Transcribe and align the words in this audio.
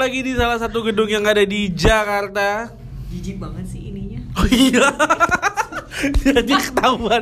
Lagi 0.00 0.24
di 0.24 0.32
salah 0.32 0.56
satu 0.56 0.80
gedung 0.80 1.12
yang 1.12 1.28
ada 1.28 1.44
di 1.44 1.68
Jakarta. 1.76 2.72
Jijik 3.12 3.36
banget 3.36 3.68
sih 3.68 3.92
ininya. 3.92 4.16
Oh 4.32 4.48
iya. 4.48 4.88
Jadi 6.24 6.56
ketahuan. 6.56 7.20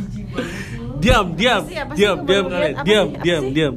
Jijik 0.00 0.26
banget 0.32 0.64
sih 0.64 0.80
lu. 0.80 0.96
diam, 0.96 1.36
diam, 1.36 1.62
diam, 1.92 2.16
diam 2.24 2.44
kalian. 2.48 2.74
Diam, 2.88 3.08
diam, 3.20 3.44
diam. 3.52 3.74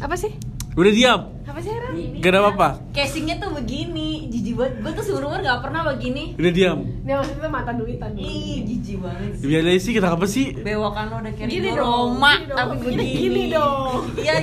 Apa 0.00 0.16
sih? 0.16 0.32
Udah 0.72 0.88
diam. 0.88 1.20
Apa 1.44 1.60
sih, 1.60 1.76
Ram? 1.76 1.92
Ini 2.20 2.28
Gak 2.28 2.36
ada 2.36 2.40
apa-apa. 2.44 2.68
Casingnya 2.92 3.40
tuh 3.40 3.56
begini, 3.56 4.28
jijik 4.28 4.60
banget. 4.60 4.84
Gue 4.84 4.92
tuh 4.92 5.04
seumur 5.08 5.32
umur 5.32 5.40
gak 5.40 5.64
pernah 5.64 5.88
begini. 5.88 6.36
Udah 6.36 6.52
diam. 6.52 6.80
Dia 7.00 7.14
maksudnya 7.16 7.48
mantan 7.48 7.74
duitan. 7.80 8.12
Ih, 8.12 8.60
jijik 8.60 9.00
banget 9.00 9.40
sih. 9.40 9.46
Biar 9.48 9.64
sih 9.80 9.92
kenapa 9.96 10.24
sih? 10.28 10.46
Bewokan 10.52 11.04
lo 11.08 11.16
udah 11.24 11.32
kayak 11.32 11.48
Gini 11.48 11.70
Roma, 11.72 12.32
gini 12.36 12.44
dong, 12.44 12.58
tapi 12.60 12.74
gini, 12.76 12.92
begini. 12.92 13.12
gini 13.16 13.42
dong. 13.48 14.00
Iya, 14.20 14.34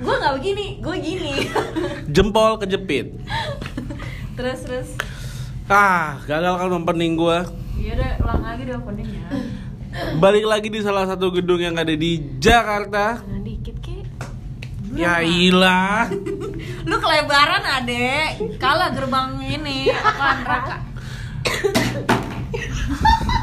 gue 0.00 0.14
gak 0.16 0.32
begini, 0.40 0.66
gue 0.80 0.96
gini. 0.96 1.32
Jempol 2.16 2.56
kejepit. 2.56 3.06
terus 4.40 4.60
terus. 4.64 4.88
Ah, 5.68 6.24
gagal 6.24 6.56
kan 6.56 6.72
opening 6.72 7.20
gua. 7.20 7.44
Iya 7.76 8.00
udah 8.00 8.10
ulang 8.24 8.42
lagi 8.48 8.62
deh 8.64 8.74
openingnya. 8.80 9.28
Balik 10.16 10.48
lagi 10.48 10.72
di 10.72 10.80
salah 10.80 11.04
satu 11.04 11.28
gedung 11.36 11.60
yang 11.60 11.76
ada 11.76 11.92
di 11.92 12.40
Jakarta. 12.40 13.20
Nah, 13.28 13.44
dikit 13.44 13.76
kek. 13.84 14.08
Ya 14.96 15.20
ilah. 15.20 16.08
Lu 16.86 16.96
kelebaran 16.96 17.60
adek, 17.62 18.56
kalah 18.56 18.90
gerbang 18.92 19.36
ini 19.40 19.88
apa 19.90 20.26
neraka. 20.40 20.76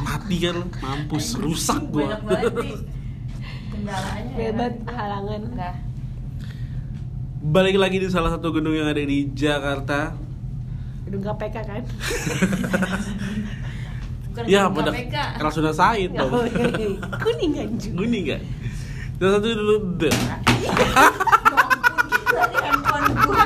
Mati 0.03 0.35
kan 0.41 0.53
lu. 0.57 0.66
mampus 0.81 1.38
rusak 1.38 1.81
gua. 1.89 2.17
Banyak 2.17 2.21
banget 2.25 2.53
nih 2.59 2.77
kendalanya. 3.71 4.33
ya. 4.33 4.49
Bebat 4.52 4.73
halangan. 4.89 5.41
Dah. 5.53 5.75
Balik 7.47 7.77
lagi 7.77 7.97
di 8.02 8.09
salah 8.09 8.33
satu 8.33 8.52
gedung 8.52 8.73
yang 8.73 8.89
ada 8.89 8.99
di 8.99 9.30
Jakarta. 9.31 10.17
Gedung 11.08 11.23
KPK 11.23 11.55
kan? 11.63 11.83
Bukan 14.27 14.43
Ya, 14.45 14.67
pada. 14.67 14.91
Rasuna 15.39 15.71
Said 15.71 16.11
dong. 16.11 16.30
Oh, 16.33 16.43
iya. 16.43 16.67
Kuning 17.23 17.53
anjing. 17.55 17.93
Kuning 17.95 18.23
gak? 18.27 18.41
Salah 19.17 19.39
satu 19.39 19.47
dulu 19.47 19.75
deh. 19.95 20.11
Tadi 22.27 22.58
handphone 22.59 23.08
gua 23.23 23.45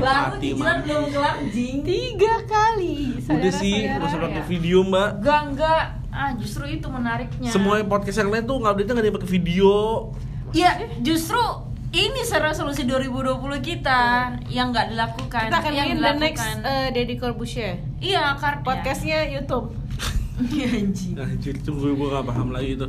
baru 0.00 0.24
Mati, 0.34 0.42
dijilat 0.42 0.78
belum 0.82 1.04
kelar 1.12 1.36
jing. 1.52 1.76
Tiga 1.84 2.34
kali. 2.48 2.96
Udah 3.28 3.52
sih, 3.52 3.76
ya. 3.86 4.00
pakai 4.00 4.44
video 4.48 4.78
mbak. 4.82 5.08
Enggak 5.20 5.40
enggak. 5.52 5.84
Ah 6.10 6.30
justru 6.34 6.64
itu 6.66 6.86
menariknya. 6.90 7.50
Semua 7.52 7.78
podcast 7.86 8.18
yang 8.24 8.30
lain 8.32 8.44
tuh 8.48 8.56
nggak 8.58 8.72
update 8.74 8.88
nggak 8.88 9.02
ada 9.04 9.08
yang 9.12 9.16
pakai 9.20 9.30
video. 9.30 9.72
Ya 10.50 10.70
justru 11.04 11.38
ini 11.90 12.22
resolusi 12.22 12.82
2020 12.86 13.38
kita 13.62 14.00
yang 14.50 14.74
nggak 14.74 14.94
dilakukan. 14.94 15.46
Kita 15.50 15.58
akan 15.62 15.72
yang 15.74 15.86
bikin 15.86 15.98
the 15.98 16.02
dilakukan. 16.02 16.22
next 16.22 16.46
uh, 16.66 16.88
Deddy 16.90 17.14
Corbusier. 17.20 17.78
Iya 18.02 18.34
karena 18.38 18.62
Podcastnya 18.66 19.18
YouTube. 19.30 19.76
Iya 20.40 20.72
anjing. 20.72 21.20
Nah, 21.20 21.28
jadi 21.36 21.60
tuh 21.60 21.76
gue 21.76 21.92
gak 22.08 22.24
paham 22.24 22.48
lagi 22.48 22.72
itu. 22.80 22.88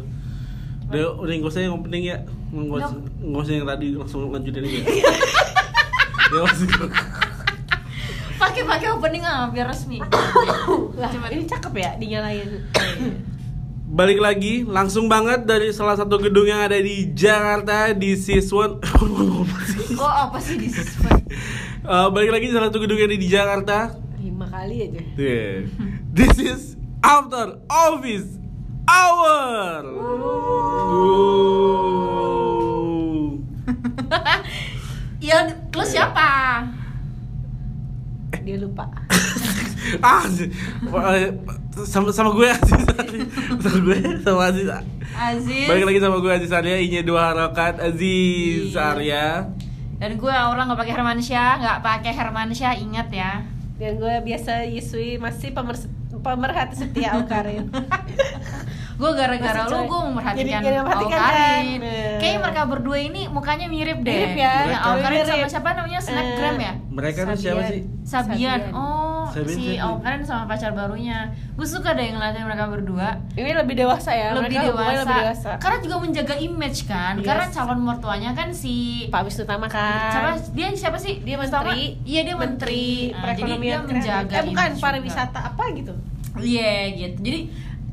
Udah, 0.88 1.20
udah 1.20 1.34
nggak 1.36 1.52
usah 1.52 1.62
yang 1.68 1.76
opening 1.76 2.04
ya. 2.08 2.18
Nggak 2.52 3.44
usah 3.44 3.54
yang 3.60 3.68
tadi 3.68 3.88
langsung 3.92 4.32
lanjutin 4.32 4.64
aja. 4.64 4.80
ya 6.32 6.40
masih. 6.48 6.68
Pakai 8.42 8.66
pakai 8.66 8.88
opening 8.90 9.22
ah 9.22 9.52
biar 9.54 9.70
resmi. 9.70 10.02
Lah, 10.02 11.10
Coba. 11.12 11.28
ini 11.30 11.46
cakep 11.46 11.74
ya 11.78 11.94
dinyalain. 12.00 12.66
Balik 13.92 14.24
lagi, 14.24 14.64
langsung 14.64 15.12
banget 15.12 15.44
dari 15.44 15.76
salah 15.76 16.00
satu 16.00 16.16
gedung 16.16 16.48
yang 16.48 16.64
ada 16.64 16.80
di 16.80 17.12
Jakarta 17.12 17.92
di 17.92 18.16
Siswan. 18.16 18.80
Oh 20.02 20.08
apa 20.08 20.40
sih 20.42 20.56
di 20.58 20.72
siswa? 20.72 21.14
Eh, 21.84 22.08
balik 22.10 22.32
lagi 22.34 22.48
di 22.50 22.56
salah 22.56 22.72
satu 22.72 22.80
gedung 22.82 22.98
yang 22.98 23.12
ada 23.12 23.20
di 23.20 23.28
Jakarta. 23.30 23.78
Lima 24.18 24.48
kali 24.50 24.88
aja. 24.88 25.02
Yeah. 25.20 25.68
This 26.10 26.40
is 26.42 26.62
after 27.04 27.60
office 27.70 28.40
hour. 28.88 29.84
Ya 35.22 35.61
lu 35.72 35.84
siapa? 35.84 36.30
Dia 38.42 38.58
lupa. 38.58 38.90
ah, 40.04 40.26
eh, 40.26 41.32
sama 41.86 42.10
sama 42.10 42.34
gue 42.34 42.50
Aziz 42.50 42.84
sama 43.62 43.78
gue 43.80 43.98
sama 44.20 44.42
Aziz. 44.50 44.68
Aziz. 45.12 45.68
Balik 45.68 45.86
lagi 45.86 46.00
sama 46.02 46.18
gue 46.20 46.32
Aziz 46.32 46.52
Arya, 46.52 46.76
inya 46.78 47.02
dua 47.02 47.32
harokat 47.32 47.78
Aziz 47.78 48.72
Iya. 48.72 48.82
Arya. 48.92 49.28
Dan 50.02 50.18
gue 50.18 50.34
orang 50.34 50.66
nggak 50.68 50.82
pakai 50.82 50.94
Hermansyah, 50.98 51.52
nggak 51.62 51.80
pakai 51.86 52.12
Hermansyah, 52.12 52.74
ingat 52.76 53.10
ya. 53.14 53.46
Dan 53.78 53.98
gue 53.98 54.14
biasa 54.26 54.66
Yusui 54.66 55.22
masih 55.22 55.54
pemer- 55.54 55.90
pemerhati 56.22 56.76
setia 56.76 57.14
Aukarin. 57.22 57.70
Gue 58.94 59.12
gara-gara 59.12 59.62
lu 59.66 59.78
gue 59.84 60.00
memperhatikan 60.06 60.62
kan. 60.62 61.22
Nah. 61.22 62.18
Kayaknya 62.18 62.40
mereka 62.40 62.62
berdua 62.66 62.98
ini 62.98 63.22
mukanya 63.28 63.68
mirip 63.68 64.00
deh. 64.00 64.14
Mirip 64.14 64.36
ya, 64.36 64.42
Ya, 64.42 64.54
Mereka- 64.68 64.86
Aukarin 64.88 65.22
sama 65.24 65.48
siapa 65.48 65.70
namanya? 65.74 66.00
Snapgram 66.00 66.54
Eh, 66.54 66.62
ya? 66.62 66.74
Mereka 66.88 67.20
tuh 67.26 67.38
siapa 67.38 67.62
sih? 67.66 67.82
Sabian. 68.02 68.60
Sabian. 68.62 68.62
Oh, 68.72 69.26
Sabian 69.28 69.48
si 69.50 69.64
siapa? 69.72 69.86
Aukarin 69.88 70.22
sama 70.22 70.44
pacar 70.46 70.72
barunya. 70.72 71.20
Gue 71.52 71.66
suka 71.66 71.94
deh 71.94 72.08
ngeliatin 72.08 72.44
mereka 72.44 72.66
berdua. 72.68 73.08
Ini 73.32 73.52
lebih 73.56 73.76
dewasa 73.76 74.12
ya. 74.12 74.34
lebih 74.34 74.54
Mereka 74.54 74.70
dewasa. 74.70 75.00
lebih 75.00 75.16
dewasa. 75.18 75.52
Karena 75.58 75.78
juga 75.80 75.96
menjaga 75.98 76.36
image 76.38 76.80
kan. 76.84 77.14
Yes. 77.16 77.26
Karena 77.26 77.46
calon 77.48 77.80
mertuanya 77.82 78.30
kan 78.32 78.50
si 78.52 78.74
Pak 79.08 79.22
Wisnu 79.24 79.44
Tama 79.44 79.66
kan. 79.66 80.12
Siapa 80.12 80.30
dia 80.52 80.68
siapa 80.74 80.98
sih? 80.98 81.22
Dia 81.22 81.36
menteri. 81.36 81.98
Iya, 82.04 82.22
dia 82.24 82.36
menteri. 82.36 82.86
Nah, 83.12 83.32
jadi 83.32 83.52
dia 83.56 83.78
menjaga 83.80 84.36
Eh 84.36 84.44
bukan 84.44 84.66
image 84.68 84.76
juga. 84.76 84.84
pariwisata 84.84 85.40
apa 85.48 85.64
gitu. 85.74 85.94
Iya 86.34 86.74
gitu. 86.94 87.18
Jadi 87.22 87.40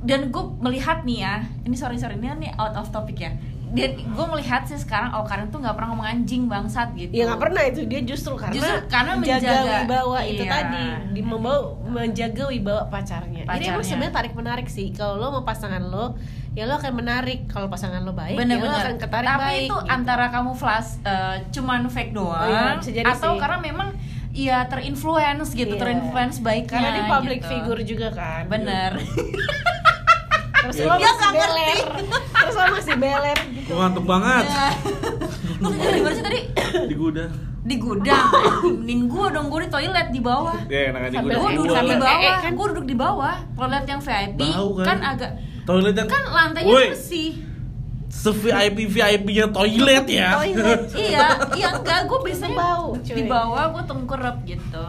dan 0.00 0.31
gue 0.31 0.44
melihat 0.60 1.03
nih 1.03 1.19
ya, 1.20 1.34
ini 1.62 1.75
sorry 1.75 1.98
sorry 1.98 2.14
ini 2.14 2.31
nih 2.38 2.53
out 2.54 2.75
of 2.75 2.88
topic 2.88 3.19
ya. 3.19 3.32
Dan 3.69 4.00
gue 4.00 4.26
melihat 4.32 4.64
sih 4.64 4.81
sekarang 4.81 5.12
Aukarin 5.12 5.53
tuh 5.53 5.60
nggak 5.60 5.76
pernah 5.76 5.92
ngomong 5.92 6.09
anjing 6.09 6.48
bangsat 6.48 6.88
gitu. 6.97 7.12
Ya 7.12 7.28
nggak 7.28 7.36
pernah 7.36 7.62
itu 7.69 7.84
dia 7.84 8.00
justru 8.00 8.32
karena 8.32 8.56
Justru 8.56 8.76
karena 8.88 9.12
menjaga, 9.12 9.84
wibawa 9.84 10.19
itu 10.25 10.41
iya. 10.41 10.53
tadi, 10.56 10.84
di 11.12 11.20
membawa 11.20 11.76
menjaga 11.84 12.48
wibawa 12.48 12.88
pacarnya. 12.88 13.44
Ini 13.44 13.44
emang 13.44 13.60
Pacarnya. 13.60 13.84
sebenarnya 13.84 14.14
tarik 14.16 14.32
menarik 14.32 14.69
sih. 14.72 14.88
Kalau 14.97 15.20
lo 15.20 15.37
mau 15.37 15.44
pasangan 15.44 15.84
lo, 15.84 16.16
ya 16.56 16.64
lo 16.64 16.81
akan 16.81 16.92
menarik. 16.97 17.44
Kalau 17.44 17.69
pasangan 17.69 18.00
lo 18.00 18.16
baik, 18.16 18.34
ya 18.34 18.41
lo 18.41 18.41
Bener-bener. 18.41 18.81
akan 18.81 18.97
ketarik 18.97 19.28
Tapi 19.28 19.44
baik. 19.44 19.60
itu 19.69 19.76
gitu. 19.76 19.92
antara 19.92 20.25
kamu 20.32 20.53
flash 20.56 20.91
eh, 21.04 21.37
cuman 21.53 21.81
fake 21.92 22.12
doang, 22.16 22.81
Oh 22.81 22.88
iya, 22.88 23.04
atau 23.04 23.37
sih. 23.37 23.37
karena 23.37 23.58
memang 23.60 23.88
ya 24.41 24.59
terinfluence 24.65 25.50
gitu, 25.53 25.75
Iya. 25.75 25.81
terinfluence 25.81 26.38
baiknya. 26.38 26.71
karena 26.71 26.88
dia 26.93 27.04
public 27.09 27.38
gitu. 27.41 27.50
figure 27.50 27.82
juga 27.82 28.09
kan. 28.12 28.43
Bener. 28.47 28.93
Terus 30.59 30.76
Iya. 30.76 30.84
lo 30.84 30.94
Dia 30.94 31.03
masih 31.04 31.16
nggak 31.16 31.32
ngerti. 31.32 31.49
beler. 31.49 31.78
Terus 32.32 32.54
lo 32.54 32.65
masih 32.72 32.94
beler. 32.97 33.38
Gue 33.60 33.76
ngantuk 33.76 34.04
banget 34.04 34.44
Lu 35.59 35.69
kerja 35.72 35.91
di 35.91 36.00
mana 36.00 36.15
sih 36.15 36.25
tadi? 36.25 36.41
di 36.84 36.94
gudang. 36.94 37.32
Di 37.60 37.76
gudang. 37.76 38.26
Mending 38.78 39.03
gua 39.06 39.26
dong, 39.28 39.47
gua 39.49 39.60
di 39.60 39.69
toilet 39.69 40.09
di 40.09 40.21
bawah. 40.21 40.56
Ya, 40.66 40.88
enak 40.88 41.00
di 41.05 41.16
Sambil 41.16 41.34
gudang. 41.34 41.43
Gue 41.59 41.66
Sambil- 41.69 41.69
duduk 41.69 41.84
di 41.84 41.99
bawah, 41.99 42.19
ee 42.22 42.37
kan? 42.38 42.53
gue 42.53 42.67
duduk 42.69 42.87
di 42.87 42.96
bawah. 42.96 43.37
Toilet 43.52 43.84
yang 43.84 44.00
VIP 44.00 44.41
Bau 44.49 44.69
kan? 44.73 44.84
kan 44.87 44.99
agak 45.05 45.31
Toilet 45.64 45.94
yang 45.94 46.08
kan 46.08 46.23
lantainya 46.26 46.75
bersih. 46.88 47.31
Se 48.08 48.31
VIP 48.32 48.88
VIP 48.88 49.26
nya 49.37 49.46
toilet 49.52 50.06
ya. 50.08 50.40
Toilet. 50.40 50.81
iya, 51.08 51.26
iya 51.55 51.69
enggak, 51.76 52.08
gue 52.08 52.19
biasanya 52.25 52.56
bau, 52.56 52.96
di 52.96 53.22
bawah 53.28 53.64
gue 53.76 53.82
tengkurap 53.84 54.37
gitu. 54.49 54.84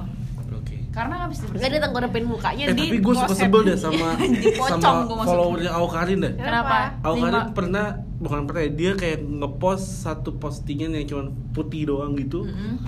Oke. 0.56 0.76
Karena 0.90 1.28
habis 1.28 1.44
Enggak 1.44 1.70
dia 1.70 1.82
tengkurapin 1.84 2.26
mukanya 2.26 2.64
Eh 2.72 2.76
di 2.76 2.88
tapi 2.90 2.98
gue 3.04 3.14
suka 3.14 3.36
sebel 3.36 3.62
deh 3.68 3.78
sama 3.78 4.16
sama 4.82 5.24
followernya 5.28 5.72
Aukarin 5.76 6.20
deh. 6.24 6.34
Kenapa? 6.40 6.96
Aukarin 7.04 7.52
pernah 7.52 7.86
bukan 8.20 8.40
pernah 8.48 8.62
ya, 8.66 8.72
dia 8.72 8.92
kayak 8.96 9.20
ngepost 9.22 10.08
satu 10.08 10.40
postingan 10.40 10.96
yang 10.96 11.06
cuma 11.06 11.24
putih 11.52 11.92
doang 11.92 12.16
gitu. 12.16 12.48
Mm-mm. 12.48 12.82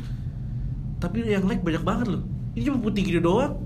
Tapi 1.03 1.27
yang 1.27 1.43
like 1.45 1.61
banyak 1.61 1.83
banget 1.83 2.07
loh. 2.17 2.23
Ini 2.55 2.71
cuma 2.71 2.79
putih 2.79 3.03
gitu 3.03 3.19
doang. 3.19 3.59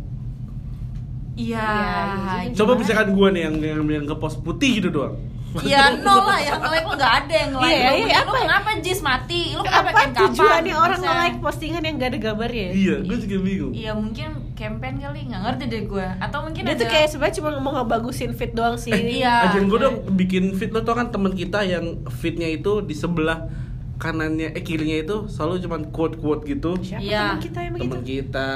Iya. 1.35 1.61
Iya, 1.61 1.99
iya 2.41 2.49
juga. 2.51 2.57
Coba 2.63 2.71
misalkan 2.79 3.07
gue 3.13 3.27
nih 3.37 3.41
yang 3.45 3.55
yang, 3.61 3.81
yang 3.85 4.05
ngepost 4.09 4.41
putih 4.41 4.81
gitu 4.81 4.89
doang. 4.89 5.15
Iya 5.57 6.03
nol 6.03 6.19
lah 6.21 6.35
yang 6.37 6.59
like 6.59 6.83
nggak 6.85 7.13
ada 7.17 7.35
yang 7.37 7.51
like 7.53 7.71
Iya, 7.71 7.89
iya, 7.95 8.17
Lu 8.19 8.27
apa 8.27 8.31
ya? 8.33 8.43
kenapa 8.43 8.69
Jis 8.77 8.99
mati? 8.99 9.41
Lu 9.51 9.61
kenapa 9.61 9.87
Apa 9.87 9.99
kapan? 10.01 10.15
tujuannya 10.17 10.73
orang 10.73 10.89
Maksudnya- 10.97 11.15
nge-like 11.15 11.37
postingan 11.39 11.81
yang 11.81 11.95
gak 11.95 12.09
ada 12.09 12.19
gambarnya? 12.21 12.67
Iya, 12.69 12.95
gue 13.01 13.17
juga 13.19 13.35
bingung. 13.39 13.71
Iya 13.71 13.91
mungkin 13.93 14.29
campaign 14.53 14.95
kali 14.97 15.19
nggak 15.25 15.41
ngerti 15.41 15.63
deh 15.65 15.83
gue. 15.85 16.07
Atau 16.19 16.39
mungkin 16.41 16.61
Dia 16.61 16.71
ada 16.71 16.81
tuh 16.81 16.87
kayak 16.89 17.07
sebenarnya 17.07 17.35
cuma 17.37 17.49
mau 17.57 17.71
ngebagusin 17.73 18.31
fit 18.31 18.51
doang 18.51 18.75
sih. 18.75 18.91
Iya. 19.15 19.33
Ajarin 19.47 19.67
gue 19.67 19.79
dong 19.79 19.95
bikin 20.13 20.43
feed 20.53 20.69
lo 20.69 20.81
tau 20.81 20.93
kan 20.93 21.07
teman 21.07 21.31
kita 21.31 21.63
yang 21.63 21.85
feednya 22.09 22.49
itu 22.49 22.81
di 22.81 22.93
sebelah 22.93 23.47
kanannya 23.95 24.51
eh 24.51 24.59
kirinya 24.59 24.97
itu 24.97 25.15
selalu 25.27 25.61
cuman 25.61 25.81
quote 25.87 26.15
quote 26.17 26.43
gitu. 26.43 26.75
Siapa 26.77 26.99
Iya. 26.99 27.23
teman 27.29 27.39
kita 27.41 27.59
yang 27.61 27.73
begitu? 27.73 27.87
Teman 27.87 28.03
kita 28.03 28.49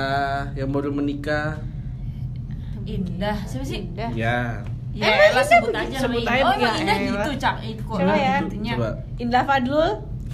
yang 0.53 0.69
baru 0.69 0.89
menikah. 0.89 1.63
Indah. 2.83 3.37
Siapa 3.45 3.63
sih? 3.63 3.87
Indah. 3.87 4.11
Ya. 4.11 4.65
Ya, 4.91 5.05
Emang 5.07 5.29
Indah 5.29 5.45
sebut 5.45 5.71
aja 5.71 5.97
Sebut 5.99 6.19
namanya. 6.19 6.33
aja 6.33 6.41
Oh, 6.41 6.51
emang 6.51 6.75
Indah 6.75 6.97
elah. 6.97 7.05
gitu, 7.05 7.31
Cak. 7.37 7.55
Itu 7.61 7.81
kok. 7.83 7.97
Coba 7.99 8.15
ya. 8.15 8.35
Coba. 8.41 8.89
Indah 9.15 9.43
Fadlul. 9.43 9.89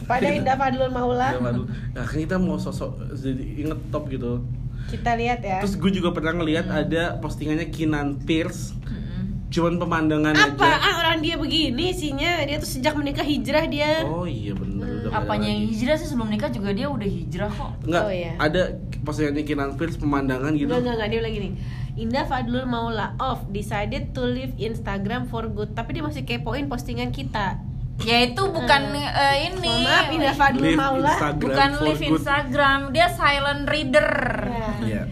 pada 0.05 0.27
Indah 0.29 0.55
Fadlul 0.55 0.89
Maula 0.89 1.29
Ya, 1.29 1.39
waduh. 1.39 1.65
Nah, 1.91 2.03
kan 2.03 2.17
kita 2.17 2.37
mau 2.37 2.55
sosok 2.55 2.93
jadi 3.11 3.41
inget 3.57 3.79
top 3.89 4.05
gitu. 4.07 4.45
kita 4.85 5.11
lihat 5.13 5.41
ya 5.41 5.57
Terus 5.59 5.75
gue 5.75 5.91
juga 5.91 6.09
pernah 6.11 6.29
ngeliat 6.35 6.67
ada 6.67 7.17
postingannya 7.17 7.67
Kinan 7.67 8.21
Pierce, 8.21 8.77
Mm-mm. 8.79 9.49
cuman 9.49 9.75
pemandangan 9.75 10.29
aja. 10.31 10.45
apaan 10.47 10.93
orang 10.95 11.17
dia 11.19 11.35
begini 11.35 11.89
isinya 11.89 12.37
dia 12.39 12.55
tuh 12.55 12.69
sejak 12.69 12.93
menikah 12.93 13.23
hijrah 13.23 13.65
dia 13.65 14.05
Oh 14.05 14.23
iya 14.23 14.53
bener 14.53 14.85
udah 14.85 15.09
nggak 15.09 15.11
ada 15.11 15.25
Apanya 15.25 15.49
yang 15.49 15.65
hijrah 15.65 15.95
sih 15.95 16.05
sebelum 16.05 16.29
nikah 16.29 16.47
juga 16.49 16.69
dia 16.69 16.85
udah 16.85 17.09
hijrah 17.09 17.49
kok. 17.49 17.71
Enggak, 17.81 18.03
Oh, 18.03 18.11
iya. 18.11 18.31
ada 18.37 18.61
postingannya 19.01 19.41
Kinan 19.43 19.73
Pierce 19.73 19.97
pemandangan 19.97 20.53
gitu. 20.53 20.69
Enggak, 20.69 20.79
enggak, 20.79 20.95
enggak, 20.95 21.09
dia 21.09 21.21
lagi 21.23 21.37
nih 21.39 21.51
Indah 21.95 22.27
Fadlul 22.27 22.67
Maula 22.67 23.15
off 23.17 23.47
decided 23.51 24.11
to 24.11 24.21
leave 24.27 24.51
Instagram 24.59 25.31
for 25.31 25.47
good 25.47 25.71
tapi 25.71 25.95
dia 25.95 26.03
masih 26.03 26.27
kepoin 26.27 26.67
postingan 26.67 27.15
kita 27.15 27.59
Ya 28.03 28.27
itu 28.27 28.43
bukan 28.43 28.81
eh, 28.91 29.47
ini. 29.47 29.63
Mohon 29.63 29.87
maaf 29.87 30.07
Indah 30.11 30.35
Fadlul 30.35 30.67
Leave 30.67 30.75
Maula 30.75 31.15
Instagram 31.15 31.39
bukan 31.39 31.69
live 31.79 32.01
good. 32.03 32.11
Instagram, 32.19 32.79
dia 32.91 33.07
silent 33.07 33.63
reader. 33.71 34.09
Ya. 34.43 34.69
Iya. 34.83 35.03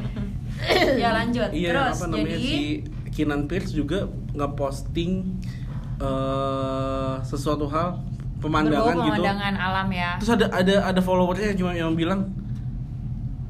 ya 1.07 1.09
lanjut. 1.15 1.49
Iya, 1.55 1.69
Terus 1.71 1.95
apa 1.95 2.05
namanya 2.11 2.35
jadi 2.35 2.43
si 2.43 2.59
Kinan 3.15 3.41
Pierce 3.47 3.71
juga 3.71 4.11
ngeposting 4.35 5.11
eh 6.03 7.15
sesuatu 7.23 7.71
hal 7.71 8.03
pemandangan 8.43 8.83
berbau 8.83 9.07
gitu. 9.07 9.23
pemandangan 9.23 9.53
alam 9.55 9.87
ya. 9.87 10.11
Terus 10.19 10.31
ada 10.35 10.45
ada 10.51 10.75
ada 10.91 10.99
followersnya 10.99 11.55
yang 11.55 11.59
cuma 11.63 11.71
yang 11.71 11.91
bilang 11.95 12.35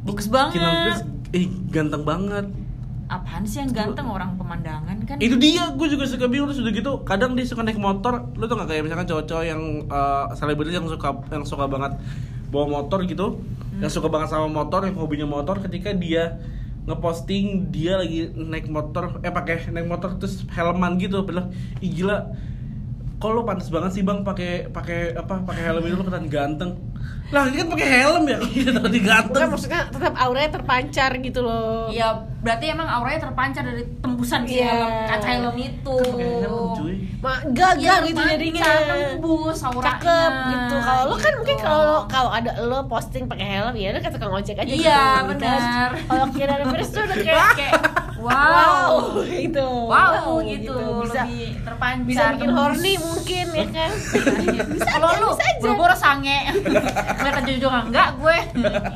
Bagus 0.06 0.30
Kinan 0.30 0.54
banget. 0.54 0.86
Pierce 0.86 1.04
eh 1.34 1.46
ganteng 1.74 2.06
banget. 2.06 2.46
Apaan 3.14 3.46
sih 3.46 3.62
yang 3.62 3.70
ganteng 3.70 4.10
orang 4.10 4.34
pemandangan 4.42 4.98
kan? 5.06 5.22
Itu 5.22 5.38
dia, 5.38 5.70
gue 5.70 5.88
juga 5.94 6.10
suka 6.10 6.26
bingung 6.26 6.50
terus 6.50 6.66
udah 6.66 6.74
gitu. 6.74 6.92
Kadang 7.06 7.38
dia 7.38 7.46
suka 7.46 7.62
naik 7.62 7.78
motor, 7.78 8.34
lu 8.34 8.50
tuh 8.50 8.58
nggak 8.58 8.70
kayak 8.74 8.84
misalkan 8.90 9.06
cowok-cowok 9.06 9.46
yang 9.46 9.62
selebritis 10.34 10.74
yang 10.82 10.88
suka 10.90 11.10
yang 11.30 11.46
suka 11.46 11.70
banget 11.70 11.94
bawa 12.50 12.82
motor 12.82 13.06
gitu, 13.06 13.38
yang 13.78 13.94
suka 13.94 14.10
banget 14.10 14.34
sama 14.34 14.50
motor, 14.50 14.90
yang 14.90 14.98
hobinya 14.98 15.30
motor. 15.30 15.62
Ketika 15.62 15.94
dia 15.94 16.42
ngeposting 16.90 17.70
dia 17.70 18.02
lagi 18.02 18.34
naik 18.34 18.66
motor, 18.74 19.22
eh 19.22 19.30
pakai 19.30 19.70
naik 19.70 19.86
motor 19.86 20.18
terus 20.18 20.42
helman 20.50 20.98
gitu, 20.98 21.22
bilang, 21.22 21.54
ih 21.86 21.94
gila, 21.94 22.34
kok 23.22 23.30
lu 23.30 23.46
pantas 23.46 23.70
banget 23.72 23.96
sih 23.96 24.04
bang 24.04 24.26
pakai 24.26 24.74
pakai 24.74 25.16
apa 25.16 25.48
pakai 25.48 25.62
helm 25.70 25.86
itu 25.86 25.96
lu 25.96 26.04
kelihatan 26.04 26.28
ganteng. 26.28 26.72
Lah 27.32 27.48
ini 27.50 27.62
kan 27.62 27.70
pakai 27.78 27.88
helm 27.88 28.24
ya, 28.28 28.40
tapi 28.82 29.00
ganteng. 29.00 29.38
Bukan 29.38 29.50
maksudnya 29.54 29.82
tetap 29.94 30.14
auranya 30.18 30.52
terpancar 30.60 31.12
gitu 31.24 31.40
loh 31.40 31.88
Ya 31.94 32.33
berarti 32.44 32.66
emang 32.68 32.86
auranya 32.86 33.24
terpancar 33.24 33.64
dari 33.64 33.84
tembusan 33.98 34.44
si 34.44 34.56
Iya. 34.56 34.68
helm 34.70 34.92
kaca 35.08 35.28
helm 35.30 35.56
itu. 35.58 35.96
Kan 35.98 36.12
pakai 36.14 36.36
helm 36.44 36.68
cuy. 36.76 36.96
Ma, 37.18 37.34
gagal 37.48 37.80
Iya, 37.80 37.94
gitu 38.04 38.22
jadinya 38.22 38.64
nembus 38.84 39.60
auranya. 39.62 39.96
cakep 39.96 40.32
gitu 40.46 40.76
kalau 40.78 41.04
lo 41.06 41.16
kan 41.16 41.24
Gitu. 41.24 41.38
mungkin 41.40 41.58
kalau 41.58 41.96
kalau 42.06 42.30
ada 42.30 42.52
lo 42.62 42.80
posting 42.86 43.24
pakai 43.26 43.48
helm 43.50 43.74
ya 43.74 43.88
lo 43.90 43.98
kayak 43.98 44.14
tukang 44.14 44.34
ojek 44.34 44.58
aja 44.58 44.68
Iya, 44.68 45.02
gitu. 45.16 45.28
benar. 45.32 45.90
kalau 46.04 46.26
kira 46.30 46.52
ada 46.54 46.66
Pierce 46.68 46.92
tuh 46.92 47.02
udah 47.02 47.18
kayak 47.18 47.48
kayak 47.54 47.74
kayak 47.74 47.74
wow. 48.20 48.92
gitu 49.26 49.68
Wow, 49.86 50.40
gitu, 50.42 50.76
bisa 51.02 51.22
lebih 51.24 51.48
terpancar. 51.62 52.04
bisa 52.04 52.24
bikin 52.30 52.44
tembus. 52.46 52.60
horny 52.60 52.94
mungkin 52.98 53.46
ya 53.54 53.68
kan 53.70 53.92
Kalau 54.94 55.10
lu 55.18 55.28
bisa 55.30 55.44
aja. 55.44 55.60
buru-buru 55.60 55.96
sange. 55.96 56.40
Kelihatan 57.14 57.44
jujur 57.46 57.72
enggak 57.72 58.10
gue. 58.16 58.38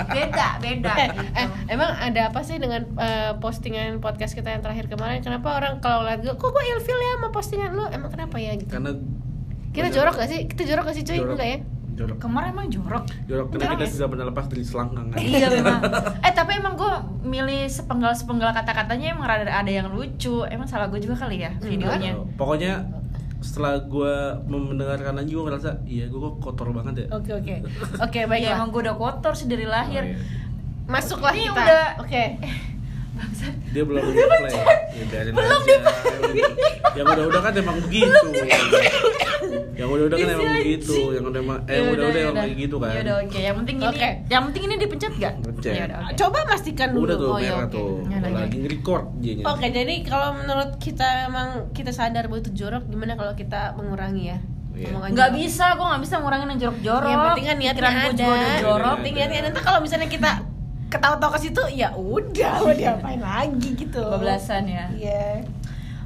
Beda, 0.07 0.47
beda. 0.57 0.93
eh, 0.93 1.07
gitu. 1.09 1.21
eh, 1.33 1.47
emang 1.69 1.89
ada 1.91 2.21
apa 2.27 2.39
sih 2.41 2.57
dengan 2.57 2.83
eh, 2.93 3.31
postingan 3.37 3.97
podcast 3.97 4.33
kita 4.33 4.49
yang 4.49 4.59
terakhir 4.59 4.85
kemarin 4.85 5.19
kenapa 5.19 5.53
orang 5.53 5.77
kalau 5.77 6.03
lihat 6.03 6.19
gue 6.19 6.31
kok 6.31 6.49
gue 6.49 6.63
ilfil 6.67 6.95
ya 6.95 7.11
sama 7.15 7.29
postingan 7.29 7.71
lo 7.71 7.85
emang 7.87 8.09
kenapa 8.09 8.35
ya 8.35 8.53
gitu 8.53 8.69
Karena 8.69 8.91
kita 9.69 9.87
jorok 9.89 10.13
gak 10.15 10.27
sih 10.27 10.39
kita 10.45 10.63
jorok 10.65 10.83
gak 10.85 10.95
sih 10.95 11.03
cuy 11.03 11.15
Jorok. 11.15 11.33
enggak 11.33 11.47
ya 11.47 11.59
jorok. 11.93 12.17
Kemarin 12.19 12.49
emang 12.51 12.69
jorok. 12.69 13.05
Jorok 13.25 13.47
karena 13.49 13.63
Jorok 13.63 13.73
kita 13.73 13.83
ya? 13.83 13.89
sudah 13.91 14.07
pernah 14.07 14.25
lepas 14.27 14.45
dari 14.45 14.61
selangkangan. 14.61 15.17
iya 15.33 15.47
memang. 15.49 15.81
Eh 16.25 16.31
tapi 16.31 16.51
emang 16.53 16.73
gue 16.73 16.93
milih 17.23 17.65
sepenggal 17.65 18.13
sepenggal 18.13 18.53
kata-katanya 18.53 19.17
emang 19.17 19.25
rada 19.25 19.49
ada 19.49 19.65
yang 19.67 19.89
lucu. 19.89 20.45
Emang 20.45 20.65
salah 20.65 20.85
gue 20.87 20.97
juga 20.99 21.17
kali 21.17 21.41
ya 21.41 21.57
videonya. 21.57 22.13
Oh, 22.13 22.29
Pokoknya 22.37 22.85
setelah 23.37 23.81
gue 23.81 24.13
mendengarkan 24.47 25.13
lagi 25.15 25.29
gue 25.31 25.41
ngerasa 25.41 25.81
iya 25.85 26.05
gue 26.05 26.17
kok 26.19 26.37
kotor 26.39 26.69
banget 26.71 27.05
ya. 27.05 27.05
oke 27.13 27.31
oke 27.33 27.53
oke 28.05 28.13
Ya 28.15 28.25
baiklah 28.25 28.53
emang 28.55 28.69
gue 28.69 28.81
udah 28.83 28.95
kotor 28.95 29.33
sih 29.33 29.45
dari 29.45 29.65
lahir. 29.65 30.03
Oh, 30.03 30.07
iya. 30.07 30.17
masuklah 30.85 31.33
Ini 31.33 31.45
kita 31.45 31.53
udah- 31.59 31.91
oke 31.99 32.23
Bangsat. 33.17 33.53
Dia 33.73 33.83
belum 33.83 34.03
play. 34.05 34.53
Ya 34.97 35.03
biarin 35.09 35.31
belum 35.33 35.49
aja. 35.49 35.75
Yang 36.97 37.05
udah-udah 37.13 37.41
kan 37.41 37.53
emang 37.57 37.77
begitu. 37.81 38.27
Yang 39.77 39.89
udah-udah 39.93 40.17
kan 40.17 40.29
emang 40.33 40.51
begitu. 40.57 40.95
Yang 41.13 41.25
udah 41.29 41.41
emang 41.41 41.59
eh 41.69 41.77
Ya 41.77 41.81
udah-udah 41.93 42.21
emang 42.21 42.35
ya 42.37 42.41
kayak 42.41 42.55
gitu 42.57 42.75
kan. 42.81 42.91
Ya 42.93 43.01
udah 43.05 43.15
oke. 43.21 43.39
Yang 43.39 43.55
penting 43.61 43.75
ini 43.77 43.87
Oke. 43.87 44.09
yang 44.27 44.43
penting 44.49 44.63
ini 44.65 44.75
dipencet 44.77 45.13
gak? 45.17 45.33
Pencet. 45.41 45.73
Ya 45.73 45.83
udah 45.85 45.99
oke. 46.01 46.13
coba 46.17 46.39
pastikan 46.49 46.87
dulu 46.93 47.03
Udah 47.05 47.15
tuh 47.17 47.29
oh, 47.29 47.37
ya, 47.37 47.51
merah 47.53 47.67
oke. 47.67 47.75
tuh. 47.75 47.91
Ya 48.09 48.17
Lagi 48.27 48.57
nge-record 48.61 49.03
dianya. 49.21 49.43
Oke, 49.49 49.67
jadi 49.69 49.93
kalau 50.05 50.29
menurut 50.37 50.69
kita 50.81 51.07
emang 51.29 51.47
kita 51.73 51.91
sadar 51.93 52.25
bahwa 52.29 52.39
itu 52.41 52.51
jorok, 52.53 52.83
gimana 52.89 53.13
kalau 53.17 53.33
kita 53.33 53.73
mengurangi 53.77 54.23
ya? 54.33 54.37
Iya. 54.77 54.93
Nggak 54.93 55.29
jorok? 55.33 55.41
bisa, 55.41 55.65
gue 55.73 55.85
nggak 55.89 56.03
bisa 56.05 56.15
ngurangin 56.21 56.47
yang 56.53 56.59
jorok-jorok. 56.61 57.09
Yang 57.09 57.21
penting 57.25 57.45
kan 57.45 57.57
niatnya 57.57 57.81
ada. 57.81 58.09
juga 58.13 58.29
udah 58.29 58.57
jorok. 58.61 58.85
Iya, 58.85 58.97
Penting 59.01 59.13
niatnya 59.17 59.39
ada. 59.41 59.49
Ntar 59.53 59.63
kalau 59.65 59.79
misalnya 59.81 60.09
kita 60.09 60.31
ketawa-tawa 60.87 61.35
ke 61.35 61.41
situ, 61.43 61.61
ya 61.71 61.91
udah, 61.91 62.59
mau 62.59 62.71
diapain 62.71 63.19
lagi 63.19 63.69
gitu. 63.73 63.99
Kebablasan 63.99 64.63
ya. 64.65 64.85
Iya. 64.91 65.43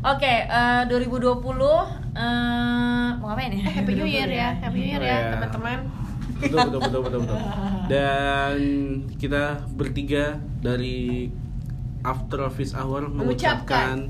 Oke, 0.01 0.33
eh, 0.43 0.81
2020 0.89 1.85
eh 2.11 3.07
mau 3.15 3.29
ngapain 3.29 3.53
ya? 3.53 3.61
Eh, 3.61 3.73
Happy 3.77 3.93
New 3.93 4.05
Year 4.05 4.25
ya, 4.27 4.49
Happy 4.57 4.77
New 4.79 4.89
Year 4.89 4.99
ya, 4.99 5.13
Iya. 5.15 5.31
teman-teman. 5.37 5.79
betul 6.41 6.57
betul 6.65 6.81
betul 6.81 7.01
betul 7.05 7.19
betul 7.21 7.39
dan 7.93 8.57
kita 9.15 9.43
bertiga 9.71 10.25
dari 10.57 11.29
After 12.01 12.41
Office 12.41 12.73
Hour 12.73 13.05
Mengucapkan 13.05 14.09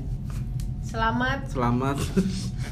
Selamat. 0.82 1.38
selamat 1.46 1.96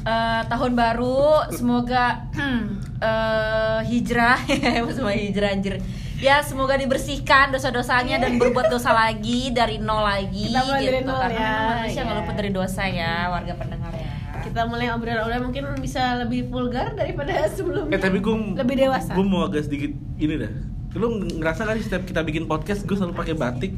Eh, 0.01 0.41
tahun 0.49 0.73
baru 0.73 1.45
semoga 1.53 2.25
eh, 3.05 3.79
hijrah 3.85 4.41
semua 4.97 5.13
hijrah 5.13 5.53
anjir 5.53 5.77
ya 6.21 6.39
semoga 6.39 6.77
dibersihkan 6.77 7.49
dosa-dosanya 7.49 8.17
dan 8.17 8.37
berbuat 8.37 8.69
dosa 8.69 8.93
lagi 8.93 9.49
dari 9.49 9.77
nol 9.77 9.99
lagi 9.99 10.47
Kita 10.47 10.61
mulai 10.61 10.81
dari 10.81 10.95
gitu 10.95 11.09
nol 11.09 11.17
karena 11.19 11.41
ya, 11.41 11.51
manusia 11.75 11.99
nggak 11.99 12.13
ya. 12.13 12.19
luput 12.21 12.35
dari 12.35 12.51
dosa 12.51 12.83
ya 12.85 13.13
warga 13.27 13.53
pendengar 13.55 13.91
ya 13.91 14.09
Kita 14.41 14.61
mulai 14.65 14.87
obrolan-obrolan 14.89 15.41
mungkin 15.43 15.63
bisa 15.77 16.01
lebih 16.19 16.47
vulgar 16.47 16.93
daripada 16.93 17.33
sebelumnya. 17.55 17.93
eh 17.93 17.99
tapi 17.99 18.17
gue 18.17 18.35
lebih 18.55 18.75
dewasa. 18.79 19.11
gue 19.11 19.25
mau 19.25 19.43
agak 19.43 19.65
sedikit 19.65 19.91
ini 20.15 20.37
dah 20.37 20.51
lu 20.91 21.07
ngerasa 21.33 21.63
gak 21.63 21.75
sih 21.75 21.85
setiap 21.87 22.03
kita 22.03 22.21
bikin 22.21 22.45
podcast 22.45 22.83
gue 22.83 22.93
selalu 22.93 23.15
pakai 23.15 23.33
batik 23.33 23.73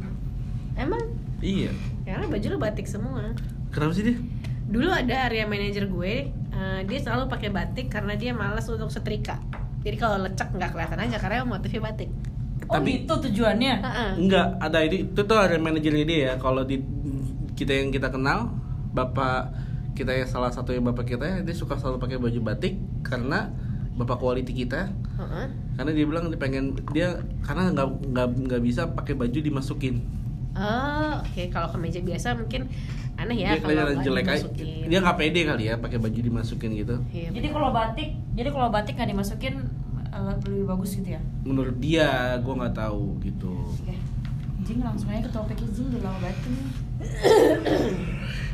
Emang 0.73 0.99
iya 1.39 1.69
karena 2.03 2.25
baju 2.25 2.47
lu 2.47 2.57
batik 2.57 2.85
semua. 2.85 3.31
kenapa 3.69 3.93
sih 3.93 4.03
dia 4.03 4.17
Dulu 4.63 4.89
ada 4.89 5.27
area 5.27 5.45
manajer 5.45 5.85
gue, 5.85 6.13
eh, 6.33 6.79
dia 6.83 6.99
selalu 6.99 7.29
pakai 7.29 7.49
batik 7.49 7.87
karena 7.87 8.15
dia 8.15 8.31
malas 8.31 8.65
untuk 8.65 8.89
setrika. 8.89 9.37
Jadi 9.79 9.95
kalau 9.95 10.17
lecek 10.17 10.49
nggak 10.49 10.71
kelihatan 10.71 10.97
aja 10.97 11.17
karena 11.19 11.43
motifnya 11.43 11.83
batik. 11.83 12.09
Oh 12.73 12.81
Tapi- 12.81 13.05
gitu 13.05 13.13
tujuannya? 13.29 13.73
Heeh. 13.85 14.09
enggak 14.25 14.47
ada 14.57 14.77
ini 14.81 14.97
itu 15.05 15.21
tuh 15.21 15.37
ada 15.37 15.55
manajernya 15.61 16.05
dia 16.09 16.19
ya. 16.19 16.33
Kalau 16.41 16.65
di 16.65 16.81
kita 17.53 17.69
yang 17.69 17.93
kita 17.93 18.09
kenal 18.09 18.49
bapak 18.97 19.53
kita 19.93 20.09
yang 20.09 20.25
salah 20.25 20.49
satu 20.49 20.73
yang 20.73 20.89
bapak 20.89 21.05
kita 21.05 21.45
dia 21.45 21.53
suka 21.53 21.77
selalu 21.77 22.01
pakai 22.01 22.17
baju 22.17 22.39
batik 22.41 22.73
karena 23.05 23.53
bapak 23.93 24.17
quality 24.17 24.65
kita. 24.65 24.89
Heeh. 25.13 25.45
karena 25.77 25.91
dia 25.93 26.05
bilang 26.09 26.25
dia 26.33 26.37
pengen 26.41 26.73
dia 26.89 27.21
karena 27.45 27.69
nggak 27.69 27.87
nggak 28.09 28.27
nggak 28.49 28.61
bisa 28.65 28.89
pakai 28.89 29.13
baju 29.13 29.37
dimasukin. 29.37 30.01
Oh, 30.53 31.17
oke. 31.21 31.49
Kalau 31.49 31.65
kemeja 31.73 31.97
biasa 32.05 32.37
mungkin 32.37 32.69
aneh 33.13 33.45
ya 33.45 33.57
dia 33.57 33.61
kalau 33.61 33.93
jelek 34.01 34.25
aja. 34.25 34.47
dia 34.89 34.97
nggak 34.97 35.17
pede 35.21 35.41
kali 35.45 35.63
ya 35.69 35.77
pakai 35.77 36.01
baju 36.01 36.19
dimasukin 36.19 36.69
gitu. 36.73 36.95
Iya, 37.13 37.29
jadi 37.29 37.47
kalau 37.53 37.69
batik 37.69 38.09
jadi 38.33 38.49
kalau 38.49 38.69
batik 38.73 38.93
nggak 38.97 39.09
dimasukin 39.13 39.55
lebih 40.21 40.69
bagus 40.69 40.99
gitu 40.99 41.17
ya 41.17 41.21
menurut 41.43 41.77
dia 41.81 42.37
gue 42.37 42.53
nggak 42.53 42.75
tahu 42.77 43.17
gitu 43.25 43.53
Oke. 43.81 43.95
Jing 44.63 44.79
langsung 44.79 45.11
aja 45.11 45.27
ke 45.27 45.31
topiknya 45.33 45.69
Jing 45.75 45.87
udah 45.91 46.01
lama 46.07 46.17
banget 46.23 46.39
nih 46.47 46.67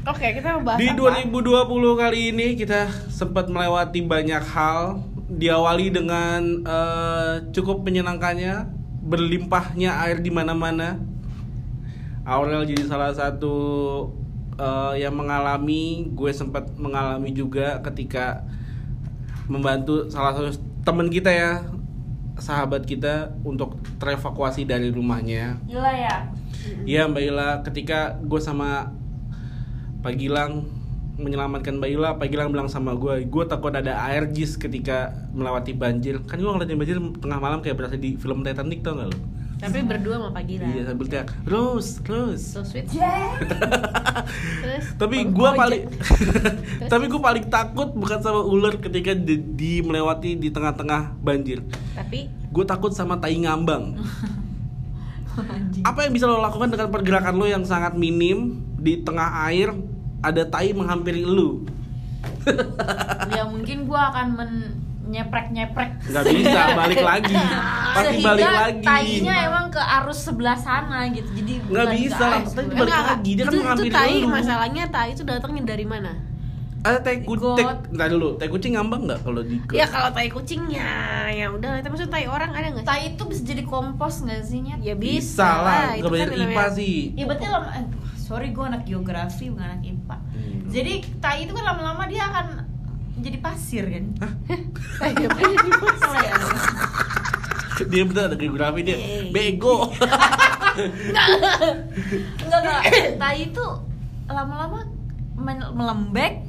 Oke, 0.07 0.25
kita 0.31 0.57
mau 0.57 0.63
bahas 0.63 0.79
Di 0.79 0.89
apa? 0.89 1.27
2020 1.29 2.01
kali 2.01 2.19
ini 2.33 2.47
kita 2.55 2.87
sempat 3.11 3.51
melewati 3.51 3.99
banyak 4.01 4.41
hal. 4.41 5.03
Diawali 5.29 5.93
dengan 5.93 6.41
eh, 6.65 7.33
cukup 7.53 7.85
menyenangkannya, 7.85 8.65
berlimpahnya 9.05 10.01
air 10.07 10.23
di 10.23 10.31
mana-mana. 10.33 10.97
Aurel 12.25 12.65
jadi 12.65 12.87
salah 12.87 13.11
satu 13.13 13.55
eh, 14.57 15.03
yang 15.03 15.13
mengalami, 15.13 16.09
gue 16.15 16.31
sempat 16.31 16.71
mengalami 16.79 17.35
juga 17.35 17.83
ketika 17.83 18.47
membantu 19.51 20.07
salah 20.09 20.33
satu 20.33 20.68
teman 20.89 21.13
kita 21.13 21.29
ya, 21.29 21.69
sahabat 22.41 22.89
kita 22.89 23.37
untuk 23.45 23.77
terevakuasi 24.01 24.65
dari 24.65 24.89
rumahnya. 24.89 25.61
gila 25.69 25.93
ya 25.93 26.33
Iya 26.83 27.05
Mbak 27.05 27.23
Ila, 27.29 27.49
ketika 27.61 28.17
gue 28.25 28.41
sama 28.41 28.89
Pak 30.01 30.17
Gilang 30.17 30.65
menyelamatkan 31.19 31.77
Mbak 31.77 31.89
Ila, 31.93 32.09
Pak 32.17 32.27
Gilang 32.31 32.49
bilang 32.49 32.71
sama 32.71 32.95
gue, 32.95 33.27
gue 33.27 33.43
takut 33.45 33.69
ada 33.75 33.99
air 34.07 34.31
jis 34.31 34.55
ketika 34.55 35.13
melewati 35.35 35.75
banjir. 35.75 36.23
Kan 36.25 36.39
gue 36.39 36.49
ngeliatin 36.49 36.79
banjir 36.79 36.97
tengah 37.19 37.39
malam 37.39 37.59
kayak 37.59 37.75
berasa 37.77 37.99
di 37.99 38.15
film 38.15 38.41
Titanic 38.41 38.81
tau 38.81 38.97
gak 38.97 39.13
lo? 39.13 39.17
Tapi 39.59 39.83
berdua 39.83 40.15
sama 40.23 40.29
Pak 40.31 40.43
Gilang. 40.47 40.71
Iya 40.71 40.83
sambil 40.87 41.05
teriak, 41.11 41.29
Rose, 41.43 41.99
Rose. 42.07 42.43
So 42.55 42.63
sweet. 42.63 42.87
Jack. 42.95 43.43
Terus 44.63 44.85
Tapi 44.95 45.27
gue 45.27 45.49
paling, 45.51 45.83
tapi 46.91 47.05
gue 47.11 47.21
paling 47.21 47.45
takut 47.51 47.91
bukan 47.91 48.19
sama 48.23 48.39
ular 48.39 48.79
ketika 48.79 49.11
di, 49.11 49.35
di 49.35 49.83
melewati 49.83 50.39
di 50.39 50.47
tengah-tengah 50.47 51.19
banjir. 51.19 51.59
Tapi 51.91 52.39
Gue 52.49 52.65
takut 52.65 52.89
sama 52.89 53.21
tai 53.21 53.37
ngambang. 53.37 53.93
Anjing. 55.39 55.87
Apa 55.87 56.03
yang 56.03 56.11
bisa 56.11 56.27
lo 56.27 56.43
lakukan 56.43 56.67
dengan 56.67 56.91
pergerakan 56.91 57.39
lo 57.39 57.47
yang 57.47 57.63
sangat 57.63 57.95
minim 57.95 58.59
di 58.75 58.99
tengah 58.99 59.47
air? 59.47 59.71
Ada 60.19 60.43
tai 60.43 60.75
menghampiri 60.75 61.23
lu. 61.23 61.63
ya 63.31 63.47
mungkin 63.47 63.87
gua 63.87 64.11
akan 64.11 64.35
menyeprek-nyeprek 65.09 65.89
Nggak 66.05 66.23
bisa 66.29 66.61
balik 66.79 67.01
lagi. 67.01 67.33
Pasti 67.33 68.05
sehingga 68.13 68.29
balik 68.29 68.45
lagi. 68.53 68.85
tainya 68.85 69.35
emang 69.43 69.65
ke 69.67 69.81
arus 69.81 70.19
sebelah 70.21 70.53
sana 70.55 71.09
gitu 71.09 71.25
jadi 71.33 71.53
Nggak 71.65 71.87
bisa, 71.97 72.27
tapi 72.45 72.67
balik 72.69 72.85
Enggak, 72.85 73.03
lagi, 73.09 73.31
dia 73.33 73.43
kan 73.43 73.49
itu, 73.49 73.57
itu 73.57 73.59
mengambil 73.59 73.89
tai 73.89 74.13
dulu. 74.15 74.27
masalahnya 74.29 74.83
tai 74.87 75.09
itu 75.09 75.23
datangnya 75.23 75.63
dari 75.65 75.85
mana? 75.85 76.13
Ada 76.79 77.03
tai 77.03 77.19
kucing. 77.19 77.67
Ntar 77.91 78.07
dulu, 78.07 78.29
tai 78.39 78.47
kucing 78.47 78.71
ngambang 78.71 79.01
nggak 79.03 79.19
kalau 79.19 79.41
di 79.43 79.59
Ya 79.69 79.83
kalau 79.83 80.09
tai 80.09 80.29
kucingnya 80.29 80.87
ya 81.29 81.51
udah, 81.51 81.83
tapi 81.83 81.91
maksud 81.91 82.07
tai 82.07 82.23
orang 82.23 82.55
ada 82.55 82.71
nggak? 82.71 82.85
tai 82.87 83.11
itu 83.11 83.23
bisa 83.25 83.41
jadi 83.43 83.67
kompos 83.67 84.23
nggak 84.23 84.41
sih 84.41 84.63
Nyet? 84.63 84.79
Ya 84.79 84.95
bisa 84.95 85.49
lah, 85.59 85.99
itu 85.99 86.07
nggak 86.07 86.11
belajar 86.13 86.29
kan 86.31 86.39
IPA 86.47 86.65
sih. 86.71 86.95
Ya 87.17 87.23
berarti 87.27 87.45
lama 87.45 87.67
eh, 87.75 87.85
sorry 88.15 88.47
gue 88.49 88.63
anak 88.63 88.87
geografi 88.87 89.51
bukan 89.51 89.65
anak 89.65 89.81
IPA. 89.83 90.15
Hmm. 90.15 90.59
Jadi 90.71 90.93
tai 91.19 91.37
itu 91.43 91.51
kan 91.51 91.63
lama-lama 91.67 92.03
dia 92.07 92.23
akan 92.23 92.45
jadi 93.19 93.37
pasir 93.43 93.83
kan? 93.87 94.05
Tai 94.99 95.11
apa 95.27 95.39
jadi 95.39 95.71
bos? 95.77 95.95
Salah 95.99 96.21
ya? 96.23 96.33
dia 97.87 98.03
betul 98.03 98.23
ada 98.27 98.35
geografi 98.35 98.83
dia 98.83 98.99
Yeay. 98.99 99.31
bego. 99.31 99.87
Enggak 102.43 102.59
enggak. 102.63 102.81
Tai 103.21 103.37
itu 103.39 103.65
lama-lama 104.29 104.79
melembek. 105.73 106.48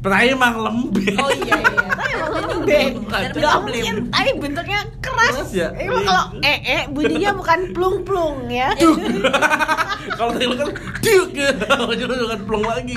Tai 0.00 0.26
emang 0.32 0.54
lembek. 0.64 1.12
Oh 1.20 1.28
iya 1.28 1.56
iya. 1.60 1.88
Tai 1.92 2.12
emang 2.16 2.64
Dan 2.64 2.92
Gak 3.36 3.56
mungkin 3.64 3.94
tai 4.08 4.30
bentuknya 4.36 4.80
keras. 5.04 5.52
Ya? 5.52 5.68
Emang 5.76 6.08
kalau 6.08 6.24
ee 6.40 6.88
bunyinya 6.88 7.36
bukan 7.36 7.60
plung-plung 7.76 8.48
ya. 8.48 8.72
Kalau 10.18 10.32
tai 10.32 10.48
lu 10.48 10.56
kan 10.56 10.68
diuk 11.04 11.28
gitu. 11.36 11.68
Jadi 12.00 12.12
lu 12.16 12.26
kan 12.28 12.40
plong 12.48 12.64
lagi. 12.64 12.96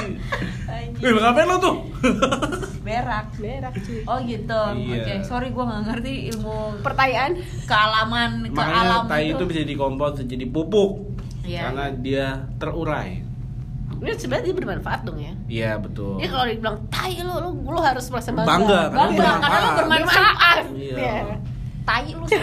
Anjing. 0.68 1.04
Eh, 1.04 1.12
ngapain 1.12 1.48
lo 1.48 1.56
tuh? 1.60 1.76
Berak. 2.84 3.36
Berak 3.40 3.76
cuy. 3.84 4.02
Oh 4.08 4.18
gitu. 4.24 4.62
Iya. 4.80 5.04
Oke, 5.04 5.14
sorry 5.28 5.48
gue 5.52 5.64
nggak 5.64 5.82
ngerti 5.88 6.14
ilmu 6.36 6.80
Pertanyaan 6.84 7.40
kealaman 7.68 8.48
ke 8.48 8.56
Makanya 8.56 8.80
alam 8.84 9.04
tai 9.12 9.32
itu. 9.32 9.40
itu 9.40 9.44
bisa 9.52 9.60
jadi 9.68 9.76
kompos, 9.76 10.12
bisa 10.16 10.24
jadi 10.28 10.46
pupuk. 10.48 10.92
Iya. 11.44 11.62
Karena 11.68 11.86
dia 11.92 12.28
terurai. 12.60 13.33
Ini 14.04 14.12
sebenarnya 14.14 14.46
dia 14.46 14.56
bermanfaat 14.56 15.00
dong 15.02 15.18
ya. 15.18 15.34
Iya, 15.48 15.72
betul. 15.78 16.20
Dia 16.20 16.28
kalau 16.28 16.46
dibilang 16.46 16.78
tai 16.88 17.16
lo, 17.20 17.36
lo, 17.40 17.50
lo 17.56 17.80
harus 17.80 18.06
merasa 18.08 18.30
bangga. 18.30 18.46
Bangga, 18.46 18.80
karena 18.86 19.00
Bangga 19.00 19.30
karena 19.40 19.58
lu 19.58 19.72
bermanfaat. 19.80 20.58
Iya. 20.74 20.96
Iya. 20.96 21.36
Tai 21.82 22.08
lu. 22.10 22.26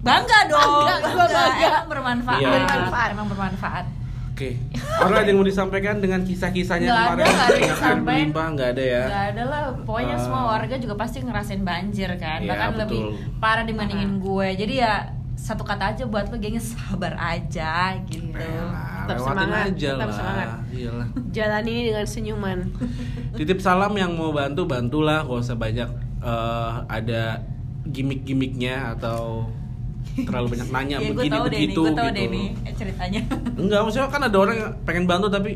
bangga 0.00 0.38
dong. 0.46 0.70
Bangga, 0.80 0.94
gua 1.06 1.26
bangga. 1.26 1.66
Emang 1.66 1.88
bermanfaat. 1.88 2.40
Iya. 2.40 2.48
Bermanfaat. 2.50 3.08
Emang 3.10 3.28
bermanfaat. 3.28 3.86
Oke. 4.30 4.56
Orang 4.96 5.12
ada 5.14 5.28
yang 5.28 5.36
mau 5.36 5.44
disampaikan 5.44 6.00
dengan 6.00 6.24
kisah-kisahnya 6.24 6.88
Nggak 6.88 7.04
kemarin? 7.06 7.20
ada, 7.20 7.28
nggak 7.28 7.44
ada 7.44 7.60
yang 7.60 8.00
berlimpah, 8.00 8.46
nggak 8.50 8.68
ada 8.72 8.84
ya. 8.86 9.02
Gak 9.04 9.24
ada 9.30 9.42
lah, 9.44 9.60
pokoknya 9.84 10.16
Ah. 10.16 10.22
semua 10.24 10.42
warga 10.48 10.74
juga 10.76 10.94
pasti 10.96 11.16
ngerasain 11.20 11.60
banjir 11.60 12.08
kan 12.16 12.40
Iya, 12.40 12.48
Bahkan 12.48 12.68
betul. 12.70 12.80
lebih 12.82 13.00
parah 13.36 13.64
dibandingin 13.64 14.16
gue 14.16 14.48
Jadi 14.56 14.74
ya 14.80 15.12
satu 15.40 15.64
kata 15.64 15.84
aja 15.90 16.04
buat 16.04 16.28
lo 16.28 16.36
gengnya 16.36 16.60
sabar 16.60 17.16
aja 17.16 17.96
gitu 18.04 18.28
Nah, 18.30 19.08
Tetap 19.08 19.24
semangat, 19.24 19.64
aja 19.66 19.90
tetap 19.90 20.04
lah. 20.04 20.14
semangat. 20.14 20.48
Iyalah. 20.70 21.06
Jalan 21.30 21.62
ini 21.64 21.80
dengan 21.82 22.06
senyuman. 22.06 22.58
Titip 23.32 23.58
salam 23.58 23.92
yang 23.92 24.12
mau 24.12 24.30
bantu 24.30 24.62
bantulah, 24.64 25.24
gak 25.24 25.40
usah 25.40 25.56
banyak 25.56 25.88
eh, 26.20 26.72
ada 26.86 27.40
gimmick-gimmicknya 27.82 28.94
atau 28.94 29.48
terlalu 30.20 30.54
banyak 30.54 30.68
nanya 30.74 30.96
Iya 30.96 31.08
gue 31.08 31.16
begini 31.16 31.26
deh 31.26 31.40
nih, 31.40 31.48
begitu 31.50 31.80
gue 31.80 31.90
tau 31.90 32.04
gitu. 32.04 32.14
deh 32.14 32.26
nih 32.28 32.46
eh, 32.60 32.74
ceritanya 32.76 33.20
Enggak, 33.62 33.80
maksudnya 33.82 34.06
kan 34.06 34.22
ada 34.22 34.36
orang 34.38 34.56
yang 34.56 34.70
pengen 34.84 35.04
bantu 35.04 35.26
tapi 35.26 35.50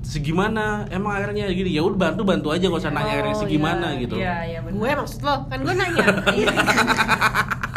segimana 0.00 0.64
emang 0.88 1.12
airnya 1.12 1.50
gini 1.50 1.68
ya 1.68 1.84
udah 1.84 1.98
bantu 2.00 2.22
bantu 2.24 2.48
aja 2.48 2.64
gak 2.64 2.80
usah 2.80 2.90
nanya 2.90 3.14
Oh, 3.28 3.36
segimana 3.36 3.92
iya. 3.92 4.00
gitu 4.00 4.14
Iya, 4.16 4.34
iya 4.46 4.58
benar 4.64 4.74
Gue 4.74 4.90
maksud 4.96 5.20
lo, 5.20 5.34
kan 5.46 5.58
gue 5.60 5.74
nanya. 5.74 6.06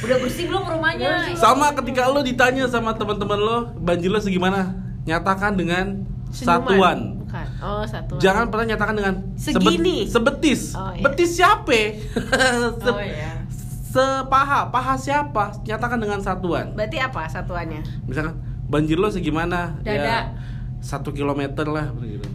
Udah 0.00 0.16
bersih 0.16 0.44
belum 0.46 0.64
rumahnya? 0.66 1.32
Sama 1.34 1.72
ketika 1.74 2.06
lo 2.06 2.20
ditanya 2.20 2.64
sama 2.64 2.92
teman-teman 2.92 3.36
lo 3.36 3.56
banjir 3.76 4.08
lo 4.08 4.16
segimana 4.16 4.72
nyatakan 5.02 5.54
dengan 5.54 6.04
Senyuman. 6.28 6.62
satuan 6.62 6.98
Bukan. 7.20 7.46
Oh, 7.60 7.82
satuan. 7.84 8.18
jangan 8.18 8.44
pernah 8.48 8.66
nyatakan 8.68 8.94
dengan 8.94 9.14
Segini. 9.34 10.04
sebetis 10.04 10.72
Oh, 10.72 10.90
iya. 10.90 11.02
betis 11.04 11.30
siapa 11.32 11.74
Se- 12.76 12.86
Oh 12.88 12.98
iya 12.98 13.38
sepaha 13.84 14.70
paha 14.70 14.94
siapa 14.94 15.50
nyatakan 15.60 15.98
dengan 15.98 16.18
satuan 16.18 16.70
Berarti 16.72 16.96
apa 16.96 17.26
satuannya? 17.26 17.82
misalkan 18.06 18.38
banjir 18.64 18.94
lo 18.94 19.10
segimana 19.10 19.74
Dada. 19.80 19.98
ya 19.98 20.18
satu 20.78 21.10
kilometer 21.10 21.66
lah 21.66 21.90
begitu 21.90 22.29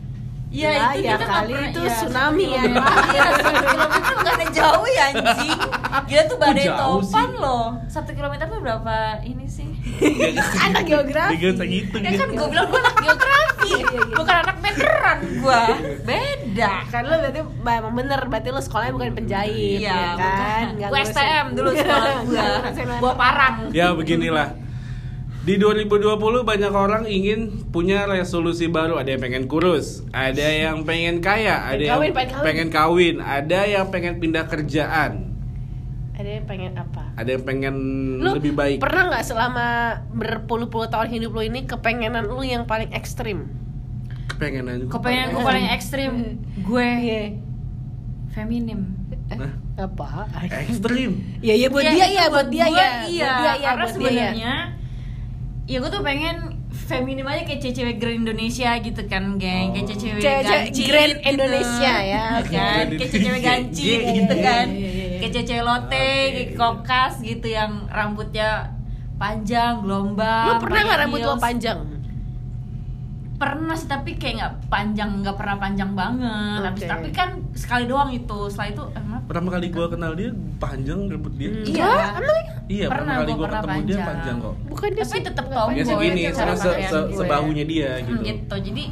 Iya 0.56 0.70
Ya, 0.72 0.86
itu 0.90 1.00
ya 1.02 1.14
kita 1.14 1.26
kali. 1.28 1.52
pernah- 1.52 1.68
itu 1.68 1.80
iya, 1.82 1.92
tsunami 1.94 2.46
satu 2.46 2.56
ya. 2.56 2.62
kilometer. 2.64 3.04
Iya 3.06 3.22
kilometer 3.66 4.14
bukan 4.16 4.34
ada 4.34 4.46
jauh 4.50 4.88
ya 4.90 5.04
anjing. 5.06 5.60
Gila 6.06 6.24
tuh 6.26 6.38
badai 6.38 6.68
topan 6.72 7.04
sih? 7.28 7.38
loh. 7.38 7.66
Satu 7.88 8.12
kilometer 8.12 8.46
tuh 8.46 8.60
berapa 8.60 8.96
ini 9.22 9.46
sih? 9.46 9.68
Anak 10.66 10.84
geografi. 10.86 11.32
Tiga 11.36 11.50
segitu 11.54 11.96
Ya 11.98 12.12
kan 12.14 12.28
gue 12.30 12.48
bilang 12.48 12.68
gue 12.68 12.80
anak 12.80 12.96
geografi. 12.98 13.72
Bukan 14.12 14.36
anak 14.38 14.58
meteran 14.60 15.18
gue 15.36 15.62
Beda. 16.04 16.74
Kan 16.88 17.04
lo 17.04 17.16
berarti 17.18 17.42
bah, 17.60 17.74
emang 17.76 17.94
bener, 17.94 18.20
berarti 18.24 18.50
lo 18.50 18.60
sekolahnya 18.60 18.94
bukan 18.94 19.12
penjahit 19.14 19.80
Iya 19.82 19.92
ya 19.92 20.10
kan? 20.16 20.66
Gue 20.78 21.00
STM 21.04 21.46
dulu 21.52 21.70
sekolah 21.74 22.14
gue 22.24 22.40
anak. 22.40 22.98
Bawa 22.98 23.14
parang. 23.14 23.54
Ya 23.72 23.92
beginilah 23.92 24.56
di 25.46 25.56
2020 25.56 26.18
banyak 26.42 26.74
orang 26.74 27.06
ingin 27.06 27.70
punya 27.70 28.04
resolusi 28.04 28.66
baru 28.66 28.98
ada 28.98 29.14
yang 29.14 29.22
pengen 29.22 29.46
kurus 29.46 30.02
ada 30.10 30.42
yang 30.42 30.82
pengen 30.84 31.22
kaya 31.22 31.62
ada 31.64 31.78
Pengen 31.78 31.86
yang 31.86 31.94
kawin, 31.94 32.12
pengen 32.12 32.34
kawin. 32.34 32.44
pengen 32.44 32.68
kawin 32.68 33.16
ada 33.22 33.60
yang 33.64 33.86
pengen 33.88 34.14
pindah 34.18 34.46
kerjaan 34.46 35.12
Ada 36.16 36.30
yang 36.32 36.46
pengen 36.46 36.74
apa? 36.74 37.04
ada 37.14 37.30
yang 37.30 37.44
pengen 37.44 37.76
Lu 38.18 38.34
lebih 38.34 38.52
baik 38.52 38.80
pernah 38.80 39.06
nggak 39.08 39.22
selama 39.24 39.66
berpuluh-puluh 40.10 40.88
tahun 40.88 41.12
hidup 41.12 41.32
lo 41.32 41.42
ini 41.42 41.64
kepengenan 41.64 42.26
lu 42.26 42.42
yang 42.42 42.66
paling 42.66 42.90
ekstrim? 42.90 43.46
kepengenan 44.28 44.90
Kepengen 44.90 45.30
gue 45.30 45.44
paling 45.44 45.68
ekstrim 45.70 46.12
Gue 46.60 46.88
Iya. 47.04 47.22
feminim 48.32 48.98
Nah, 49.28 49.54
Apa? 49.78 50.26
ekstrim 50.42 51.22
Iya 51.38 51.54
iya 51.56 51.68
buat 51.68 51.82
Iya, 51.82 51.94
dia 51.94 52.08
ya, 52.08 52.26
buat 52.30 52.48
dia 52.48 52.66
gue 52.66 52.74
ya. 52.74 52.88
Iya, 53.06 53.26
Buat 53.28 53.38
dia 53.38 53.46
ya, 53.46 53.54
karena 53.62 53.84
buat 53.84 53.94
dia 53.94 54.02
ya. 54.02 54.10
sebenarnya 54.34 54.54
Ya 55.66 55.82
gue 55.82 55.90
tuh 55.90 56.06
pengen 56.06 56.62
feminim 56.70 57.26
aja 57.26 57.42
kayak 57.42 57.74
cewek 57.74 57.98
Grand 57.98 58.22
Indonesia 58.22 58.78
gitu 58.78 59.02
kan, 59.10 59.42
geng. 59.42 59.74
Kayak 59.74 59.86
Oh. 59.90 59.98
cewek 59.98 60.22
Cewek-cewek 60.22 60.70
Grand 60.86 61.16
gitu. 61.18 61.30
Indonesia 61.34 61.94
ya. 62.06 62.26
Kan, 62.46 62.86
kayak 62.94 63.12
cewek 63.12 63.42
gancit 63.42 64.02
gitu 64.06 64.36
kan. 64.38 64.68
Kayak 65.18 65.32
cewek 65.50 65.64
lote, 65.66 66.10
kayak 66.30 66.50
kokas 66.54 67.14
gitu 67.26 67.48
yang 67.50 67.90
rambutnya 67.90 68.78
panjang, 69.18 69.82
gelombang. 69.82 70.54
Lu 70.54 70.62
pernah 70.62 70.80
nggak 70.86 71.00
rambut 71.02 71.20
lo 71.24 71.36
panjang? 71.42 71.80
Pernah 73.36 73.74
sih 73.74 73.86
tapi 73.86 74.16
kayak 74.16 74.36
nggak 74.38 74.54
panjang, 74.66 75.20
nggak 75.20 75.36
pernah 75.36 75.56
panjang 75.58 75.92
banget. 75.92 76.60
Habis- 76.62 76.82
Oke. 76.82 76.88
Tapi 76.88 77.08
kan 77.12 77.30
sekali 77.52 77.84
doang 77.84 78.08
itu. 78.10 78.40
Setelah 78.48 78.70
itu 78.70 78.84
emang 78.94 79.20
pertama 79.26 79.48
kali 79.50 79.68
gua 79.70 79.88
kenal 79.88 80.12
dia 80.14 80.30
panjang 80.56 81.00
rambut 81.06 81.34
dia 81.34 81.50
Hmm. 81.50 81.66
Iya. 81.66 81.92
Emang 82.14 82.40
iya 82.68 82.86
Pernah, 82.86 83.04
pertama 83.12 83.20
kali 83.20 83.32
pernah 83.36 83.60
ketemu 83.60 83.66
dia 83.66 83.76
panjang. 83.76 84.08
panjang 84.08 84.36
kok 84.40 84.54
Bukan 84.66 84.90
dia 84.90 85.04
Tapi 85.04 85.20
tomboy. 85.30 85.52
ya 85.52 85.60
panjang. 85.60 85.86
segini 85.86 86.22
itu 86.22 86.36
se 86.36 86.46
se 86.56 86.72
gue. 86.90 87.02
sebahunya 87.14 87.66
dia 87.66 87.90
Hmm, 87.92 88.02
gitu 88.02 88.22
gitu. 88.24 88.56
Jadi 88.64 88.84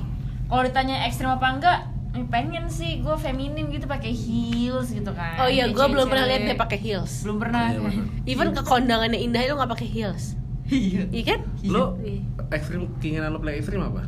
kalau 0.46 0.64
ditanya 0.64 0.96
ekstrim 1.04 1.30
apa 1.30 1.48
enggak, 1.50 1.80
eh, 2.12 2.26
pengen 2.28 2.66
sih 2.68 2.92
gue 3.00 3.16
feminim 3.18 3.66
gitu 3.70 3.86
pakai 3.86 4.12
heels 4.12 4.88
gitu 4.90 5.12
kan. 5.12 5.38
Oh 5.38 5.48
iya, 5.48 5.66
gue 5.68 5.86
belum 5.88 6.06
pernah 6.06 6.26
lihat 6.26 6.42
dia 6.44 6.58
pakai 6.58 6.78
heels. 6.78 7.24
Belum 7.24 7.38
pernah. 7.38 7.64
Iya, 7.66 7.80
bener. 7.80 8.06
Even 8.30 8.48
ke 8.52 8.62
kondangannya 8.62 9.18
Indah 9.18 9.42
itu 9.42 9.54
nggak 9.54 9.72
pakai 9.72 9.88
heels. 9.88 10.36
Iya. 10.66 11.08
Iya 11.10 11.24
kan? 11.26 11.40
lo 11.66 11.96
Iya. 11.98 12.22
ekstrim 12.52 12.92
keinginan 12.98 13.30
lo 13.30 13.40
paling 13.40 13.56
ekstrim 13.56 13.80
apa 13.80 14.04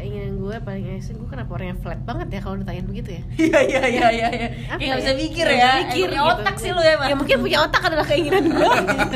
Keinginan 0.00 0.40
gue 0.40 0.56
paling 0.58 0.84
ekstrim, 0.96 1.20
gue 1.20 1.28
kenapa 1.28 1.50
orangnya 1.52 1.76
flat 1.76 2.00
banget 2.02 2.28
ya 2.32 2.40
kalau 2.40 2.56
ditanyain 2.56 2.86
begitu 2.88 3.08
ya? 3.12 3.22
Iya 3.36 3.60
iya 3.60 3.82
iya 3.84 4.06
iya. 4.08 4.28
iya. 4.32 4.48
Apa 4.72 4.80
Kayak 4.80 4.88
nggak 4.88 4.96
ya? 4.96 5.02
bisa 5.04 5.12
mikir 5.14 5.44
ya. 5.44 5.52
bisa 5.52 5.76
mikir 5.84 6.06
punya 6.08 6.16
gitu. 6.16 6.32
otak 6.32 6.54
sih 6.56 6.70
lu 6.72 6.80
emang. 6.80 7.06
Ya 7.06 7.14
mungkin 7.14 7.36
punya 7.38 7.58
otak 7.60 7.82
adalah 7.84 8.06
keinginan 8.08 8.44
gue. 8.48 8.64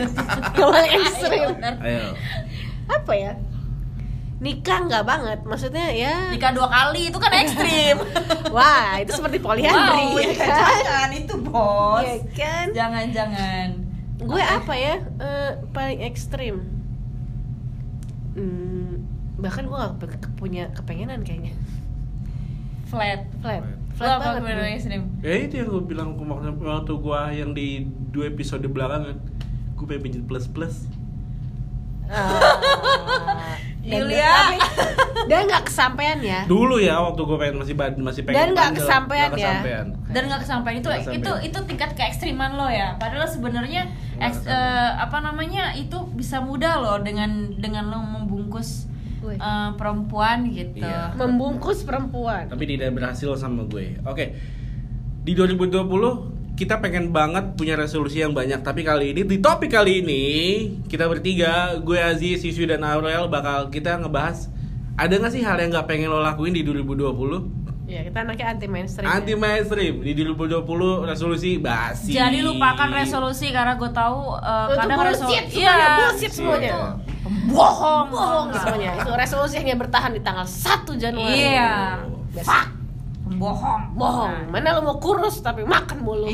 Yang 0.61 0.69
paling 0.69 0.93
ekstrim. 0.95 1.33
Iya, 1.41 1.49
benar. 1.57 1.75
ayo 1.81 2.05
Apa 2.87 3.13
ya? 3.15 3.33
nikah 4.35 4.77
nggak 4.85 5.05
banget 5.09 5.39
maksudnya 5.49 5.89
ya 5.89 6.29
Nikah 6.29 6.53
dua 6.53 6.69
kali 6.69 7.09
itu 7.09 7.17
kan 7.17 7.33
ekstrim. 7.33 7.97
wah 8.57 9.01
itu 9.01 9.17
seperti 9.17 9.41
poliandri 9.41 10.05
wow, 10.05 10.21
ya 10.21 10.29
iya, 10.29 10.37
kan 10.37 10.77
jangan 10.85 11.11
itu 11.17 11.35
bos. 11.41 12.03
Iya 12.05 12.17
kan 12.37 12.67
Jangan 12.77 13.05
jangan. 13.09 13.67
gue 14.21 14.43
apa 14.45 14.75
ya 14.75 14.95
eh, 15.01 15.51
paling 15.73 16.01
ekstrim 16.03 16.57
Hmm, 18.35 18.74
bahkan 19.45 19.69
gue 19.69 19.77
gak 19.77 19.95
punya 20.35 20.73
kepengenan 20.73 21.21
kayaknya. 21.21 21.53
Flat. 22.89 23.29
flat. 23.39 23.61
Flat. 23.95 24.19
Apa 24.19 24.41
banget? 24.41 24.73
Ya 25.21 25.35
itu 25.39 25.55
yang 25.55 25.69
gue 25.69 25.83
bilang 25.85 26.09
waktu, 26.17 26.51
waktu 26.57 26.93
gue 26.95 27.21
yang 27.37 27.51
di 27.53 27.69
dua 28.09 28.27
episode 28.27 28.65
belakangan. 28.65 29.21
Gue 29.75 29.85
pengen 29.85 30.03
pijit 30.03 30.25
plus 30.25 30.47
plus 30.47 30.89
Ah, 32.05 33.57
dan 33.81 34.01
Yulia. 34.05 34.29
tapi- 34.29 34.61
dan 35.25 35.41
nggak 35.49 35.65
kesampaian 35.65 36.19
ya. 36.21 36.41
Dulu 36.45 36.77
ya 36.77 37.01
waktu 37.01 37.17
gue 37.17 37.39
pengen 37.41 37.57
masih 37.57 37.75
masih 37.99 38.23
pengen 38.23 38.37
Dan 38.37 38.49
nggak 38.53 38.69
bandel, 38.69 38.81
kesampean 38.85 39.25
nggak 39.25 39.33
ya? 39.33 39.47
kesampean. 39.49 39.87
dan 40.13 40.23
nggak 40.29 40.41
kesampaian. 40.45 40.77
Itu 40.77 40.89
Nggak 40.93 41.15
itu 41.17 41.33
itu 41.43 41.59
tingkat 41.65 41.91
keekstriman 41.97 42.51
lo 42.55 42.69
ya. 42.69 43.01
Padahal 43.01 43.25
sebenarnya 43.25 43.89
eh, 44.21 44.91
apa 45.01 45.19
namanya 45.19 45.73
itu 45.73 45.97
bisa 46.13 46.45
mudah 46.45 46.77
loh 46.77 47.01
dengan 47.01 47.31
dengan 47.57 47.89
lo 47.89 47.99
membungkus 48.05 48.85
Eh, 49.33 49.71
perempuan 49.75 50.39
gitu 50.49 50.85
Iya. 50.85 51.17
membungkus 51.17 51.81
perempuan 51.83 52.45
Tapi 52.47 52.65
tidak 52.67 52.93
berhasil 52.93 53.33
sama 53.35 53.65
gue 53.65 53.97
Oke 54.05 54.37
Di 55.25 55.33
2020 55.33 55.81
kita 56.55 56.79
pengen 56.79 57.11
banget 57.11 57.59
punya 57.59 57.75
resolusi 57.75 58.21
yang 58.21 58.31
banyak 58.31 58.63
Tapi 58.63 58.85
kali 58.85 59.11
ini, 59.11 59.25
di 59.25 59.41
topik 59.41 59.73
kali 59.73 60.05
ini 60.05 60.25
Kita 60.85 61.09
bertiga, 61.09 61.81
gue 61.81 61.99
Aziz, 61.99 62.41
Yusuf 62.41 62.63
dan 62.65 62.85
Aurel 62.85 63.27
Bakal 63.27 63.73
kita 63.73 63.99
ngebahas 63.99 64.47
Ada 64.95 65.19
gak 65.19 65.33
sih 65.33 65.43
hal 65.43 65.59
yang 65.59 65.73
gak 65.73 65.89
pengen 65.89 66.13
lo 66.13 66.21
lakuin 66.21 66.53
di 66.53 66.63
2020? 66.63 67.65
ya 67.85 68.01
kita 68.01 68.25
anaknya 68.25 68.47
anti 68.49 68.65
mainstream 68.65 69.05
Anti 69.05 69.37
mainstream 69.37 70.01
Di 70.01 70.17
2020 70.17 70.65
resolusi 71.05 71.61
basi 71.61 72.17
jadi 72.17 72.41
lupakan 72.41 72.89
resolusi 72.89 73.53
karena 73.53 73.77
gue 73.77 73.91
tahu 73.93 74.41
Itu 74.41 74.73
kadang 74.73 74.99
bullshit, 74.99 75.45
resolusi 75.45 75.53
semuanya 75.53 75.89
bullshit 76.01 76.33
semuanya. 76.33 76.73
Iya. 76.73 77.14
Bohong. 77.47 78.07
Bohong 78.09 78.47
semuanya. 78.53 78.91
Itu 78.97 79.11
resolusi 79.11 79.57
hanya 79.57 79.75
bertahan 79.75 80.11
di 80.11 80.21
tanggal 80.21 80.45
1 80.45 80.95
Januari. 80.95 81.35
Iya. 81.51 82.01
Biasa. 82.31 82.47
fuck. 82.47 82.67
Bohong. 83.27 83.83
Bohong. 83.95 84.33
Mana 84.49 84.75
lu 84.75 84.83
mau 84.83 84.97
kurus 84.97 85.41
tapi 85.41 85.65
makan 85.65 85.99
mulu. 86.01 86.29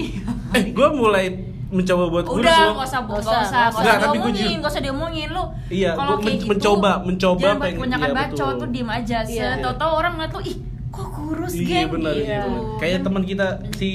Eh, 0.50 0.64
gue 0.68 0.88
mulai 0.90 1.30
mencoba 1.70 2.10
buat 2.10 2.24
kurus 2.26 2.42
Udah, 2.42 2.74
nggak 2.74 2.82
usah, 2.84 3.00
Nggak 3.00 3.14
nggak 3.14 3.20
usah, 3.22 3.40
nggak 3.46 3.70
usah 3.70 3.94
gua 3.94 4.10
diomongin, 4.10 4.56
nggak 4.58 4.72
usah 4.74 4.82
diomongin. 4.82 5.28
Lu. 5.30 5.44
Iya, 5.70 5.90
kalau 5.94 6.14
kayak 6.16 6.26
men- 6.26 6.34
gitu, 6.36 6.50
mencoba- 6.50 7.00
mencoba 7.00 7.38
jangan 7.40 7.56
pengen- 7.56 7.78
kebanyakan 7.78 8.08
iya, 8.08 8.18
bacot 8.18 8.34
betul. 8.34 8.58
tuh 8.58 8.68
diem 8.68 8.90
aja. 8.90 9.18
Iya. 9.22 9.48
Tahu-tahu 9.62 9.92
orang 9.94 10.12
ngeliat 10.18 10.32
lu, 10.34 10.40
ih, 10.42 10.56
kok 10.90 11.08
kurus 11.14 11.52
Iya 11.54 11.62
geng? 11.62 11.88
benar 11.94 12.12
gitu. 12.12 12.26
iya. 12.26 12.38
benar. 12.42 12.62
Kayak 12.76 12.98
teman 13.00 13.22
kita 13.22 13.46
si 13.72 13.88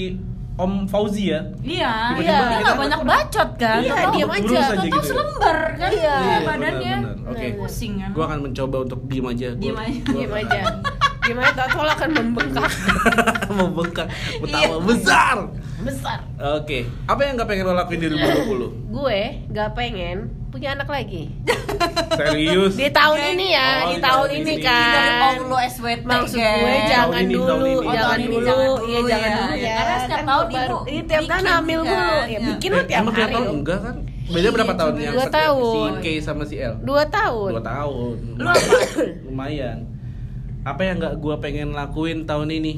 Om 0.56 0.88
Fauzi 0.88 1.30
ya. 1.30 1.44
Iya, 1.60 2.16
iya. 2.16 2.38
kita- 2.40 2.64
nggak 2.64 2.78
banyak 2.80 3.02
bacot 3.04 3.50
kan? 3.56 3.80
Iya, 3.82 3.92
Tahu-tahu- 3.92 4.14
diem 4.16 4.30
aja. 4.30 4.40
Tahu-tahu 4.40 4.80
gitu 4.80 4.96
ya. 4.96 5.04
selembar 5.04 5.58
kan 5.76 5.90
Iya. 5.90 6.00
iya, 6.16 6.16
Iya, 6.16 6.38
badannya. 6.42 6.96
benar. 6.98 7.30
Oke. 7.30 7.48
Pusing 7.60 7.94
kan? 7.98 8.10
Gue 8.10 8.24
akan 8.24 8.40
mencoba 8.42 8.78
untuk 8.82 9.00
diem 9.06 9.26
aja. 9.26 9.48
Gua- 9.50 9.60
Diem 9.60 9.76
aja. 9.76 10.00
gua- 10.00 10.16
diam 10.16 10.34
aja 10.34 10.60
diam 11.26 11.42
aja 11.42 11.52
tau 11.58 11.82
lo 11.82 11.90
akan 11.90 12.10
membengkak 12.14 12.70
Membengkak, 13.52 14.08
ketawa 14.38 14.62
Iya. 14.62 14.78
besar. 14.80 15.38
besar 15.82 16.20
Oke, 16.56 16.78
apa 17.04 17.20
yang 17.20 17.34
nggak 17.36 17.48
pengen 17.48 17.66
lo 17.66 17.74
lakuin 17.74 17.98
di 18.00 18.08
2020? 18.10 18.70
gue 18.88 19.20
gak 19.50 19.70
pengen 19.74 20.18
punya 20.56 20.72
anak 20.72 20.88
lagi 20.88 21.24
Serius? 22.18 22.74
di 22.74 22.88
tahun 22.90 23.18
Geng. 23.18 23.32
ini 23.34 23.48
ya 23.52 23.68
Oh, 23.78 23.90
di 23.92 23.98
tahun 24.00 24.30
ini 24.34 24.54
Dari 24.56 24.64
kan 24.64 25.12
Paulo 25.20 25.58
SWT 25.60 26.06
maksud 26.06 26.38
gue 26.38 26.76
jangan 26.86 27.12
Tahun 27.12 27.14
ini, 27.20 27.34
dulu 27.34 27.46
tahun 27.46 27.60
ini. 27.62 27.76
Jangan 27.76 28.00
tahun 28.00 28.18
ini 28.18 28.28
dulu 28.32 28.56
iya 28.56 28.72
dulu 28.96 29.06
jangan 29.06 29.28
ya. 29.28 29.36
dulu 29.36 29.54
ya 29.58 29.76
Karena 29.76 29.96
setiap 29.98 30.16
Kan 30.16 30.26
tahun 30.26 30.46
baru- 30.46 30.56
ibu 30.56 30.78
iya, 30.88 31.02
tiap 31.04 31.22
tahun 31.22 31.28
bikin 31.36 31.52
hamil 31.52 31.80
kan. 31.82 31.92
mulu 31.92 32.16
ya 32.16 32.24
Iya. 32.26 32.40
bikin 32.48 32.70
lo 32.70 32.82
tiap 32.82 33.02
emang 33.02 33.14
hari 33.14 33.24
tahun 33.28 33.44
yuk. 33.44 33.54
enggak 33.54 33.80
kan? 33.82 33.96
Beda 34.26 34.50
berapa 34.50 34.66
Iya, 34.68 34.80
tahun 34.80 34.94
yang 34.98 35.14
dua 35.14 35.28
tahun. 35.30 35.90
Si 35.94 36.02
K 36.02 36.08
sama 36.20 36.44
si 36.44 36.56
L? 36.58 36.74
dua 36.82 37.04
tahun 37.06 37.50
Dua 37.52 37.64
tahun. 37.64 38.16
Lu 38.36 38.48
apa? 38.48 38.74
Lumayan. 39.28 39.78
Apa 40.64 40.82
yang 40.82 40.96
nggak 40.98 41.16
gue 41.16 41.36
pengen 41.38 41.68
lakuin 41.72 42.24
tahun 42.24 42.50
ini? 42.50 42.74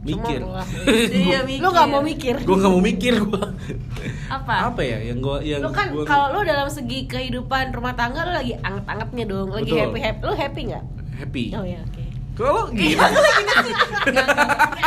Mikir. 0.00 0.40
Iya, 1.20 1.44
mikir. 1.44 1.60
lu 1.60 1.68
gak 1.70 1.86
mau 1.86 2.00
mikir 2.00 2.34
gue 2.38 2.56
nggak 2.56 2.72
mau 2.72 2.80
mikir 2.80 3.14
gue. 3.20 3.44
Apa? 4.26 4.54
Apa 4.68 4.80
ya 4.80 4.98
yang 5.02 5.18
gue 5.18 5.36
yang 5.42 5.60
lu 5.60 5.68
kan 5.70 5.90
gua- 5.90 6.04
kalau 6.04 6.32
lu 6.32 6.40
dalam 6.42 6.66
segi 6.66 7.04
kehidupan 7.04 7.70
rumah 7.70 7.92
tangga 7.92 8.22
lu 8.22 8.32
lagi 8.32 8.56
anget-angetnya 8.56 9.24
dong 9.26 9.48
lagi 9.50 9.68
Betul. 9.68 9.80
happy 9.82 10.00
happy 10.00 10.20
lu 10.22 10.32
happy 10.34 10.60
nggak 10.66 10.84
happy. 11.18 11.44
oh 11.52 11.64
ya 11.64 11.80
oke 11.82 12.04
Kalau 12.32 12.72
gitu. 12.72 12.96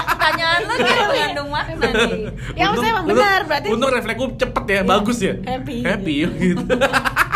Pertanyaan 0.04 0.60
lu 0.64 0.74
kan 0.76 0.98
mengandung 1.06 1.50
makna 1.50 1.86
nih. 1.86 2.26
Ya, 2.56 2.64
maksudnya 2.68 2.92
emang 2.92 3.06
benar, 3.08 3.40
berarti- 3.46 3.70
Untuk 3.70 3.90
refleks 3.92 4.18
gue 4.18 4.30
cepet 4.40 4.64
ya, 4.66 4.74
Iya. 4.74 4.82
bagus 4.84 5.18
ya. 5.20 5.34
Happy. 5.46 5.78
Happy 5.84 6.16
gitu. 6.26 6.66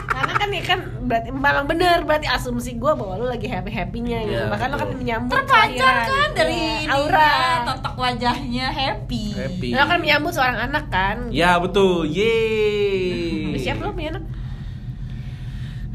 kan 0.48 0.50
ya 0.50 0.64
kan 0.64 0.80
berarti 1.04 1.28
memang 1.28 1.68
bener 1.68 1.98
berarti 2.02 2.26
asumsi 2.26 2.74
gue 2.74 2.90
bahwa 2.90 3.14
lu 3.16 3.26
lagi 3.28 3.46
happy 3.46 3.68
happynya 3.68 4.18
gitu 4.24 4.34
Iya, 4.34 4.48
bahkan 4.48 4.68
lu 4.72 4.78
kan 4.78 4.88
menyambut 4.90 5.36
Terpancar 5.36 5.96
kan 6.08 6.30
dari 6.32 6.56
Iya, 6.56 6.88
aura 6.88 7.20
aura 7.20 7.32
totok 7.68 7.94
wajahnya 7.98 8.66
happy. 8.72 9.24
Happy. 9.36 9.68
lu 9.72 9.82
kan 9.82 9.98
menyambut 10.00 10.32
seorang 10.32 10.58
anak 10.64 10.86
kan 10.88 11.28
Ya 11.30 11.60
betul. 11.60 12.08
Yeay. 12.08 13.52
Udah 13.52 13.60
siap 13.60 13.78
lu 13.78 13.92
punya 13.92 14.16
anak 14.16 14.24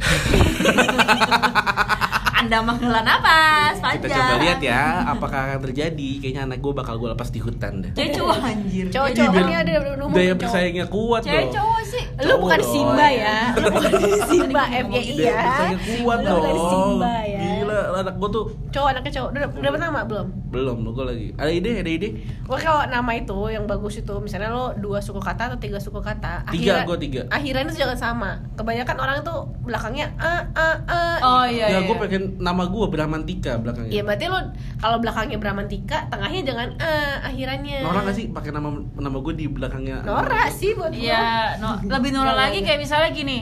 Anda 2.35 2.59
menghela 2.59 3.01
napas 3.01 3.77
panjang. 3.79 4.03
Kita 4.03 4.09
coba 4.11 4.35
lihat 4.39 4.61
ya, 4.61 4.83
apakah 5.07 5.41
akan 5.47 5.59
terjadi. 5.63 6.11
Kayaknya 6.19 6.43
anak 6.45 6.59
gue 6.59 6.73
bakal 6.73 6.95
gue 6.97 7.09
lepas 7.09 7.29
di 7.29 7.39
hutan 7.39 7.73
deh. 7.81 7.93
Cewek 7.93 8.39
anjir. 8.39 8.87
Cowok-cowok 8.89 9.13
Iya, 9.23 9.29
kan 9.31 9.45
biar 9.47 9.63
dia 9.63 9.77
ada 9.79 9.91
umum 9.95 10.11
Daya 10.11 10.27
cowok. 10.27 10.41
bersaingnya 10.41 10.87
kuat 10.87 11.23
Cewek 11.23 11.37
dong. 11.39 11.53
cowok 11.55 11.81
sih. 11.85 12.05
lu 12.19 12.35
bukan. 12.39 12.61
Simba 12.63 13.07
ya 13.09 13.37
lu 13.53 13.69
bukan 13.69 13.93
Simba 14.27 14.63
FYI 14.65 15.13
Daya 15.13 15.23
ya 15.23 15.37
bersaingnya 15.39 15.79
kuat 15.99 16.19
lu 16.19 16.25
dong. 16.25 16.37
bukan 16.39 16.57
Simba 16.67 17.15
ya 17.23 17.42
anak 17.85 18.15
gue 18.17 18.29
tuh 18.31 18.45
cowok 18.71 18.89
anaknya 18.95 19.13
cowok 19.19 19.29
udah 19.35 19.43
udah 19.59 19.71
nama 19.77 20.01
belum 20.07 20.27
belum. 20.53 20.77
Gue 20.93 21.05
lagi. 21.09 21.27
Ada 21.35 21.49
ide, 21.49 21.71
ada 21.81 21.91
ide. 21.91 22.09
Gue 22.45 22.59
kalau 22.61 22.85
nama 22.85 23.09
itu 23.13 23.35
yang 23.49 23.65
bagus 23.65 23.97
itu 23.97 24.13
misalnya 24.21 24.53
lo 24.53 24.77
dua 24.77 25.01
suku 25.01 25.17
kata 25.17 25.49
atau 25.49 25.59
tiga 25.59 25.81
suku 25.81 25.97
kata. 25.99 26.45
Tiga, 26.53 26.85
akhirnya- 26.85 26.85
gua 26.85 26.99
tiga. 27.01 27.21
Akhirnya 27.33 27.65
itu 27.65 27.81
jangan 27.81 27.97
sama. 27.97 28.31
Kebanyakan 28.55 28.97
orang 29.01 29.17
tuh 29.25 29.49
belakangnya 29.65 30.13
a 30.21 30.45
a 30.53 30.69
a. 30.85 31.01
Oh 31.25 31.45
iya 31.49 31.67
ya 31.67 31.79
iya. 31.81 31.89
gue 31.89 31.97
pengen 31.99 32.37
nama 32.37 32.69
gue 32.69 32.85
Brahmantika 32.87 33.57
belakangnya. 33.57 33.91
Iya 33.91 34.03
berarti 34.05 34.25
lo 34.29 34.39
kalau 34.77 35.01
belakangnya 35.01 35.41
Brahmantika, 35.41 35.99
tengahnya 36.07 36.41
jangan 36.45 36.69
a 36.77 36.93
akhirannya. 37.27 37.79
Norak 37.83 38.13
gak 38.13 38.17
sih 38.17 38.27
pakai 38.29 38.53
nama 38.53 38.69
nama 38.93 39.17
gue 39.19 39.33
di 39.33 39.47
belakangnya? 39.49 40.05
Norak 40.05 40.53
sih 40.53 40.77
buat 40.77 40.93
gua. 40.93 41.01
Iya, 41.01 41.57
no, 41.59 41.81
lebih 41.81 42.13
Iya, 42.13 42.19
nolak 42.21 42.37
iya, 42.37 42.43
lagi 42.45 42.59
iya. 42.61 42.67
kayak 42.69 42.81
misalnya 42.81 43.11
gini. 43.11 43.39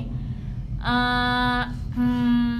eh 0.81 1.63
hmm, 1.93 2.57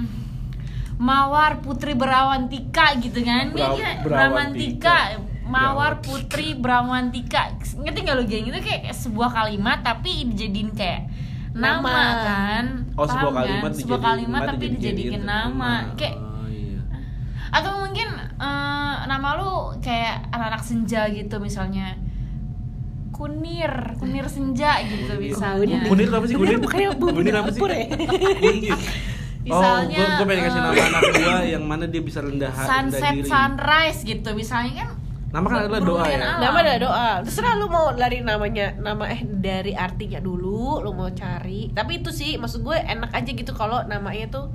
Mawar 1.01 1.57
Putri 1.59 1.93
Brawantika 1.93 2.93
gitu 2.95 3.19
kan. 3.21 3.49
Ini 3.49 3.57
Bra- 3.57 3.73
dia. 3.73 3.89
Brawantika. 3.99 4.97
Mawar 5.43 5.97
Putri 5.99 6.53
Brawantika. 6.53 7.57
Ngerti 7.75 7.99
gak 8.01 8.15
lu 8.15 8.23
geng? 8.23 8.45
Itu 8.45 8.59
kayak 8.59 8.93
sebuah 8.93 9.29
kalimat 9.31 9.81
tapi 9.81 10.29
dijadiin 10.29 10.71
kayak 10.71 11.09
nama, 11.51 11.81
Nama. 11.81 12.23
kan. 12.23 12.65
Oh 12.93 13.03
sebuah 13.03 13.33
kan? 13.33 13.39
kalimat 13.41 13.71
sebuah 13.73 13.97
dijadiin- 13.97 14.05
kalimat 14.05 14.41
tapi 14.45 14.65
dijadiin 14.69 15.21
nama. 15.23 15.71
Kayak 15.95 16.15
Oh, 16.15 16.45
iya. 16.47 16.79
atau 17.51 17.71
mungkin 17.79 18.07
eh, 18.37 18.95
nama 19.03 19.27
lu 19.35 19.51
kayak 19.79 20.29
anak-anak 20.29 20.61
senja 20.61 21.09
gitu 21.09 21.35
misalnya 21.37 21.97
kunir 23.11 23.69
kunir 23.97 24.25
senja 24.25 24.81
gitu 24.81 25.13
misalnya 25.15 25.83
Kunir 25.83 26.09
apa 26.09 26.25
sih 26.25 26.33
Kunir 26.33 26.57
kunir? 26.57 26.89
Kunir 26.95 27.35
apa 27.35 27.49
sih? 27.49 27.61
Misalnya, 29.41 29.97
oh, 29.97 30.09
gue 30.15 30.25
pengen 30.25 30.43
kasih 30.45 30.59
nama 30.59 30.73
eh, 30.73 30.85
anak 30.85 31.01
gue 31.11 31.35
yang 31.49 31.63
mana 31.63 31.85
dia 31.85 32.01
bisa 32.01 32.19
rendah 32.19 32.49
rendah 32.49 32.67
sunset 32.67 33.13
diri. 33.15 33.25
sunrise 33.25 33.99
gitu 34.01 34.29
misalnya 34.31 34.73
kan 34.77 34.89
Nama 35.31 35.47
kan 35.47 35.57
adalah 35.63 35.79
doa 35.81 36.03
ya. 36.03 36.17
alam. 36.19 36.37
Nama 36.37 36.57
ada 36.59 36.73
doa. 36.77 37.09
Terserah 37.23 37.55
lu 37.55 37.65
mau 37.65 37.87
dari 37.91 38.19
namanya 38.19 38.75
nama 38.75 39.07
eh 39.07 39.23
dari 39.23 39.71
artinya 39.71 40.19
dulu 40.19 40.77
lu 40.77 40.91
mau 40.91 41.07
cari. 41.07 41.71
Tapi 41.71 42.03
itu 42.03 42.11
sih 42.11 42.35
maksud 42.35 42.61
gue 42.61 42.75
enak 42.75 43.09
aja 43.09 43.31
gitu 43.31 43.51
kalau 43.51 43.79
namanya 43.81 44.27
tuh 44.27 44.45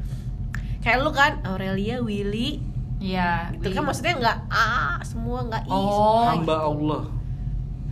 kayak 0.81 1.01
lu 1.01 1.11
kan 1.11 1.40
Aurelia 1.42 1.99
Willy 1.99 2.61
Iya 2.96 3.53
itu 3.53 3.72
kan 3.72 3.85
maksudnya 3.85 4.16
nggak 4.16 4.38
a 4.49 4.68
semua 5.01 5.44
nggak 5.44 5.64
i 5.64 5.72
Oh. 5.72 6.29
Hamba 6.31 6.57
Allah. 6.62 7.03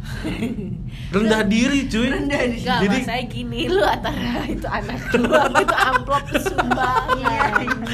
rendah 1.15 1.43
diri 1.45 1.87
cuy. 1.87 2.07
Rendah 2.07 2.41
diri. 2.45 2.61
Enggak, 2.61 2.79
Jadi 2.83 2.97
saya 3.03 3.23
gini, 3.25 3.61
lu 3.67 3.81
antara 3.81 4.45
itu 4.47 4.67
anak 4.67 4.99
lu 5.15 5.31
apa 5.31 5.59
itu 5.61 5.77
amplop 5.77 6.25
sumbangan 6.37 7.17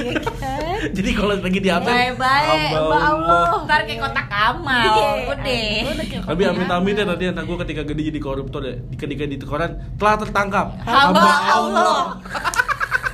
ya 0.00 0.14
kan? 0.26 0.76
jadi 0.96 1.10
kalau 1.12 1.34
lagi 1.36 1.60
diambil 1.60 1.92
Baik-baik, 1.92 2.48
hamba 2.48 2.68
hamba 2.72 2.98
Allah. 2.98 3.40
Allah. 3.46 3.64
ntar 3.64 3.80
kayak 3.84 4.00
kotak 4.00 4.28
amal 4.28 4.80
Iya, 4.80 5.08
kayak 5.36 6.22
Tapi 6.24 6.42
amit 6.44 6.68
amit 6.68 6.94
ya 6.94 7.04
nanti 7.04 7.24
anak 7.26 7.44
gue 7.44 7.56
ketika 7.62 7.82
gede 7.84 8.02
jadi 8.08 8.20
koruptor 8.20 8.62
ya, 8.62 8.74
ketika 8.96 9.22
di 9.24 9.36
koran 9.38 9.70
telah 9.94 10.14
tertangkap 10.16 10.66
hamba 10.82 11.22
Allah 11.46 12.02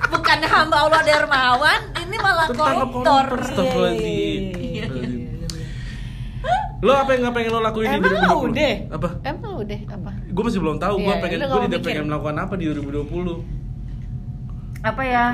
bukannya 0.06 0.48
hamba 0.48 0.76
Allah 0.80 1.00
dermawan, 1.02 1.80
ini 1.98 2.16
malah 2.16 2.46
Tertangkap 2.46 2.88
koruptor. 2.88 3.24
koruptor. 3.26 3.42
Astagfirullahaladzim. 3.42 4.55
Lo 6.78 6.92
apa 6.92 7.10
yang 7.10 7.20
nggak 7.22 7.34
pengen 7.34 7.50
lo 7.50 7.60
lakuin 7.60 7.88
di 7.88 7.96
Emang 7.96 8.12
2020? 8.12 8.52
udah? 8.52 8.74
Apa? 8.92 9.08
Emang 9.22 9.52
udah 9.56 9.80
apa? 9.90 10.10
Gue 10.26 10.42
masih 10.44 10.60
belum 10.60 10.76
tahu. 10.76 10.94
Gue 10.98 11.04
Iya, 11.06 11.16
pengen, 11.18 11.38
gue 11.38 11.48
mau 11.50 11.64
tidak 11.64 11.82
pengen 11.82 12.04
melakukan 12.06 12.36
apa 12.36 12.54
di 12.54 12.64
2020. 12.68 13.40
Apa 14.82 15.02
ya? 15.02 15.26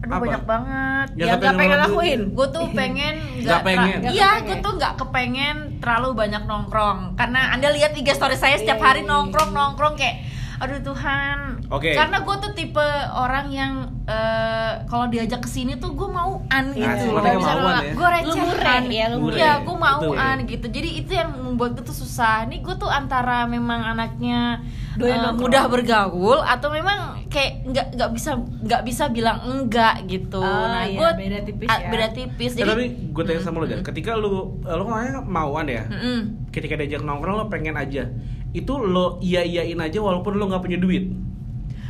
Aduh 0.00 0.12
Apa? 0.12 0.24
banyak 0.24 0.44
banget. 0.44 1.06
Ya, 1.10 1.20
Yang 1.22 1.30
tapi 1.30 1.44
gak 1.44 1.56
pengen 1.56 1.70
lo 1.70 1.82
lakuin 1.82 2.20
gue 2.30 2.46
tuh 2.50 2.64
pengen 2.78 3.14
Nggak 3.38 3.60
pengen. 3.62 3.98
iya 4.08 4.30
gue 4.40 4.56
tuh 4.58 4.72
nggak 4.74 4.92
kepengen 4.96 5.56
terlalu 5.76 6.08
banyak 6.14 6.42
nongkrong 6.42 6.98
karena 7.14 7.40
anda 7.50 7.68
lihat 7.68 7.92
IG 7.92 8.08
story 8.10 8.32
saya 8.34 8.56
setiap 8.56 8.76
Iya, 8.76 8.86
hari 8.86 9.00
iya, 9.00 9.08
nongkrong 9.10 9.50
nongkrong 9.50 9.94
kayak 9.96 10.16
aduh 10.60 10.76
Tuhan 10.84 11.38
Oke. 11.66 11.90
karena 11.90 12.20
gue 12.20 12.36
tuh 12.38 12.52
tipe 12.52 12.84
orang 13.10 13.48
yang 13.48 13.72
eh, 14.04 14.72
kalau 14.84 15.08
diajak 15.08 15.40
ke 15.40 15.48
sini 15.48 15.74
tuh 15.74 15.90
gue 15.90 16.04
mauan 16.04 16.64
gitu 16.70 16.84
Asik, 16.86 17.08
loh 17.08 17.16
makanya 17.16 17.38
mauan 17.40 17.74
ya. 17.80 17.92
gue 17.92 18.08
recehan 18.10 18.36
mureh, 18.36 18.80
ya, 18.90 19.04
lu. 19.08 19.16
Iya, 19.30 19.52
gue 19.58 19.72
Betul. 19.72 19.80
mauan 19.80 20.36
gitu 20.44 20.66
jadi 20.68 20.88
itu 20.94 21.12
yang 21.12 21.30
membuat 21.32 21.70
gue 21.72 21.82
tuh 21.82 21.96
susah 21.96 22.44
nih 22.44 22.60
gue 22.60 22.74
tuh 22.74 22.86
antara 22.86 23.44
memang 23.46 23.80
anaknya 23.88 24.60
Doyan 24.92 25.22
nongkrong. 25.24 25.40
mudah 25.40 25.64
bergaul 25.66 26.38
atau 26.42 26.68
memang 26.68 26.98
kayak 27.26 27.64
nggak 27.64 27.86
nggak 27.94 28.10
bisa 28.10 28.30
nggak 28.36 28.82
bisa 28.82 29.04
bilang 29.08 29.38
enggak 29.40 30.04
gitu 30.04 30.42
Oh, 30.42 30.66
nah 30.66 30.84
iya, 30.84 30.98
gue 30.98 31.08
beda 31.16 31.38
tipis 31.40 31.68
ya. 31.70 31.88
beda 31.88 32.06
tipis 32.10 32.50
Eh, 32.50 32.58
jadi 32.58 32.70
tapi 32.70 32.84
gue 33.08 33.22
tanya 33.24 33.40
sama 33.40 33.56
lo 33.58 33.66
deh, 33.66 33.80
ketika 33.80 34.12
lu 34.12 34.28
lo 34.60 34.82
kan 34.84 35.24
mauan 35.24 35.66
ya, 35.66 35.86
Mm-mm. 35.86 36.50
ketika 36.50 36.74
diajak 36.74 37.00
nongkrong 37.00 37.32
lo 37.34 37.46
pengen 37.46 37.74
aja, 37.74 38.10
itu 38.50 38.72
lo 38.78 39.22
iya 39.22 39.46
iyain 39.46 39.78
aja 39.78 39.98
walaupun 40.02 40.34
lo 40.34 40.50
nggak 40.50 40.62
punya 40.62 40.78
duit, 40.80 41.10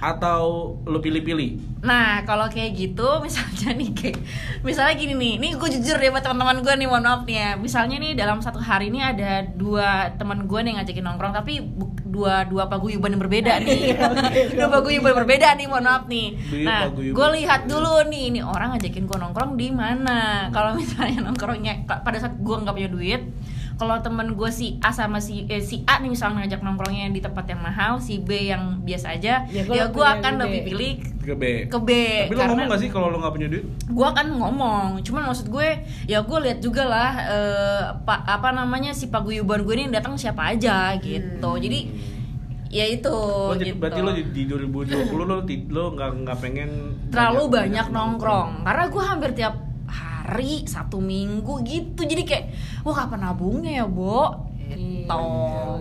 atau 0.00 0.74
lo 0.88 0.98
pilih-pilih? 1.04 1.84
Nah, 1.84 2.24
kalau 2.24 2.48
kayak 2.48 2.72
gitu, 2.72 3.08
misalnya 3.24 3.76
nih 3.76 3.90
kayak, 3.92 4.18
misalnya 4.64 4.96
gini 4.96 5.14
nih, 5.16 5.34
nih 5.36 5.50
gue 5.60 5.68
jujur 5.76 6.00
deh 6.00 6.08
buat 6.08 6.24
teman-teman 6.24 6.64
gue 6.64 6.74
nih, 6.76 6.88
mohon 6.88 7.04
maaf 7.04 7.22
nih 7.28 7.36
ya. 7.36 7.50
Misalnya 7.60 7.96
nih 8.00 8.12
dalam 8.16 8.40
satu 8.40 8.60
hari 8.60 8.88
ini 8.88 9.00
ada 9.04 9.44
dua 9.44 10.16
teman 10.16 10.48
gue 10.48 10.60
nih 10.60 10.80
ngajakin 10.80 11.04
nongkrong, 11.04 11.32
tapi 11.36 11.60
dua 12.10 12.48
dua 12.48 12.66
paguyuban 12.66 13.14
yang 13.14 13.22
berbeda 13.22 13.60
nih, 13.60 13.96
dua 14.56 14.68
paguyuban 14.72 15.12
berbeda 15.24 15.52
nih, 15.60 15.66
mohon 15.68 15.84
maaf 15.84 16.04
nih. 16.08 16.36
Nah, 16.64 16.88
gue 16.96 17.28
lihat 17.40 17.68
dulu 17.68 18.08
nih, 18.08 18.32
ini 18.32 18.40
orang 18.40 18.76
ngajakin 18.76 19.04
gue 19.04 19.18
nongkrong 19.20 19.52
di 19.60 19.68
mana. 19.68 20.48
Kalau 20.48 20.72
misalnya 20.80 21.28
nongkrongnya 21.28 21.84
pada 21.84 22.16
saat 22.16 22.40
gue 22.40 22.56
nggak 22.56 22.72
punya 22.72 22.90
duit, 22.92 23.22
kalau 23.80 23.96
temen 23.98 24.36
gue 24.36 24.50
si 24.50 24.76
A 24.78 24.92
sama 24.92 25.16
si 25.18 25.48
eh, 25.48 25.58
si 25.58 25.80
A 25.82 25.96
nih 25.96 26.12
misalnya 26.12 26.44
ngajak 26.44 26.60
nongkrongnya 26.60 27.08
di 27.08 27.18
tempat 27.18 27.48
yang 27.48 27.58
mahal, 27.58 27.96
si 27.96 28.20
B 28.20 28.28
yang 28.44 28.84
biasa 28.84 29.16
aja, 29.16 29.48
Ya, 29.48 29.64
ya, 29.64 29.88
gua 29.88 29.88
gue 29.88 30.06
akan 30.12 30.32
lebih 30.38 30.60
pilih 30.66 30.92
Ke 31.18 31.32
B. 31.32 31.44
ke 31.64 31.78
B 31.78 31.90
Tapi 32.22 32.34
lo 32.34 32.42
ngomong 32.46 32.68
gak 32.68 32.76
sih 32.78 32.90
kalau 32.90 33.08
lo 33.08 33.16
nggak 33.18 33.32
punya 33.32 33.48
duit? 33.48 33.64
gue 33.82 34.06
akan 34.06 34.26
ngomong 34.34 34.86
cuman 35.00 35.22
maksud 35.26 35.48
gue 35.48 35.68
ya 36.04 36.20
gue 36.20 36.38
lihat 36.38 36.58
juga 36.58 36.84
lah 36.84 37.10
eh, 37.24 37.84
pa- 38.02 38.20
apa 38.22 38.52
namanya 38.52 38.92
si 38.92 39.08
paguyuban 39.08 39.62
gue 39.62 39.72
ini 39.74 39.88
yang 39.88 39.96
datang 39.96 40.12
siapa 40.14 40.44
aja 40.46 40.92
gitu. 40.98 41.50
Jadi 41.56 41.80
ya 42.68 42.84
itu 42.84 43.08
Lo 43.08 43.54
jadi- 43.54 43.72
gitu. 43.72 43.80
Berarti 43.80 44.00
lo 44.02 44.12
di, 44.12 44.22
di 44.28 44.42
2020 44.44 44.92
lo 45.24 45.36
ti- 45.42 45.64
lo 45.66 45.84
nggak 45.90 46.10
nggak 46.20 46.38
pengen 46.38 46.70
terlalu 47.08 47.42
banyak 47.48 47.86
nongkrong. 47.88 48.60
karena 48.60 48.84
gue 48.86 49.02
hampir 49.02 49.30
tiap 49.32 49.54
hari 50.30 50.62
satu 50.64 50.98
minggu 50.98 51.60
gitu 51.62 52.02
jadi 52.02 52.22
kayak 52.22 52.44
wah 52.80 52.94
kapan 52.96 53.20
nabungnya 53.24 53.72
ya 53.74 53.84
bo 53.84 54.46
gitu 54.62 55.18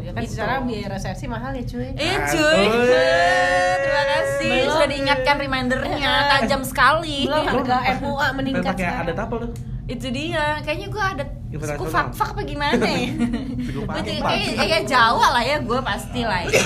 Ya 0.02 0.12
kan 0.12 0.22
Gitu. 0.26 0.34
secara 0.34 0.54
biaya 0.60 0.88
resepsi 0.90 1.26
mahal 1.26 1.54
ya 1.54 1.62
cuy 1.62 1.94
Eh 1.94 2.16
cuy, 2.26 2.66
weh. 2.66 3.74
terima 3.78 4.04
kasih 4.10 4.50
Belum. 4.56 4.74
sudah 4.74 4.88
diingatkan 4.90 5.36
remindernya 5.38 6.14
tajam 6.28 6.62
sekali. 6.64 7.30
Belum 7.30 7.46
harga 7.46 7.78
MUA 8.00 8.28
meningkat 8.34 8.74
pakai 8.74 8.90
ada 9.06 9.14
apa 9.16 9.36
lo? 9.38 9.48
itu 9.86 10.06
dia 10.08 10.58
kayaknya 10.60 10.88
gue 10.88 11.04
ada 11.04 11.24
apa? 11.26 11.82
fak 11.84 12.08
fak 12.14 12.30
apa 12.34 12.42
gimana 12.44 12.78
ya 12.78 13.10
fak. 13.90 14.06
kayak 14.06 14.50
kayak 14.56 14.84
Jawa 14.86 15.28
lah 15.34 15.44
ya 15.44 15.58
gue 15.60 15.80
pasti 15.84 16.22
lah 16.22 16.40
ya 16.42 16.62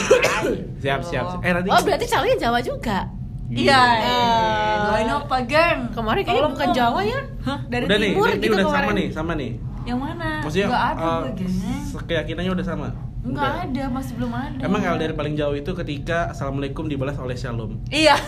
Siap 0.79 0.99
siap. 1.01 1.25
siap. 1.29 1.39
Eh 1.41 1.51
nanti 1.51 1.67
Oh 1.67 1.79
berarti 1.81 2.05
calonnya 2.05 2.35
Jawa 2.37 2.59
juga 2.59 3.07
iya 3.55 3.81
Eh. 3.95 4.75
doain 4.83 5.09
apa 5.09 5.37
geng 5.43 5.79
Kemarin 5.89 6.21
kayaknya 6.21 6.49
bukan. 6.49 6.69
Jawa 6.71 6.99
ya 7.01 7.19
Dari 7.65 7.83
udah 7.85 7.97
nih, 7.97 8.11
timur 8.11 8.25
ini, 8.25 8.33
ini 8.33 8.41
gitu 8.41 8.53
udah 8.53 8.65
kemarin 8.65 8.83
sama 8.83 8.91
nih, 8.93 9.07
sama 9.09 9.33
nih. 9.35 9.51
yang 9.83 9.99
mana 9.99 10.29
Maksudnya 10.41 10.67
nggak 10.67 10.85
ada 10.87 11.03
eh, 11.03 11.19
gue 11.19 11.31
geng 11.37 11.55
keyakinannya 12.03 12.51
udah 12.51 12.65
sama. 12.65 12.87
nggak 13.21 13.31
Udah. 13.47 13.63
ada 13.63 13.83
masih 13.89 14.13
belum 14.15 14.31
ada 14.33 14.59
Emang 14.59 14.81
LDR 14.81 15.13
paling 15.13 15.33
jauh 15.33 15.53
itu 15.53 15.71
ketika 15.73 16.27
assalamualaikum 16.29 16.85
dibalas 16.85 17.15
oleh 17.15 17.33
shalom. 17.33 17.79
iya 17.87 18.19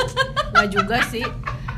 Nggak 0.52 0.68
juga 0.70 0.98
sih 1.04 1.26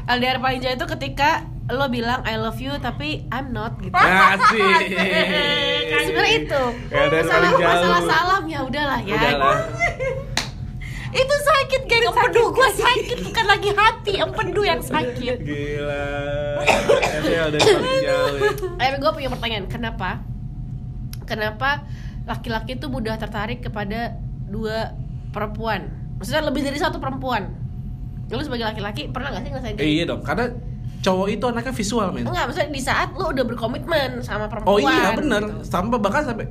LDR 0.07 0.39
paling 0.39 0.61
jauh 0.61 0.75
itu 0.75 0.87
ketika 0.91 1.31
lo 1.67 1.89
bilang 1.89 2.23
I 2.23 2.37
love 2.37 2.57
you 2.57 2.77
tapi 2.79 3.27
I'm 3.29 3.51
not 3.51 3.75
gitu 3.77 3.91
Asik. 3.91 4.93
Sebenarnya 6.05 6.37
itu 6.39 6.63
LDR 6.89 7.11
masalah, 7.19 7.33
paling 7.33 7.55
jauh. 7.55 7.71
masalah 7.73 8.01
salam 8.05 8.43
ya 8.47 8.61
udahlah 8.63 9.01
ya 9.01 9.15
Udahlah. 9.17 9.57
Itu 11.17 11.37
sakit 11.41 11.83
geng. 11.89 12.05
Empedu 12.07 12.43
gue 12.53 12.69
sakit 12.73 13.19
bukan 13.25 13.45
lagi 13.45 13.71
hati. 13.73 14.13
Empedu 14.21 14.63
yang 14.63 14.81
sakit. 14.81 15.37
Gila. 15.41 16.09
Itu 17.53 17.73
jauh 18.05 18.37
ya. 18.79 18.97
Gue 18.97 19.11
punya 19.13 19.29
pertanyaan. 19.33 19.67
Kenapa? 19.67 20.21
Kenapa 21.27 21.83
laki-laki 22.27 22.79
itu 22.79 22.87
mudah 22.87 23.19
tertarik 23.19 23.65
kepada 23.65 24.15
dua 24.47 24.95
perempuan? 25.35 25.91
Maksudnya 26.17 26.43
lebih 26.47 26.63
dari 26.65 26.79
satu 26.79 27.03
perempuan. 27.03 27.51
Lu 28.31 28.43
sebagai 28.43 28.67
laki-laki 28.67 29.07
pernah 29.11 29.31
gak 29.31 29.43
sih 29.47 29.51
ngerasain 29.55 29.77
Eh, 29.79 29.91
iya 30.01 30.05
dong, 30.07 30.19
karena 30.27 30.51
cowok 30.99 31.27
itu 31.31 31.45
anaknya 31.47 31.71
visual 31.71 32.09
men. 32.11 32.27
Enggak, 32.27 32.51
maksudnya 32.51 32.71
di 32.75 32.83
saat 32.83 33.09
lu 33.15 33.31
udah 33.31 33.45
berkomitmen 33.47 34.19
sama 34.19 34.51
perempuan 34.51 34.75
Oh 34.75 34.79
iya 34.83 35.15
bener, 35.15 35.43
gitu. 35.47 35.63
sampai 35.63 35.99
bahkan 36.03 36.27
sampai 36.27 36.51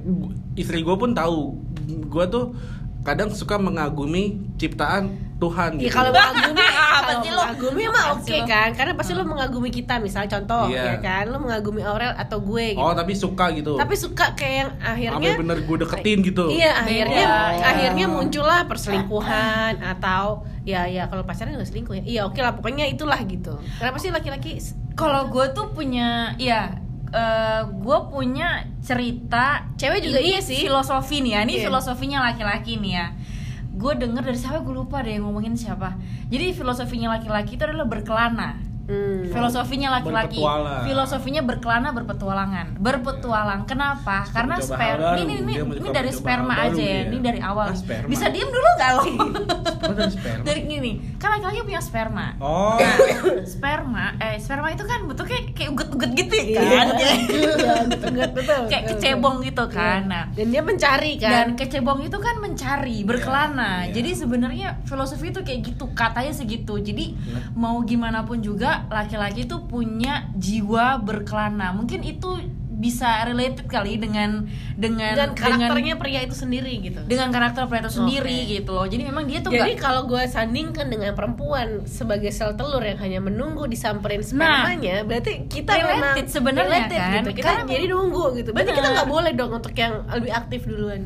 istri 0.55 0.79
gue 0.79 0.95
pun 0.95 1.11
tahu, 1.11 1.59
gue 2.07 2.25
tuh 2.31 2.55
kadang 3.05 3.29
suka 3.29 3.55
mengagumi 3.55 4.41
ciptaan 4.57 5.13
Tuhan. 5.35 5.77
Ya 5.77 5.91
gitu. 5.91 5.93
kalau 5.93 6.09
mengagumi, 6.09 6.63
Apa 6.97 7.11
sih 7.19 7.29
lo? 7.29 7.43
mengagumi 7.43 7.83
mah 7.85 8.05
oke 8.17 8.33
lo? 8.33 8.45
kan, 8.47 8.69
karena 8.73 8.93
pasti 8.95 9.11
lo 9.13 9.23
mengagumi 9.23 9.69
kita, 9.69 9.99
misalnya 9.99 10.39
contoh, 10.39 10.71
Iya. 10.71 10.81
ya 10.81 10.93
kan, 10.97 11.23
lo 11.27 11.37
mengagumi 11.37 11.83
Aurel 11.83 12.15
atau 12.15 12.39
gue 12.41 12.73
gitu. 12.73 12.81
Oh 12.81 12.95
tapi 12.95 13.13
suka 13.13 13.51
gitu. 13.53 13.77
Tapi 13.77 13.93
suka 13.93 14.33
kayak 14.33 14.55
yang 14.55 14.71
akhirnya, 14.79 15.31
Sampai 15.35 15.41
bener 15.43 15.57
gue 15.61 15.77
deketin 15.77 16.17
gitu. 16.23 16.45
iya 16.49 16.81
akhirnya, 16.81 17.25
Beda. 17.27 17.67
akhirnya 17.67 18.05
muncullah 18.09 18.59
perselingkuhan 18.65 19.85
atau 19.85 20.47
ya 20.65 20.89
ya 20.89 21.05
kalau 21.05 21.21
pacaran 21.21 21.53
nggak 21.53 21.69
selingkuh 21.69 21.93
ya, 21.99 22.03
iya 22.07 22.21
oke 22.25 22.39
lah 22.41 22.57
pokoknya 22.57 22.89
itulah 22.89 23.19
gitu. 23.21 23.59
Kenapa 23.77 24.01
sih 24.01 24.09
laki-laki? 24.09 24.57
kalau 24.95 25.27
gue 25.27 25.45
tuh 25.51 25.75
punya 25.75 26.31
ya 27.15 27.27
gue 27.65 27.97
punya 28.05 28.47
cerita 28.79 29.63
Cewek 29.75 30.01
juga 30.01 30.19
ini 30.19 30.29
iya 30.29 30.39
sih. 30.39 30.59
filosofi 30.61 31.19
nih 31.19 31.31
ya 31.31 31.39
ini 31.41 31.53
Iya. 31.55 31.63
filosofinya 31.65 32.19
laki-laki 32.21 32.75
nih 32.75 32.93
ya 32.93 33.07
gue 33.71 33.91
denger 33.93 34.23
dari 34.23 34.35
siapa 34.35 34.59
gue 34.59 34.71
lupa 34.73 34.99
deh 34.99 35.15
ngomongin 35.17 35.53
siapa 35.53 35.95
jadi 36.25 36.51
filosofinya 36.51 37.11
laki-laki 37.11 37.55
itu 37.55 37.63
adalah 37.63 37.85
berkelana 37.85 38.51
Hmm. 38.85 39.25
filosofinya 39.25 39.89
laki-laki 39.91 40.37
filosofinya 40.85 41.41
berkelana 41.41 41.89
berpetualangan 41.89 42.77
berpetualang 42.77 43.65
kenapa 43.65 44.29
karena 44.29 44.61
Mencoba 44.61 44.77
sperma 44.77 45.09
ini 45.17 45.33
ini 45.41 45.53
ini, 45.57 45.89
dari 45.89 46.11
sperma 46.13 46.53
aja 46.61 46.77
ya 46.77 47.01
dia. 47.01 47.09
ini 47.09 47.17
dari 47.17 47.41
awal 47.41 47.67
Ah, 47.67 47.73
sperma. 47.73 48.05
bisa 48.05 48.29
diem 48.29 48.45
dulu 48.45 48.69
nggak 48.71 48.91
lo 48.91 49.01
Oh, 49.01 49.09
dari 49.91 50.11
sperma. 50.11 50.43
dari 50.43 50.61
gini 50.63 50.91
kan 51.17 51.33
laki-laki 51.33 51.65
punya 51.65 51.81
sperma 51.81 52.27
Oh. 52.37 52.77
Nah, 52.77 52.95
sperma, 53.43 54.05
eh 54.17 54.34
sperma 54.45 54.69
itu 54.69 54.85
kan 54.85 55.01
bentuknya 55.03 55.41
kayak 55.51 55.69
uget-uget 55.71 56.11
gitu 56.15 56.35
ya 56.35 56.45
Iya, 56.45 56.61
kan, 56.61 56.87
Iya, 56.99 57.13
betul, 57.89 58.11
betul, 58.31 58.61
kayak 58.67 58.83
kecebong 58.91 59.41
gitu 59.41 59.65
kan. 59.67 59.99
Iya. 59.99 60.07
Nah, 60.07 60.23
Dan 60.31 60.47
dia 60.47 60.61
mencari 60.61 61.11
kan. 61.17 61.31
dan 61.31 61.47
kecebong 61.55 61.99
itu 62.01 62.17
kan 62.17 62.35
mencari, 62.37 62.97
berkelana. 63.01 63.71
iya. 63.83 63.91
Jadi 63.91 64.09
sebenarnya 64.13 64.67
filosofi 64.83 65.31
itu 65.31 65.41
kayak 65.41 65.61
gitu, 65.65 65.89
katanya 65.91 66.29
segitu. 66.31 66.77
Jadi 66.77 67.17
Nah. 67.25 67.49
mau 67.55 67.81
gimana 67.81 68.21
pun 68.21 68.37
juga 68.37 68.85
laki-laki 68.87 69.43
itu 69.43 69.57
punya 69.63 70.29
jiwa 70.31 70.99
berkelana. 70.99 71.73
Mungkin 71.73 72.05
itu 72.05 72.29
bisa 72.85 73.25
related 73.25 73.65
kali 73.65 73.97
dengan 73.97 74.45
dengan 74.75 75.17
dan 75.17 75.29
karakternya 75.33 75.95
pria 75.95 76.21
itu 76.21 76.35
sendiri 76.35 76.69
gitu. 76.79 77.01
dengan 77.03 77.33
karakter 77.33 77.65
pria 77.65 77.81
itu 77.81 77.93
sendiri 77.95 78.37
Oke. 78.39 78.53
gitu 78.53 78.71
loh. 78.71 78.85
Jadi 78.85 79.03
memang 79.03 79.25
dia 79.25 79.41
tuh 79.41 79.49
Jadi 79.49 79.73
nggak- 79.73 79.81
kalau 79.81 80.05
gue 80.05 80.21
sandingkan 80.25 80.85
dengan 80.85 81.11
perempuan 81.11 81.81
sebagai 81.83 82.29
sel 82.29 82.53
telur 82.53 82.79
yang 82.79 82.97
hanya 82.97 83.17
menunggu 83.19 83.65
disamperin 83.65 84.21
Nah, 84.31 84.69
spermanya, 84.69 85.01
berarti 85.01 85.49
kita 85.49 85.71
related 85.73 86.27
sebenarnya 86.27 86.69
related 86.85 86.99
kan. 86.99 87.11
gitu. 87.17 87.29
Kita 87.33 87.49
Karena- 87.49 87.65
jadi 87.67 87.85
nunggu 87.87 88.25
gitu. 88.35 88.49
Berarti 88.51 88.69
Benar. 88.69 88.79
kita 88.79 88.89
nggak 88.93 89.09
boleh 89.09 89.31
dong 89.33 89.51
untuk 89.53 89.73
yang 89.73 89.93
lebih 90.07 90.31
aktif 90.31 90.61
duluan. 90.63 91.01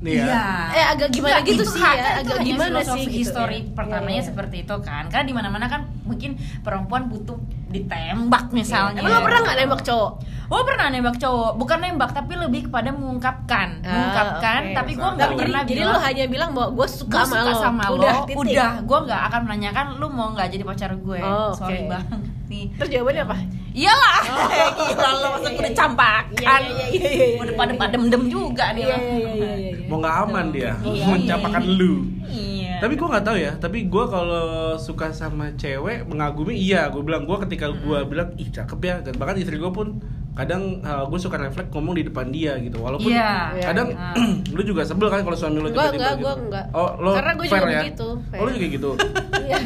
Nih 0.00 0.16
ya. 0.16 0.24
Iya. 0.24 0.44
Eh, 0.72 0.86
agak 0.88 1.08
gimana 1.10 1.38
gitu 1.42 1.60
itu 1.60 1.64
sih 1.66 1.76
ya, 1.76 1.92
itu 1.92 2.08
agak 2.24 2.38
gimana 2.40 2.78
sih 2.80 3.02
gitu 3.02 3.16
histori 3.20 3.58
ya. 3.60 3.76
pertamanya 3.76 4.08
Iya, 4.10 4.16
iya. 4.16 4.28
seperti 4.32 4.56
itu 4.64 4.76
kan 4.80 5.04
karena 5.06 5.24
di 5.24 5.34
mana 5.34 5.48
mana 5.48 5.66
kan 5.66 5.80
mungkin 6.02 6.30
perempuan 6.60 7.02
butuh 7.06 7.36
ditembak 7.70 8.50
misalnya. 8.50 8.98
Emang 8.98 9.12
lo 9.12 9.20
pernah 9.22 9.40
nggak 9.42 9.56
nembak 9.56 9.82
cowok? 9.82 10.12
Oh 10.50 10.66
pernah 10.66 10.90
nembak 10.90 11.16
cowok, 11.16 11.52
bukan 11.54 11.78
nembak 11.78 12.10
tapi 12.10 12.34
lebih 12.34 12.66
kepada 12.66 12.90
mengungkapkan, 12.90 13.68
Ah, 13.80 13.86
mengungkapkan. 13.86 14.60
oke. 14.66 14.74
Tapi 14.74 14.90
gue 14.92 15.08
Nggak, 15.08 15.30
jadi, 15.30 15.38
pernah 15.38 15.60
jadi 15.62 15.78
bilang, 15.78 15.94
lo 15.94 15.98
hanya 16.02 16.24
bilang 16.26 16.50
bahwa 16.50 16.68
gue 16.74 16.86
suka, 16.90 17.14
gue 17.14 17.22
sama 17.22 17.36
suka 17.38 17.46
lo. 17.46 17.62
sama 17.62 17.82
lo, 17.86 17.94
udah, 17.94 18.14
udah, 18.34 18.70
titik. 18.74 18.86
gue 18.90 18.98
nggak 19.06 19.20
akan 19.30 19.40
menanyakan 19.46 19.84
lu 20.02 20.06
mau 20.10 20.28
nggak 20.34 20.48
jadi 20.50 20.64
pacar 20.66 20.90
gue. 20.92 21.18
Oh, 21.22 21.54
oke. 21.54 21.62
Sorry 21.62 21.86
bang, 21.86 22.04
nih. 22.50 22.66
Terus 22.74 22.88
jawabannya 22.90 23.22
apa? 23.24 23.36
Iyalah, 23.70 24.18
gila 24.90 25.08
lo 25.14 25.26
masa 25.32 25.48
gue 25.48 25.62
udah 25.62 25.74
campakan, 25.74 26.30
Iya, 26.34 26.54
iya, 26.60 26.86
iya, 26.90 27.08
iya, 27.08 27.26
iya. 27.28 27.38
udah 27.38 27.54
pada 27.54 27.72
pada 27.76 27.96
dem 27.96 28.24
juga 28.26 28.64
nih. 28.72 28.82
Iya, 28.82 28.96
iya, 28.98 29.30
iya, 29.30 29.52
iya, 29.56 29.72
mau 29.86 29.98
nggak 29.98 30.16
aman 30.24 30.46
dia 30.50 30.72
mencapakan 31.08 31.62
lu 31.68 31.94
Iya. 32.24 32.78
tapi 32.78 32.94
gue 32.94 33.04
nggak 33.04 33.24
tahu 33.24 33.36
ya 33.36 33.52
tapi 33.56 33.78
gue 33.84 34.04
kalau 34.06 34.46
suka 34.76 35.10
sama 35.10 35.50
cewek 35.52 36.02
mengagumi 36.04 36.54
iya 36.54 36.86
gue 36.86 36.98
bilang 37.00 37.26
gue 37.26 37.36
ketika 37.42 37.68
gue 37.68 37.98
bilang 38.04 38.30
ih 38.36 38.46
cakep 38.46 38.78
ya 38.80 38.94
Dan 39.00 39.18
bahkan 39.18 39.34
istri 39.36 39.54
gue 39.54 39.66
pun 39.68 39.98
kadang 40.32 40.78
gue 40.80 41.18
suka 41.18 41.36
refleks 41.36 41.68
ngomong 41.68 41.92
di 41.92 42.06
depan 42.06 42.30
dia 42.30 42.54
gitu 42.56 42.78
walaupun 42.78 43.10
Iya. 43.10 43.50
kadang 43.60 43.90
Iya. 43.90 44.30
lu 44.54 44.62
juga 44.64 44.82
sebel 44.82 45.06
kan 45.06 45.20
kalau 45.20 45.34
suami 45.34 45.58
lu 45.58 45.68
Gua 45.68 45.90
tiba-tiba 45.90 45.98
enggak, 45.98 46.14
gitu. 46.14 46.22
gua 46.22 46.34
enggak. 46.38 46.64
oh 46.72 46.90
lo 46.96 47.10
Karena 47.12 47.32
gua 47.34 47.44
fair 47.44 47.60
juga 47.60 47.66
ya 47.68 47.82
begitu, 47.82 48.08
fair. 48.24 48.38
oh 48.38 48.44
lu 48.44 48.50
juga 48.52 48.66
gitu 48.70 48.90
Iya. 49.50 49.56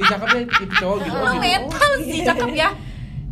cakep 0.00 0.28
ya 0.28 0.40
itu 0.40 0.64
cowok 0.76 0.96
gitu 1.00 1.14
Lo 1.14 1.22
oh, 1.22 1.30
gitu. 1.30 1.42
metal 1.44 1.92
sih 2.02 2.20
cakep 2.24 2.50
ya. 2.52 2.68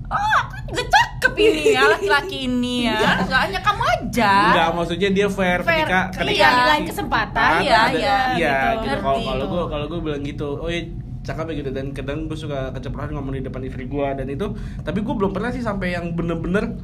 Oh, 0.07 0.37
aku 0.39 0.55
juga 0.69 0.83
cakep 0.87 1.35
ini 1.37 1.63
ya 1.69 1.83
laki-laki 1.89 2.39
ini 2.45 2.75
ya. 2.85 2.99
Enggak 3.19 3.41
hanya 3.43 3.61
kamu 3.61 3.83
aja. 3.85 4.33
Enggak, 4.47 4.69
maksudnya 4.73 5.11
dia 5.11 5.27
fair, 5.29 5.59
Fair, 5.61 5.83
ketika 5.83 6.01
iya, 6.01 6.15
ketika 6.15 6.47
di 6.49 6.63
lain 6.65 6.85
kesempatan, 6.85 7.51
iya, 7.59 7.77
ada- 7.77 7.93
iya, 7.93 8.17
iya 8.33 8.57
gitu. 8.73 8.85
gitu. 8.85 8.97
Kalau 9.01 9.21
kalau 9.21 9.45
gue 9.47 9.63
kalau 9.67 9.85
gue 9.87 9.99
bilang 10.01 10.23
gitu, 10.23 10.49
oh 10.57 10.69
iya 10.69 10.83
cakep 11.23 11.43
ya 11.45 11.55
gitu 11.57 11.71
dan 11.73 11.87
kadang 11.91 12.19
gue 12.25 12.39
suka 12.39 12.71
keceplosan 12.71 13.11
ngomong 13.13 13.35
di 13.35 13.43
depan 13.43 13.59
istri 13.61 13.85
gue 13.85 14.09
dan 14.13 14.27
itu 14.27 14.47
tapi 14.79 15.03
gue 15.03 15.11
belum 15.11 15.35
pernah 15.35 15.51
sih 15.51 15.59
sampai 15.59 15.91
yang 15.91 16.15
bener-bener 16.15 16.79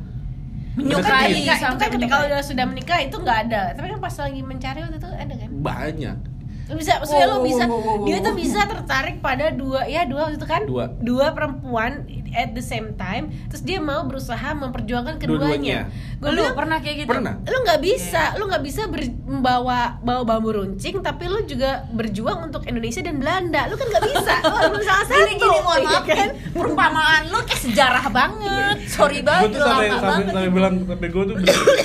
Menyukai 0.72 1.30
itu 1.30 1.52
sampai 1.52 1.78
kan 1.84 1.94
ketika 1.94 2.16
menyukai. 2.16 2.26
udah 2.26 2.40
sudah 2.40 2.64
menikah 2.64 2.98
itu 2.98 3.12
nggak 3.14 3.38
ada 3.44 3.62
tapi 3.72 3.86
kan 3.86 4.00
pas 4.00 4.14
lagi 4.16 4.40
mencari 4.40 4.78
waktu 4.80 4.96
itu 4.96 5.08
ada 5.08 5.34
kan 5.36 5.48
banyak 5.52 6.16
Lu 6.64 6.74
bisa 6.74 6.92
maksudnya 6.96 7.26
Wow, 7.28 7.32
lo 7.32 7.44
bisa 7.44 7.62
wow, 7.62 7.76
wow, 7.76 7.84
wow, 7.92 8.04
dia 8.04 8.16
tuh 8.18 8.34
bisa 8.34 8.60
tertarik 8.64 9.16
pada 9.20 9.46
dua 9.52 9.80
ya 9.84 10.02
dua 10.04 10.22
itu 10.28 10.42
kan 10.42 10.62
Dua. 10.64 10.90
dua 10.96 11.26
perempuan 11.30 12.02
at 12.32 12.50
the 12.50 12.60
same 12.60 12.92
time 12.94 13.30
terus 13.46 13.60
dia 13.60 13.78
mau 13.78 14.02
berusaha 14.02 14.50
memperjuangkan 14.52 15.16
keduanya 15.16 15.88
gue 16.16 16.28
Lu 16.28 16.38
bilang 16.40 16.54
pernah 16.54 16.78
kayak 16.78 16.96
gitu? 16.98 17.10
Pernah. 17.10 17.34
lu 17.42 17.56
nggak 17.60 17.80
bisa 17.80 18.22
lu 18.34 18.44
nggak 18.46 18.62
bisa 18.62 18.82
ber- 18.86 19.18
membawa 19.22 19.78
bawa 19.98 20.22
bambu 20.22 20.50
runcing 20.52 20.98
tapi 20.98 21.26
lu 21.26 21.42
juga 21.42 21.84
berjuang 21.90 22.46
untuk 22.46 22.64
Indonesia 22.64 23.00
dan 23.00 23.16
Belanda 23.16 23.66
lu 23.66 23.74
kan 23.74 23.86
nggak 23.86 24.04
bisa 24.06 24.34
lu 24.44 24.56
harus 24.56 24.82
salah 24.82 25.04
satu 25.04 25.20
Gini 25.20 25.32
gini 25.36 25.58
mohon 25.58 25.78
iya 25.78 25.88
maaf 25.90 26.04
kan? 26.04 26.28
perumpamaan 26.52 27.22
lu 27.26 27.38
kayak 27.42 27.60
sejarah 27.60 28.06
banget. 28.08 28.76
Sorry 28.86 29.18
gue 29.18 29.26
banget 29.26 29.48
tuh 29.52 29.62
sampai 29.62 29.88
sampai 30.26 30.48
bilang 30.48 30.74
sampai 30.82 31.08
gue 31.08 31.22
tuh 31.24 31.36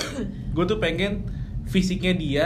gue 0.55 0.65
tuh 0.65 0.77
pengen 0.77 1.11
fisiknya 1.65 2.13
dia 2.13 2.45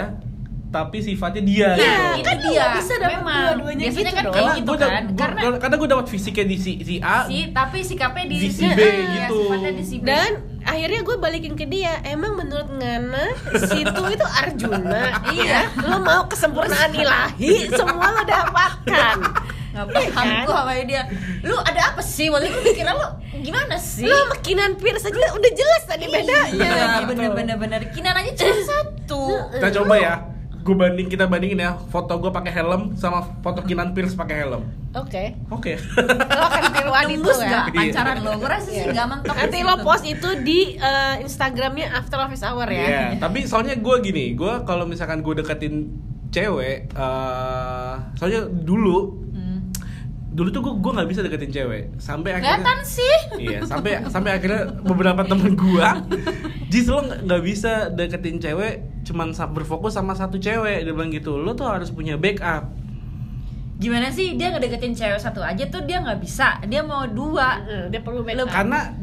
tapi 0.71 0.97
sifatnya 0.97 1.43
dia 1.43 1.69
Iya, 1.69 1.75
gitu. 1.75 2.15
itu 2.15 2.23
kan 2.25 2.37
lu 2.37 2.47
dia. 2.49 2.65
bisa 2.73 2.93
dapet 2.95 3.11
Memang. 3.13 3.39
dua-duanya 3.43 3.83
Biasanya 3.83 3.99
gitu 4.01 4.07
kan 4.09 4.23
dong. 4.23 4.31
kayak 4.31 4.39
karena 4.41 4.55
gitu 4.55 4.63
gue 4.63 4.77
kan. 4.77 4.87
gua- 4.87 5.17
Karena 5.17 5.39
gua- 5.43 5.59
kadang 5.59 5.77
gue 5.77 5.89
dapat 5.89 6.07
fisiknya 6.07 6.45
di 6.45 6.57
si 6.57 6.71
si 6.79 6.95
A 6.97 7.17
si 7.25 7.37
tapi 7.49 7.77
sikapnya 7.81 8.25
di 8.25 8.35
Di 8.37 8.49
si 8.49 8.63
B 8.65 8.79
Iya, 8.79 9.03
gitu. 9.19 9.37
sifatnya 9.37 9.71
di 9.73 9.83
si 9.83 9.95
B. 9.97 10.03
dan 10.05 10.31
akhirnya 10.63 11.01
gue 11.01 11.15
balikin 11.17 11.53
ke 11.53 11.65
dia 11.65 11.93
emang 12.05 12.33
menurut 12.33 12.71
Ngana 12.71 13.25
situ 13.59 14.01
itu 14.07 14.25
Arjuna 14.25 15.03
Iya. 15.35 15.59
lo 15.83 15.97
mau 15.99 16.23
kesempurnaan 16.25 16.91
ilahi 16.93 17.67
semua 17.69 18.07
lo 18.09 18.21
dapatkan 18.23 19.17
nggak 19.71 19.85
Iya 19.87 20.07
paham 20.09 20.27
kan? 20.29 20.43
gua 20.45 20.55
sama 20.61 20.73
dia 20.81 21.03
lu 21.41 21.55
ada 21.57 21.81
apa 21.85 22.01
sih 22.01 22.27
waktu 22.27 22.47
itu 22.47 22.59
pikiran 22.65 22.91
lu 22.93 23.07
gimana 23.41 23.75
sih 23.75 24.03
lo 24.03 24.15
sama 24.21 24.35
Kinan 24.37 24.75
Pierce 24.75 25.03
aja 25.05 25.31
udah 25.31 25.51
jelas 25.51 25.83
tadi 25.85 26.05
bedanya 26.05 26.47
Iya, 26.49 27.03
bener-bener 27.05 27.55
bener 27.55 27.81
kinan 27.89 28.11
aja 28.13 28.31
cuma 28.33 28.55
satu 28.71 29.23
kita 29.49 29.67
coba 29.73 29.95
ya 29.97 30.13
gue 30.61 30.75
banding 30.75 31.07
kita 31.07 31.25
bandingin 31.25 31.59
ya. 31.59 31.71
Foto 31.89 32.17
gue 32.17 32.29
pakai 32.29 32.53
helm 32.53 32.93
sama 32.95 33.25
foto 33.41 33.61
Kinan 33.61 33.91
Pierce 33.91 34.13
pakai 34.13 34.45
helm. 34.45 34.63
Oke. 34.93 35.33
Oke. 35.49 35.75
Lo 36.39 36.45
akan 36.45 36.63
tiruan 36.69 37.07
itu 37.07 37.29
ya? 37.37 37.65
Iya. 37.65 37.91
pacaran 37.91 38.17
lo? 38.21 38.31
Gue 38.37 38.49
rasa 38.49 38.69
sih 38.69 38.85
nggak 38.85 39.07
mentok 39.07 39.33
nanti 39.33 39.57
lo 39.61 39.75
post 39.81 40.03
itu 40.03 40.29
di 40.41 40.59
eh, 40.75 41.15
Instagramnya 41.19 41.95
After 41.95 42.19
Office 42.19 42.43
Hour 42.43 42.67
ya. 42.67 42.83
Iya, 42.83 43.03
tapi 43.17 43.43
soalnya 43.43 43.75
gue 43.75 43.95
gini, 44.01 44.33
gue 44.33 44.53
kalau 44.63 44.83
misalkan 44.83 45.19
gue 45.19 45.33
deketin 45.37 45.89
cewek, 46.29 46.91
eh 46.91 47.93
soalnya 48.15 48.47
dulu, 48.47 49.19
Hmm. 49.31 49.67
dulu 50.31 50.47
tuh 50.47 50.61
gue 50.61 50.73
gue 50.79 50.91
nggak 50.91 51.09
bisa 51.09 51.19
deketin 51.21 51.51
cewek, 51.51 51.83
sampai 51.97 52.35
akhirnya, 52.35 52.59
kelihatan 52.59 52.79
sih. 52.83 53.15
Iya, 53.35 53.59
sampai 53.63 53.91
sampai 54.07 54.31
akhirnya 54.35 54.75
beberapa 54.79 55.23
temen 55.23 55.55
gue, 55.55 55.87
jis 56.71 56.87
lo 56.87 57.03
nggak 57.03 57.41
bisa 57.43 57.91
deketin 57.91 58.39
cewek, 58.39 58.79
cuman 59.03 59.27
berfokus 59.47 59.93
sama 59.93 60.11
satu 60.11 60.37
cewek, 60.37 60.83
dia 60.83 60.91
bilang 60.91 61.09
gitu, 61.09 61.35
lo 61.35 61.51
tuh 61.51 61.65
harus 61.65 61.89
punya 61.89 62.15
backup. 62.15 62.69
gimana 63.77 64.07
sih 64.07 64.37
dia 64.37 64.49
ngedeketin 64.49 64.93
cewek 64.93 65.17
satu 65.17 65.41
aja 65.41 65.65
tuh 65.65 65.81
dia 65.81 65.97
nggak 65.97 66.21
bisa 66.21 66.61
dia 66.63 66.81
mau 66.81 67.01
dua 67.03 67.65
dia 67.89 67.97
perlu 67.97 68.21
backup 68.21 68.45
Karena 68.45 68.93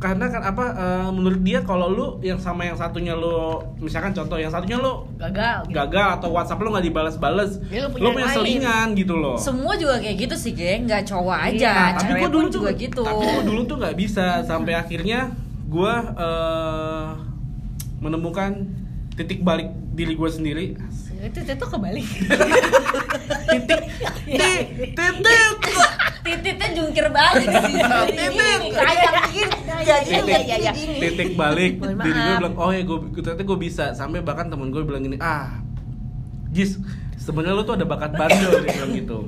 karena 0.00 0.24
kan 0.26 0.40
apa 0.42 0.64
eh, 0.72 1.08
menurut 1.12 1.44
dia 1.44 1.60
kalau 1.60 1.86
lu 1.86 2.06
yang 2.20 2.40
sama 2.40 2.64
yang 2.64 2.72
satunya 2.72 3.12
lu 3.12 3.60
misalkan 3.76 4.16
contoh 4.16 4.40
yang 4.40 4.48
satunya 4.48 4.80
lu 4.80 5.04
gagal 5.14 5.68
gitu. 5.68 5.76
gagal 5.76 6.08
atau 6.16 6.32
WhatsApp 6.32 6.56
lu 6.58 6.72
nggak 6.72 6.86
dibalas-balas, 6.88 7.60
Ya, 7.68 7.84
lu 7.84 7.92
lu 7.92 7.92
punya 7.92 8.00
punya, 8.00 8.08
yang 8.08 8.24
lain. 8.24 8.36
selingan 8.40 8.86
gitu 8.96 9.14
loh. 9.14 9.36
semua 9.36 9.76
juga 9.76 10.00
kayak 10.00 10.16
gitu 10.18 10.34
sih 10.34 10.52
geng 10.56 10.88
nggak 10.88 11.04
cowok 11.04 11.38
aja 11.52 11.60
Iya, 11.60 11.74
Nah, 11.76 11.88
tapi 12.00 12.12
gue 12.16 12.30
dulu 12.32 12.46
tuh 12.48 12.54
juga 12.56 12.70
gitu 12.72 13.02
Tapi 13.04 13.24
gue 13.28 13.44
dulu 13.44 13.60
tuh 13.68 13.76
nggak 13.76 13.96
bisa 14.00 14.26
sampai 14.40 14.72
akhirnya 14.72 15.28
gue 15.68 15.92
eh, 16.16 17.08
menemukan 18.00 18.52
titik 19.20 19.44
balik 19.44 19.68
diri 19.92 20.16
gue 20.16 20.30
sendiri. 20.32 20.66
itu 21.20 21.38
itu 21.44 21.66
kebalik. 21.68 22.08
Titik. 23.52 23.80
Titik 24.24 24.66
titik. 24.96 25.52
Tititnya 26.20 26.68
jungkir 26.72 27.06
balik. 27.12 27.44
Sih 27.44 27.74
Titit. 28.08 28.60
kayak 28.72 29.12
begini 29.20 29.56
jadi 29.80 30.08
titik, 30.08 30.42
kayak 30.48 30.72
gini. 30.72 30.96
Titik 30.96 31.30
balik. 31.36 31.72
Diri 31.76 32.18
gue 32.18 32.34
bilang 32.40 32.56
oh 32.56 32.72
ya 32.72 32.80
gue 32.80 32.98
ternyata 33.20 33.44
gue 33.44 33.58
bisa. 33.60 33.84
Sampai 33.92 34.24
bahkan 34.24 34.48
temen 34.48 34.72
gue 34.72 34.80
bilang 34.80 35.04
gini 35.04 35.20
ah 35.20 35.60
Jis 36.48 36.80
sebenarnya 37.20 37.52
lu 37.52 37.62
tuh 37.62 37.76
ada 37.76 37.84
bakat 37.84 38.16
bandel 38.16 38.64
dia 38.64 38.72
bilang 38.72 38.92
gitu. 38.96 39.18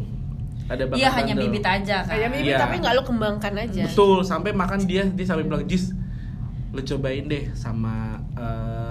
Ada 0.72 0.88
bakat 0.88 1.00
iya 1.04 1.08
hanya 1.12 1.34
bibit 1.36 1.64
aja 1.66 1.96
kan? 2.00 2.08
Kayak 2.08 2.28
bibit 2.32 2.48
Iya. 2.48 2.58
tapi 2.58 2.74
nggak 2.80 2.94
lo 2.96 3.02
kembangkan 3.04 3.52
aja. 3.60 3.84
Betul 3.84 4.24
sampai 4.24 4.56
makan 4.56 4.80
dia 4.88 5.04
dia 5.04 5.26
sampai 5.28 5.44
bilang 5.44 5.68
Jis 5.68 5.92
lu 6.72 6.80
cobain 6.80 7.28
deh 7.28 7.52
sama 7.52 8.16
eh, 8.32 8.81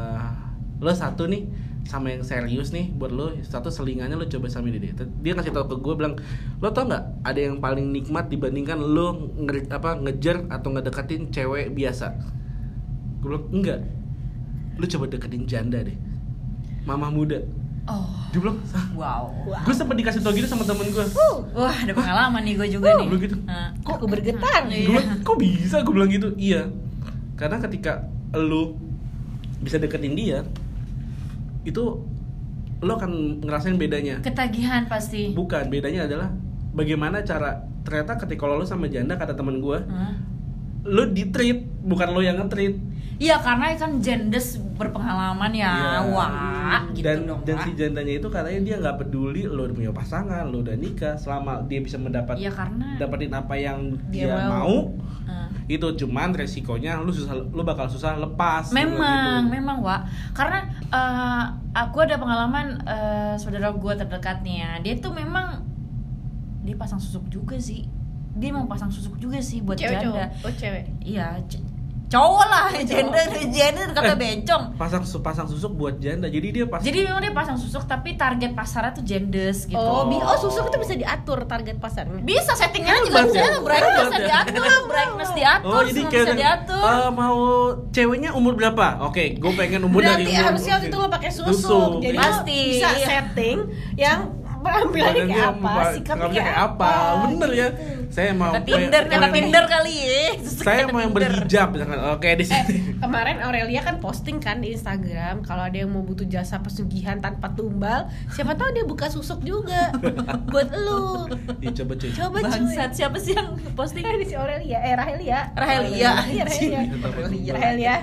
lo 0.82 0.92
satu 0.92 1.30
nih 1.30 1.46
sama 1.86 2.14
yang 2.14 2.22
serius 2.22 2.74
nih 2.74 2.90
buat 2.94 3.10
lo 3.10 3.34
satu 3.42 3.70
selingannya 3.70 4.18
lo 4.18 4.26
coba 4.26 4.50
sama 4.50 4.70
dia. 4.70 4.82
Deh 4.82 4.94
dia 5.22 5.32
ngasih 5.38 5.54
tau 5.54 5.70
ke 5.70 5.78
gue 5.78 5.94
bilang 5.94 6.18
lo 6.58 6.70
tau 6.74 6.90
nggak 6.90 7.22
ada 7.22 7.40
yang 7.40 7.62
paling 7.62 7.94
nikmat 7.94 8.28
dibandingkan 8.28 8.82
lo 8.82 9.30
nge 9.38 9.70
apa 9.70 9.98
ngejar 10.02 10.50
atau 10.50 10.74
ngedeketin 10.74 11.30
cewek 11.30 11.74
biasa? 11.74 12.18
Gue 13.22 13.38
bilang 13.38 13.46
enggak. 13.54 13.80
Lo 14.82 14.86
coba 14.90 15.06
deketin 15.06 15.46
janda 15.46 15.86
deh. 15.86 15.98
Mama 16.86 17.14
muda. 17.14 17.38
Oh. 17.90 18.10
Dia 18.30 18.40
bilang 18.42 18.58
"Hah?" 18.74 18.86
wow. 18.94 19.26
Gue 19.66 19.74
sempat 19.74 19.98
dikasih 19.98 20.22
tau 20.22 20.34
gitu 20.34 20.46
sama 20.46 20.62
temen 20.66 20.86
gue 20.86 21.06
wah 21.58 21.74
ada 21.74 21.94
pengalaman 21.94 22.42
nih 22.46 22.54
gue 22.58 22.68
juga 22.78 22.94
Oh, 22.94 23.02
nih. 23.02 23.08
lu 23.10 23.18
gitu? 23.18 23.36
Nah. 23.42 23.74
kok 23.82 23.98
aku 23.98 24.06
bergetar? 24.06 24.70
Iya. 24.70 24.86
gue 24.86 24.94
bilang, 24.98 25.10
kok 25.26 25.38
bisa? 25.42 25.76
Gue 25.82 25.94
bilang 25.98 26.10
gitu. 26.14 26.30
Iya. 26.38 26.70
Karena 27.38 27.58
ketika 27.58 28.06
lo 28.38 28.78
bisa 29.62 29.78
deketin 29.78 30.14
dia 30.18 30.42
itu 31.64 31.84
lo 32.82 32.92
akan 32.96 33.12
ngerasain 33.40 33.76
bedanya 33.76 34.20
ketagihan 34.20 34.86
pasti 34.86 35.32
bukan 35.32 35.70
bedanya 35.70 36.06
adalah 36.06 36.30
bagaimana 36.72 37.22
cara 37.22 37.62
ternyata 37.82 38.18
ketika 38.18 38.46
lo 38.46 38.64
sama 38.64 38.86
janda 38.88 39.14
kata 39.14 39.34
temen 39.34 39.58
gue 39.58 39.80
Hah? 39.84 40.14
lo 40.82 41.06
di 41.08 41.30
treat 41.30 41.62
bukan 41.82 42.10
lo 42.10 42.22
yang 42.22 42.38
nge-treat 42.38 42.76
Iya 43.22 43.38
karena 43.38 43.78
kan 43.78 44.02
jendes 44.02 44.58
berpengalaman 44.74 45.54
ya, 45.54 45.70
Iya. 45.70 46.10
wah 46.10 46.82
gitu 46.90 47.06
dan 47.06 47.22
dong. 47.22 47.46
dan 47.46 47.54
Wak. 47.54 47.64
si 47.64 47.78
jandanya 47.78 48.14
itu 48.18 48.28
katanya 48.28 48.60
dia 48.66 48.76
nggak 48.82 48.98
peduli 48.98 49.46
lo 49.46 49.70
udah 49.70 49.76
punya 49.78 49.94
pasangan 49.94 50.50
lo 50.50 50.66
udah 50.66 50.74
nikah 50.74 51.14
selama 51.14 51.62
dia 51.70 51.86
bisa 51.86 52.02
mendapat 52.02 52.34
Iya 52.34 52.50
karena 52.50 52.98
dapetin 52.98 53.30
apa 53.30 53.54
yang 53.54 53.94
Dia 54.10 54.26
dia, 54.26 54.50
mau. 54.50 54.50
mau, 54.50 54.76
Eh, 55.22 55.41
itu 55.70 55.88
cuman 56.06 56.34
resikonya 56.34 57.00
lu 57.02 57.14
susah 57.14 57.38
lu 57.38 57.62
bakal 57.62 57.86
susah 57.86 58.18
lepas 58.18 58.74
memang 58.74 59.48
gitu. 59.48 59.54
memang 59.56 59.78
Wak. 59.82 60.02
Karena 60.34 60.66
eh, 60.90 61.44
aku 61.74 62.04
ada 62.04 62.18
pengalaman 62.18 62.82
eh, 62.86 63.36
saudara 63.38 63.74
gue 63.74 63.94
terdekat 63.98 64.42
nih 64.42 64.58
ya. 64.62 64.72
Dia 64.82 64.94
tuh 64.98 65.14
memang 65.14 65.64
dia 66.62 66.78
pasang 66.78 67.02
susuk 67.02 67.26
juga 67.30 67.58
sih. 67.58 67.86
Dia 68.38 68.54
mau 68.56 68.66
pasang 68.66 68.90
susuk 68.90 69.20
juga 69.20 69.42
sih 69.44 69.60
buat 69.62 69.76
cewek 69.76 70.02
janda. 70.02 70.32
cowok? 70.34 70.48
Oh 70.48 70.54
cewek? 70.56 70.84
Iya 71.04 71.40
cowok 72.12 72.46
lah 72.46 72.64
gender 72.84 73.24
gender 73.48 73.88
kata 73.90 74.14
bencong 74.14 74.76
pasang 74.76 75.04
pasang 75.18 75.48
susuk 75.48 75.72
buat 75.72 75.96
janda 75.96 76.28
jadi 76.28 76.48
dia 76.52 76.66
pas 76.68 76.84
jadi 76.84 77.08
memang 77.08 77.22
dia 77.22 77.32
pasang 77.32 77.56
susuk 77.56 77.88
tapi 77.88 78.14
target 78.14 78.52
pasarnya 78.52 78.92
tuh 78.92 79.02
genders 79.02 79.64
gitu 79.64 79.80
Oh, 79.80 80.06
bi- 80.06 80.20
oh 80.20 80.38
susuk 80.38 80.68
itu 80.68 80.78
bisa 80.78 80.94
diatur 80.94 81.48
target 81.48 81.80
pasarnya. 81.80 82.20
bisa 82.20 82.52
settingannya 82.52 83.02
juga 83.06 83.18
Hebat 83.18 83.32
bisa 83.32 83.40
ya? 83.42 83.60
brightness 83.62 84.12
ya? 84.12 84.20
diatur 84.22 84.64
brightness 84.92 85.32
diatur 85.32 85.72
Oh 85.72 85.82
jadi 85.82 86.02
kayak 86.04 86.26
bisa 86.28 86.34
diatur 86.36 86.84
eh, 86.84 87.10
mau 87.12 87.38
ceweknya 87.92 88.30
umur 88.34 88.54
berapa? 88.54 88.86
Oke, 89.02 89.34
gue 89.34 89.52
pengen 89.54 89.82
umur 89.82 90.02
dari 90.02 90.22
Berarti 90.22 90.32
umur 90.34 90.46
harusnya 90.46 90.72
waktu 90.74 90.88
itu 90.88 90.98
lo 90.98 91.08
pakai 91.08 91.32
susuk. 91.32 91.90
Jadi 92.00 92.12
lo 92.12 92.22
Pasti. 92.22 92.60
bisa 92.74 92.90
setting 93.00 93.58
yang 93.96 94.20
penampilannya 94.62 95.26
kayak 95.26 95.48
apa, 95.54 95.72
sikapnya 95.92 96.30
kayak 96.32 96.58
apa. 96.58 96.92
Bener 97.28 97.52
ya. 97.52 97.68
Saya 98.12 98.36
mau 98.36 98.52
Tinder 98.60 99.08
kata 99.08 99.32
Tinder 99.32 99.64
kali 99.66 99.94
ya 99.96 100.36
Saya 100.44 100.84
mau 100.86 101.00
yang 101.00 101.16
berhijab 101.16 101.72
misalkan. 101.72 101.96
Oke 102.12 102.30
di 102.36 102.44
Eh, 102.44 102.48
sini. 102.68 103.00
kemarin 103.00 103.40
Aurelia 103.40 103.80
kan 103.80 103.98
posting 103.98 104.38
kan 104.38 104.60
di 104.60 104.76
Instagram 104.76 105.42
kalau 105.42 105.64
ada 105.64 105.74
yang 105.74 105.88
mau 105.88 106.04
butuh 106.04 106.28
jasa 106.28 106.60
pesugihan 106.60 107.18
tanpa 107.18 107.48
tumbal, 107.50 108.12
siapa 108.30 108.52
tahu 108.54 108.68
dia 108.72 108.84
buka 108.84 109.08
susuk 109.08 109.40
juga 109.42 109.96
buat 110.46 110.68
lu. 110.70 111.32
Coba 111.72 111.94
cuy. 111.96 112.12
Coba 112.12 112.38
cuy. 112.38 112.52
bangsat 112.52 112.92
siapa 112.94 113.16
sih 113.16 113.32
yang 113.32 113.48
posting 113.74 114.04
Ini 114.04 114.28
si 114.28 114.36
Aurelia, 114.36 114.80
eh 114.82 114.94
Rahelia. 114.94 115.40
Rahelia. 115.56 116.10
Iya, 116.28 116.44
Rahelia. 116.44 116.82
Rahelia. 117.00 117.54
Rahelia. 117.56 117.94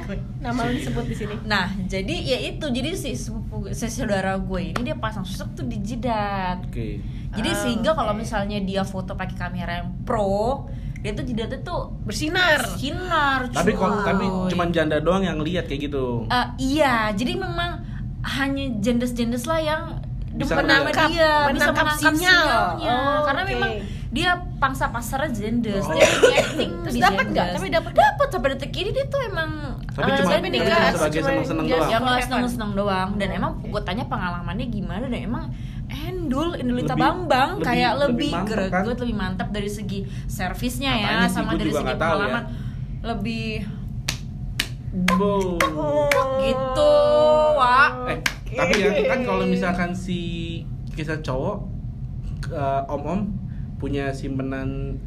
Nama 0.41 0.61
lu 0.65 0.73
disebut 0.73 1.05
di 1.05 1.15
sini. 1.15 1.35
Nah, 1.45 1.69
jadi 1.85 2.17
ya 2.17 2.39
itu, 2.49 2.65
jadi 2.65 2.97
si 2.97 3.13
saudara 3.71 4.37
gue 4.37 4.61
ini 4.67 4.81
dia 4.83 4.95
pasang 4.95 5.23
susuk 5.23 5.55
tuh 5.55 5.65
di 5.65 5.79
jidat. 5.79 6.65
Oke. 6.65 7.01
Jadi 7.29 7.51
Ah, 7.51 7.57
sehingga 7.57 7.91
kalau 7.93 8.13
oke. 8.13 8.21
misalnya 8.21 8.59
dia 8.59 8.83
foto 8.83 9.13
pakai 9.13 9.37
kamera 9.37 9.79
yang 9.79 9.93
pro, 10.03 10.65
dia 10.97 11.13
tuh 11.13 11.23
jidatnya 11.23 11.61
tuh 11.61 11.93
Bersinar. 12.03 12.59
sinar. 12.75 13.41
Tapi 13.49 13.73
kalau 13.73 14.01
tapi 14.01 14.25
cuman 14.49 14.69
janda 14.69 14.99
doang 14.99 15.23
yang 15.23 15.39
lihat 15.39 15.65
kayak 15.65 15.87
gitu. 15.87 16.25
Eh, 16.27 16.47
iya, 16.59 17.11
jadi 17.11 17.35
memang 17.35 17.85
hanya 18.21 18.65
jendes-jendes 18.79 19.45
lah 19.45 19.59
yang 19.59 19.83
Bisa 20.31 20.55
menangkap- 20.55 21.09
dia 21.09 21.49
bisa 21.49 21.69
menangkap 21.73 21.85
menangkap 21.85 21.99
sinyal. 21.99 22.47
sinyalnya 22.77 22.95
Oh, 22.95 23.19
karena 23.25 23.43
oke. 23.43 23.51
memang 23.51 23.73
dia 24.09 24.31
pangsa 24.57 24.89
pasarnya 24.89 25.29
jendes 25.31 25.81
Oh. 25.81 25.93
dia 25.93 26.09
acting 26.35 26.73
Terus 26.81 26.95
di 26.95 27.01
dapat 27.03 27.27
nggak? 27.29 27.49
Tapi 27.55 27.69
dapat 27.69 27.93
dapat 27.93 28.27
sampai 28.27 28.49
detik 28.53 28.73
ini 28.75 28.91
dia 28.91 29.05
tuh 29.05 29.21
emang 29.23 29.51
Tapi 29.87 30.09
eh, 30.09 30.17
cuma 30.17 30.31
tapi 30.33 30.49
cuma 30.51 30.89
sebagai 30.91 31.19
cuma 31.19 31.29
seneng-seneng 31.29 31.65
just 31.67 31.77
doang. 31.79 31.93
ya 31.93 32.25
seneng-seneng 32.25 32.71
doang 32.73 33.09
dan 33.15 33.29
emang 33.31 33.53
gue 33.61 33.83
tanya 33.83 34.05
pengalamannya 34.05 34.67
gimana 34.67 35.05
dan 35.05 35.21
emang 35.21 35.45
endul 35.89 36.53
Indulita 36.55 36.93
Lebih- 36.93 37.03
Bambang 37.03 37.51
lebih- 37.55 37.67
kayak 37.67 37.93
lebih 37.95 38.09
lebih, 38.09 38.31
mantap, 38.35 38.49
greget 38.51 38.73
kan? 38.75 38.85
lebih 38.99 39.15
mantap 39.15 39.49
dari 39.51 39.71
segi 39.71 39.99
servisnya 40.27 40.93
ya 40.95 41.09
sih, 41.23 41.29
sama 41.31 41.51
dari 41.55 41.69
segi 41.71 41.85
ya. 41.87 41.97
pengalaman 41.97 42.43
lebih 43.03 43.49
Wow. 44.89 45.61
gitu 46.41 46.93
Wak 47.55 47.93
Eh, 48.09 48.19
tapi 48.51 48.73
ya 48.81 48.91
kan 49.07 49.21
kalau 49.23 49.45
misalkan 49.45 49.91
si 49.93 50.21
kisah 50.91 51.21
cowok 51.21 51.57
eh, 52.49 52.83
om-om 52.89 53.29
punya 53.79 54.11
simpenan 54.11 54.99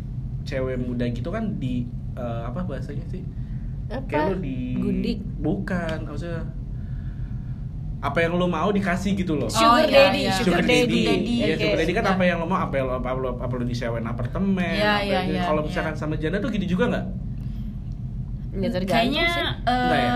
cewek 0.41 0.75
muda 0.75 1.05
gitu 1.05 1.27
kan 1.27 1.55
di 1.55 1.85
eh, 2.13 2.41
apa 2.43 2.63
bahasanya 2.63 3.05
sih? 3.05 3.21
Apa? 3.87 4.03
Kayak 4.05 4.25
lo 4.25 4.35
di 4.39 4.57
Gundik. 4.73 5.19
Bukan, 5.37 5.97
maksudnya 6.05 6.47
apa 8.01 8.17
yang 8.17 8.33
lo 8.33 8.47
mau 8.47 8.67
dikasih 8.67 9.13
gitu 9.13 9.35
loh. 9.35 9.45
Sugar 9.45 9.85
iya, 9.85 10.09
daddy, 10.09 10.21
iya. 10.23 10.33
sugar 10.33 10.59
daddy. 10.59 11.01
Iya, 11.37 11.53
Oke. 11.53 11.61
sugar 11.61 11.77
daddy 11.77 11.93
kan 11.93 12.03
Ya. 12.03 12.11
apa 12.11 12.23
yang 12.25 12.37
lo 12.39 12.45
mau, 12.45 12.57
apa 12.57 12.73
yang 12.73 12.85
lo 12.87 12.93
apa 12.97 13.09
lo 13.13 13.29
apa 13.37 13.53
lo 13.53 13.63
disewain 13.63 14.01
apartemen, 14.03 14.57
Iya, 14.73 14.89
apa 14.91 15.03
iya, 15.03 15.13
yang- 15.13 15.27
iya, 15.29 15.41
kalau 15.45 15.61
iya. 15.61 15.67
misalkan 15.69 15.93
sama 15.93 16.15
janda 16.15 16.37
tuh 16.37 16.49
gitu 16.49 16.65
juga 16.67 16.89
nggak? 16.89 17.05
Ya, 18.53 18.67
tergantung 18.67 18.89
kayaknya 18.89 19.25
eh, 19.63 19.71
Enggak 19.71 19.95
ya? 19.97 20.11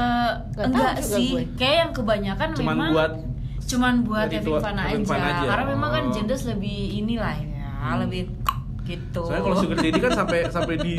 Nggak 0.49 0.65
enggak 0.67 0.93
sih 0.99 1.29
gue. 1.31 1.43
kayak 1.55 1.77
yang 1.77 1.91
kebanyakan 1.93 2.47
Cuman 2.51 2.73
memang 2.73 2.89
buat 2.91 3.11
cuman 3.65 3.93
buat 4.03 4.27
buat 4.29 4.61
fun 4.61 4.77
having 4.77 5.01
aja. 5.01 5.07
fun 5.07 5.21
aja. 5.21 5.45
karena 5.47 5.65
memang 5.67 5.89
kan 5.91 6.03
Oh. 6.05 6.11
genders 6.11 6.43
lebih 6.45 6.77
inilah 6.95 7.33
ya 7.33 7.65
Hmm. 7.75 7.97
lebih 8.01 8.21
gitu 8.85 9.21
soalnya 9.21 9.43
kalau 9.43 9.57
sugar 9.59 9.77
daddy 9.77 9.99
kan 9.99 10.11
sampai 10.13 10.39
sampai 10.47 10.75
di 10.77 10.93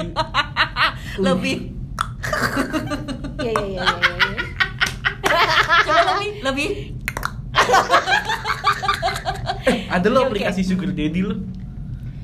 lebih 1.27 1.57
Iya 3.39 3.53
iya 3.55 3.83
iya 3.83 3.83
iya. 3.87 4.15
iya. 4.27 4.43
coba 5.81 6.01
lebih 6.13 6.31
lebih 6.43 6.69
ada 9.89 10.07
lo 10.07 10.19
aplikasi 10.25 10.61
sugar 10.63 10.91
daddy 10.91 11.21
lo 11.23 11.37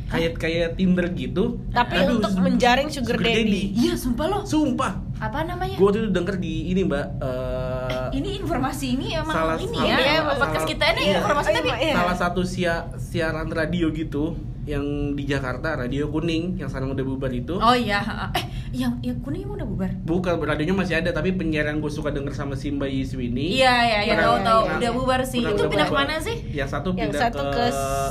kayak 0.08 0.32
kayak 0.36 0.68
Tinder 0.76 1.08
gitu 1.10 1.56
Tapi 1.70 1.96
Aduh, 1.96 2.20
untuk 2.20 2.36
menjaring 2.36 2.92
sugar 2.92 3.16
daddy. 3.16 3.72
iya 3.72 3.96
sumpah 3.96 4.26
lo 4.28 4.38
sumpah 4.44 5.00
apa 5.16 5.46
namanya 5.46 5.78
gue 5.78 5.88
tuh 5.88 6.10
denger 6.10 6.36
di 6.36 6.68
ini 6.68 6.82
mbak 6.82 7.06
eh, 7.16 8.06
ini 8.12 8.42
informasi 8.42 8.86
ini 8.92 9.14
emang 9.14 9.32
Salah- 9.32 9.56
ini 9.56 9.70
salah- 9.72 9.88
ya 9.88 9.96
Iya, 9.96 10.12
salah- 10.18 10.36
podcast 10.36 10.66
kita 10.66 10.84
ini 10.90 11.00
iya. 11.00 11.14
informasi 11.16 11.48
Oh, 11.48 11.54
tapi 11.54 11.70
iya. 11.80 11.94
salah 11.94 12.16
satu 12.18 12.42
sia- 12.42 12.86
siaran 12.98 13.48
radio 13.48 13.88
gitu 13.88 14.34
yang 14.64 14.84
di 15.12 15.24
Jakarta 15.24 15.74
radio 15.76 16.06
kuning 16.06 16.54
yang 16.54 16.66
sekarang 16.66 16.90
udah 16.90 17.02
bubar 17.02 17.28
itu 17.28 17.54
oh 17.54 17.74
iya 17.74 17.98
eh 18.30 18.44
yang 18.72 18.94
yang 19.00 19.18
kuning 19.18 19.42
emang 19.42 19.58
udah 19.58 19.68
bubar 19.68 19.90
bukan 20.00 20.38
radionya 20.38 20.70
masih 20.72 20.94
ada 20.96 21.10
tapi 21.10 21.32
penyiar 21.32 21.66
yang 21.66 21.78
gue 21.78 21.88
suka 21.88 22.08
denger 22.08 22.30
sama 22.30 22.54
si 22.54 22.70
Mbak 22.70 22.86
Yiswini 22.86 23.58
iya 23.58 23.74
iya 23.82 23.98
iya 24.04 24.14
tahu 24.16 24.38
tahu 24.40 24.60
udah 24.78 24.90
bubar 24.92 25.20
sih 25.22 25.42
itu 25.42 25.50
pindah 25.60 25.82
bubar. 25.84 26.06
ke 26.06 26.06
mana 26.06 26.14
sih 26.16 26.36
yang 26.48 26.66
satu 26.66 26.90
Yang 26.90 27.10
pindah 27.10 27.20
satu 27.20 27.42
ke, 27.44 27.50
ke 27.50 27.64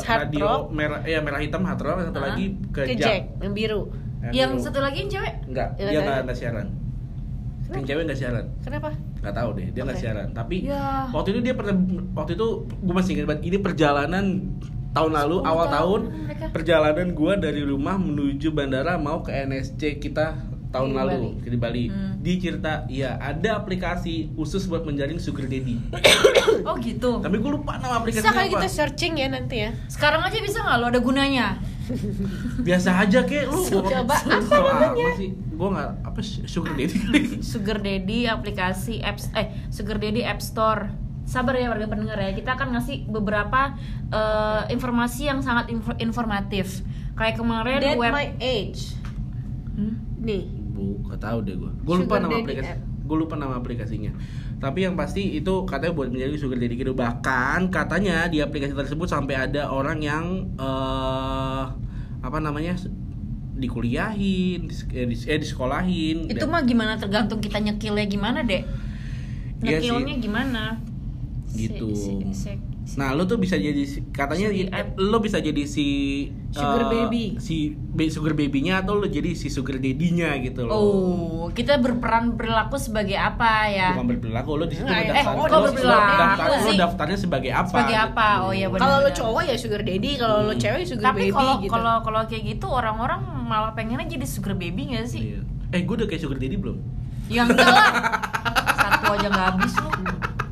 Hard 0.04 0.22
radio 0.28 0.44
Rock. 0.44 0.64
merah 0.70 1.00
ya 1.04 1.20
merah 1.20 1.40
hitam 1.40 1.64
hard 1.64 1.80
rock 1.80 1.98
yang 1.98 2.08
satu 2.10 2.20
Ah. 2.20 2.26
lagi 2.28 2.46
ke, 2.68 2.82
Ke 2.82 2.94
Jack, 2.94 3.02
Jack 3.02 3.22
yang 3.40 3.54
biru. 3.54 3.82
yang 4.28 4.52
biru. 4.52 4.62
satu 4.62 4.80
lagi 4.80 4.98
yang 5.00 5.10
cewek 5.10 5.34
enggak 5.48 5.70
Yang 5.72 5.80
dia 5.80 5.88
satu- 5.94 6.04
nggak 6.04 6.20
nggak 6.22 6.38
siaran 6.38 6.68
yang 7.72 7.86
cewek 7.88 8.04
nggak 8.04 8.20
siaran 8.20 8.46
Kenapa? 8.60 8.90
nggak 9.22 9.34
tahu 9.34 9.50
deh 9.54 9.68
dia 9.72 9.82
nggak 9.82 9.96
Oke. 9.96 10.04
siaran 10.04 10.28
tapi 10.32 10.58
Ya. 10.68 11.08
waktu 11.08 11.30
itu 11.32 11.40
dia 11.42 11.56
pernah 11.56 11.76
waktu 12.14 12.32
itu 12.36 12.48
gue 12.68 12.92
masih 12.94 13.12
ingat 13.16 13.26
banget 13.26 13.44
ini 13.46 13.58
perjalanan 13.58 14.26
tahun 14.92 15.12
lalu 15.14 15.38
10 15.38 15.46
awal 15.46 15.66
tahun 15.66 15.72
tahun 15.72 16.02
mereka. 16.22 16.46
perjalanan 16.50 17.08
gue 17.10 17.34
dari 17.38 17.62
rumah 17.62 17.96
menuju 17.96 18.48
bandara 18.50 18.96
mau 18.96 19.20
ke 19.20 19.32
NSC 19.32 19.80
kita 19.98 20.36
tahun 20.70 20.90
Di 20.90 20.96
lalu 20.96 21.12
Bali. 21.12 21.30
di 21.46 21.58
Bali 21.58 21.84
Hmm. 21.86 22.16
di 22.18 22.34
cerita 22.38 22.72
ya 22.88 23.16
ada 23.18 23.58
aplikasi 23.58 24.32
khusus 24.32 24.64
buat 24.66 24.82
menjaring 24.82 25.18
sugar 25.18 25.44
daddy 25.44 25.76
oh 26.68 26.76
gitu 26.78 27.20
tapi 27.20 27.36
gue 27.36 27.52
lupa 27.52 27.76
nama 27.76 28.00
Bisa 28.00 28.24
aplikasinya 28.24 28.32
kali 28.34 28.48
apa 28.48 28.56
kita 28.58 28.68
searching 28.70 29.14
ya 29.16 29.28
nanti 29.28 29.58
ya. 29.60 29.76
sekarang 29.88 30.22
aja 30.22 30.38
bisa 30.38 30.60
nggak 30.60 30.78
lo 30.78 30.86
ada 30.88 31.00
gunanya 31.00 31.60
biasa 32.58 32.90
aja 32.98 33.20
kek 33.22 33.46
lu 33.46 33.60
Coba, 33.60 33.84
So- 33.84 33.98
apa 33.98 34.16
so 34.40 34.60
namanya? 34.64 35.08
sih 35.14 35.30
gue 35.34 35.68
nggak 35.70 35.90
apa 36.04 36.20
sugar 36.46 36.74
daddy 36.74 36.98
Sugar 37.52 37.78
Daddy 37.78 38.20
aplikasi 38.26 39.00
apps 39.02 39.28
eh 39.34 39.52
Sugar 39.68 39.98
Daddy 39.98 40.22
App 40.22 40.40
Store. 40.40 40.88
Sabar 41.24 41.56
ya 41.56 41.72
warga 41.72 41.88
pendengar 41.88 42.18
ya. 42.20 42.32
Kita 42.34 42.58
akan 42.58 42.76
ngasih 42.76 43.08
beberapa 43.08 43.78
eh, 44.12 44.64
informasi 44.74 45.32
yang 45.32 45.40
sangat 45.40 45.72
info- 45.72 45.98
informatif. 45.98 46.82
Kayak 47.16 47.40
kemarin 47.40 47.80
That 47.80 47.98
web 48.00 48.12
my 48.12 48.28
age. 48.40 48.98
Hmm? 49.78 49.96
Nih. 50.20 50.50
Bu, 50.72 51.04
gak 51.08 51.22
tahu 51.22 51.44
deh 51.44 51.56
gue. 51.56 51.72
Gue 51.84 51.96
lupa 52.02 52.20
nama 52.20 52.36
aplikasi. 52.40 52.74
Gue 53.06 53.18
lupa 53.20 53.36
nama 53.36 53.54
aplikasinya. 53.60 54.12
Tapi 54.62 54.86
yang 54.86 54.94
pasti 54.94 55.36
itu 55.36 55.66
katanya 55.66 55.94
buat 55.98 56.14
menjadi 56.14 56.38
sugar 56.38 56.58
daddy 56.62 56.78
gitu. 56.78 56.94
Bahkan 56.94 57.74
katanya 57.74 58.30
di 58.30 58.40
aplikasi 58.40 58.78
tersebut 58.78 59.10
sampai 59.10 59.50
ada 59.50 59.68
orang 59.68 60.00
yang 60.00 60.26
eh 60.56 61.64
apa 62.22 62.38
namanya 62.38 62.78
dikuliahin, 63.58 64.70
di, 64.70 64.74
eh, 64.94 65.06
eh, 65.10 65.38
disekolahin. 65.38 66.30
Itu 66.30 66.46
Dan- 66.46 66.52
mah 66.54 66.62
gimana 66.62 66.98
tergantung 66.98 67.42
kita 67.42 67.58
nyekilnya 67.58 68.06
gimana, 68.06 68.42
Dek. 68.42 68.64
Iya 69.62 69.78
sih. 69.82 69.90
Nyekilnya 69.90 70.16
gimana? 70.18 70.64
Gitu. 71.52 71.88
Si- 71.92 72.24
si- 72.32 72.60
si- 72.82 72.98
Nah, 72.98 73.12
lo 73.12 73.24
tuh 73.24 73.36
bisa 73.36 73.54
jadi 73.54 73.78
si- 73.82 74.08
katanya 74.10 74.48
Si 74.50 74.66
eh, 74.66 74.86
lo 74.98 75.20
bisa 75.20 75.38
jadi 75.38 75.64
si 75.64 75.86
Sugar 76.50 76.82
eh, 76.82 76.88
baby. 76.90 77.26
si 77.38 77.56
be- 77.72 78.08
sugar 78.08 78.34
baby-nya 78.34 78.80
atau 78.80 78.96
lo 78.96 79.06
jadi 79.06 79.32
si 79.32 79.48
sugar 79.48 79.76
daddy-nya 79.76 80.36
gitu 80.42 80.64
loh. 80.64 80.74
Oh, 80.74 80.88
kita 81.50 81.76
berperan 81.78 82.34
berlaku 82.34 82.76
sebagai 82.76 83.14
apa 83.14 83.68
ya? 83.68 83.92
Bukan 83.94 84.08
berperilaku, 84.10 84.50
lo 84.54 84.66
di 84.66 84.76
situ 84.76 84.84
Nggak, 84.84 84.96
lo 84.98 85.04
eh, 85.04 85.12
daftar, 85.14 85.32
kok 85.32 85.38
lo- 85.38 85.48
lo 85.48 85.60
berperilaku 85.66 86.12
daftar, 86.14 86.48
lo 86.58 86.72
daftarnya 86.74 87.18
sebagai 87.18 87.52
apa? 87.54 87.70
Sebagai 87.70 87.98
apa? 87.98 88.28
gitu. 88.30 88.44
Oh, 88.44 88.52
iya, 88.52 88.68
benar. 88.68 88.82
Kalau 88.82 88.98
lo 88.98 89.10
cowok 89.12 89.42
ya 89.46 89.56
sugar 89.56 89.82
daddy, 89.82 90.12
kalau 90.18 90.38
lo 90.42 90.50
Hmm. 90.50 90.60
cewek 90.60 90.80
ya 90.80 90.88
sugar 90.88 91.06
Tapi 91.06 91.20
baby 91.22 91.32
kalau 91.34 91.54
gitu. 91.58 91.72
kalau 91.72 91.94
kalau 92.02 92.22
kayak 92.26 92.44
gitu 92.50 92.68
orang-orang 92.68 93.20
malah 93.42 93.72
pengennya 93.72 94.08
jadi 94.10 94.26
sugar 94.26 94.54
baby 94.54 94.92
gak 94.92 95.06
sih? 95.06 95.22
Iya. 95.30 95.40
Eh, 95.70 95.82
gue 95.82 95.94
udah 95.94 96.08
kayak 96.08 96.22
sugar 96.22 96.38
daddy 96.38 96.56
belum? 96.56 96.80
Ya 97.28 97.44
enggak 97.44 97.64
lah. 97.64 97.92
Satu 98.82 99.08
aja 99.10 99.28
nggak 99.30 99.46
habis 99.50 99.74
lu. 99.78 99.90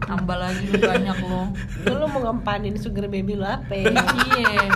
Tambah 0.09 0.35
lagi 0.35 0.65
lu 0.65 0.81
banyak 0.81 1.17
lo. 1.21 1.53
Itu 1.53 1.93
lo 1.93 2.05
mau 2.09 2.21
ngempanin 2.25 2.73
sugar 2.75 3.05
baby 3.05 3.37
lo 3.37 3.45
apa 3.45 3.69
ya? 3.71 3.93
Iya. 3.93 4.73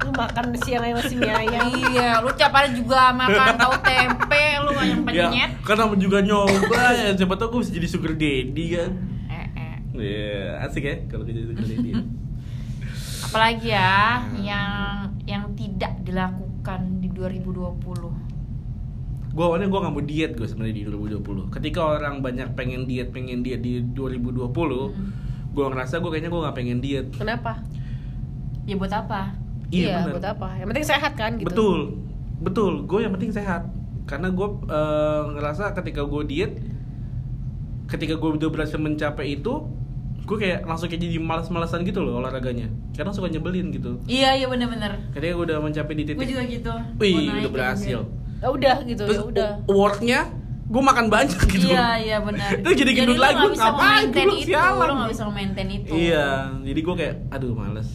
Lo 0.00 0.14
makan 0.14 0.54
siang 0.62 0.86
aja 0.86 0.94
masih 0.94 1.18
mie 1.18 1.34
ayam. 1.34 1.66
Iya, 1.90 2.22
lu 2.22 2.30
tiap 2.32 2.54
hari 2.54 2.70
juga 2.72 3.10
makan 3.10 3.58
tahu 3.58 3.74
tempe, 3.82 4.44
lu 4.62 4.70
yang 4.78 5.02
Ya, 5.10 5.26
penyet. 5.26 5.50
kan 5.66 5.74
namanya 5.74 5.98
juga 5.98 6.18
nyoba 6.22 6.82
ya. 6.94 7.10
Siapa 7.12 7.34
tau 7.34 7.50
gue 7.50 7.60
bisa 7.60 7.74
jadi 7.74 7.88
sugar 7.90 8.12
daddy 8.14 8.64
kan. 8.72 8.90
Eh, 9.26 9.46
eh. 9.58 9.74
Iya, 9.98 10.62
asik 10.62 10.82
ya 10.86 10.94
kalau 11.10 11.26
jadi 11.26 11.42
sugar 11.42 11.66
daddy. 11.66 11.90
Apalagi 13.26 13.68
ya 13.68 14.22
yang 14.38 14.70
yang 15.26 15.44
tidak 15.58 15.98
dilakukan 16.06 17.02
di 17.02 17.10
2020. 17.10 17.74
Gue 19.36 19.44
awalnya 19.44 19.68
gue 19.68 19.76
nggak 19.78 19.92
mau 19.92 20.00
diet 20.02 20.32
gue 20.32 20.48
sebenarnya 20.48 20.74
di 20.74 20.82
2020 20.88 21.52
ketika 21.52 21.80
orang 21.92 22.14
banyak 22.18 22.56
pengen 22.56 22.88
diet 22.88 23.12
pengen 23.12 23.44
diet 23.44 23.60
di 23.60 23.84
2020 23.84 24.48
Hmm. 24.48 25.12
gue 25.52 25.64
ngerasa 25.66 25.94
gue 25.98 26.10
kayaknya 26.10 26.30
gue 26.30 26.40
nggak 26.40 26.56
pengen 26.56 26.78
diet 26.80 27.06
Kenapa? 27.12 27.60
Ya 28.64 28.74
buat 28.74 28.90
apa? 28.90 29.32
iya, 29.68 30.02
bener. 30.02 30.14
buat 30.14 30.26
apa? 30.30 30.48
Yang 30.54 30.68
penting 30.70 30.86
sehat 30.86 31.12
kan 31.14 31.30
gitu. 31.34 31.46
betul 31.46 31.78
betul 32.38 32.72
gue 32.82 33.00
yang 33.00 33.10
penting 33.10 33.30
sehat 33.30 33.68
karena 34.04 34.28
gue 34.28 34.48
eh, 34.64 35.22
ngerasa 35.32 35.72
ketika 35.74 36.00
gue 36.02 36.22
diet 36.24 36.52
ketika 37.86 38.14
gue 38.14 38.30
udah 38.36 38.48
berhasil 38.48 38.76
mencapai 38.76 39.34
itu 39.34 39.52
gue 40.22 40.36
kayak 40.36 40.66
langsung 40.66 40.86
kayak 40.86 41.00
jadi 41.00 41.18
malas-malasan 41.18 41.82
gitu 41.82 42.02
loh 42.02 42.18
olahraganya 42.18 42.66
karena 42.92 43.10
suka 43.10 43.26
nyebelin 43.26 43.70
gitu 43.70 44.02
Iya 44.04 44.34
iya 44.34 44.46
bener-bener 44.46 44.98
ketika 45.12 45.32
gue 45.32 45.44
udah 45.46 45.58
mencapai 45.60 45.94
di 45.94 46.02
titik 46.04 46.18
Gue 46.18 46.26
juga 46.26 46.42
gitu 46.44 46.72
wih 46.98 47.30
udah 47.46 47.52
berhasil 47.52 48.00
Ya 48.36 48.48
udah 48.48 48.76
gitu, 48.82 49.02
ya 49.04 49.22
udah. 49.22 49.50
worknya 49.66 50.20
gue 50.66 50.82
makan 50.82 51.06
banyak 51.06 51.38
gitu 51.46 51.70
Iya 51.70 51.88
iya 51.96 52.16
benar. 52.18 52.50
Itu 52.60 52.70
jadi 52.74 52.90
gendut 52.92 53.16
lagi, 53.16 53.38
bisa 53.48 53.70
ngapain? 53.70 54.10
maintain 54.10 54.26
Lu 54.26 54.34
itu, 54.34 54.50
sialan. 54.50 54.82
lu 54.82 54.94
nggak 54.94 55.10
bisa 55.10 55.22
maintain 55.26 55.68
itu. 55.70 55.90
Iya, 55.90 56.26
jadi 56.60 56.80
gue 56.82 56.94
kayak, 56.96 57.14
aduh 57.30 57.52
males. 57.52 57.88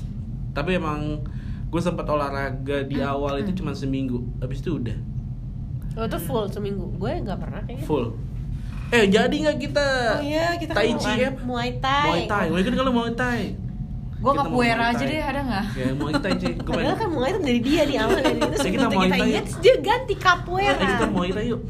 Tapi 0.52 0.70
emang 0.74 1.20
gue 1.68 1.80
sempat 1.80 2.04
olahraga 2.06 2.84
di 2.84 2.96
Hmm. 2.96 3.12
awal 3.12 3.40
itu 3.40 3.52
cuma 3.54 3.72
seminggu, 3.72 4.24
habis 4.38 4.60
itu 4.60 4.76
udah 4.78 4.96
Oh, 5.92 6.04
itu 6.04 6.18
full 6.18 6.48
seminggu. 6.48 6.88
Gue 6.96 7.20
nggak 7.20 7.36
pernah 7.38 7.60
kayaknya. 7.62 7.84
full. 7.84 8.16
Eh 8.90 9.08
jadi 9.08 9.32
nggak 9.32 9.58
kita? 9.62 9.88
Oh 10.14 10.22
iya, 10.22 10.48
kita 10.56 10.72
Tai 10.72 10.84
kan 10.86 10.98
Chi 10.98 11.12
ya? 11.18 11.30
Muay 11.42 11.70
Thai. 11.78 12.06
Muay 12.06 12.22
Thai, 12.26 12.46
Muay 12.48 12.62
Thai 12.62 12.72
kalau 12.74 12.92
Muay 12.94 13.12
Thai. 13.14 13.42
Gue 14.22 14.30
Kita 14.30 14.38
mau 14.38 14.54
capoeira 14.54 14.84
aja 14.88 15.02
deh, 15.04 15.18
ada 15.20 15.40
nggak? 15.42 15.66
Ya 15.74 15.88
Muay 15.92 16.14
Thai 16.16 16.32
sih. 16.38 16.54
Gue 16.62 16.72
Padahal 16.72 16.94
kan 16.96 17.10
Muay 17.10 17.30
Thai 17.32 17.42
dari 17.42 17.60
dia 17.60 17.84
di 17.84 17.96
awal 17.96 18.18
dari 18.18 18.30
itu 18.32 18.46
kita 18.46 18.58
sebelum 18.60 18.90
kita 18.94 19.10
Thai 19.10 19.20
ingat 19.28 19.46
dia 19.58 19.76
ganti 19.80 20.14
capoeira. 20.16 20.76
Eh, 20.76 20.88
kita 20.88 21.06
Muay 21.08 21.30
Thai 21.32 21.46
yuk. 21.48 21.62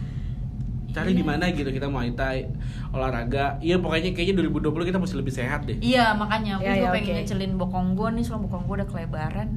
Cari 0.91 1.07
Iya. 1.07 1.15
di 1.15 1.23
mana 1.23 1.43
gitu 1.47 1.69
kita 1.69 1.87
Muay 1.87 2.11
Thai 2.11 2.37
olahraga. 2.91 3.55
Iya 3.57 3.79
pokoknya 3.79 4.11
kayaknya 4.11 4.35
2020 4.43 4.83
kita 4.83 4.99
mesti 4.99 5.15
lebih 5.15 5.31
sehat 5.31 5.63
deh. 5.63 5.79
Iya 5.79 6.11
makanya 6.13 6.59
gue 6.59 6.67
Ya, 6.67 6.75
juga 6.75 6.83
ya, 6.83 6.91
pengen 6.91 7.07
oke. 7.07 7.15
ngecelin 7.17 7.53
bokong 7.55 7.87
gue 7.95 8.07
nih, 8.11 8.23
soalnya 8.23 8.43
bokong 8.45 8.63
gue 8.65 8.75
udah 8.75 8.89
kelebaran. 8.89 9.49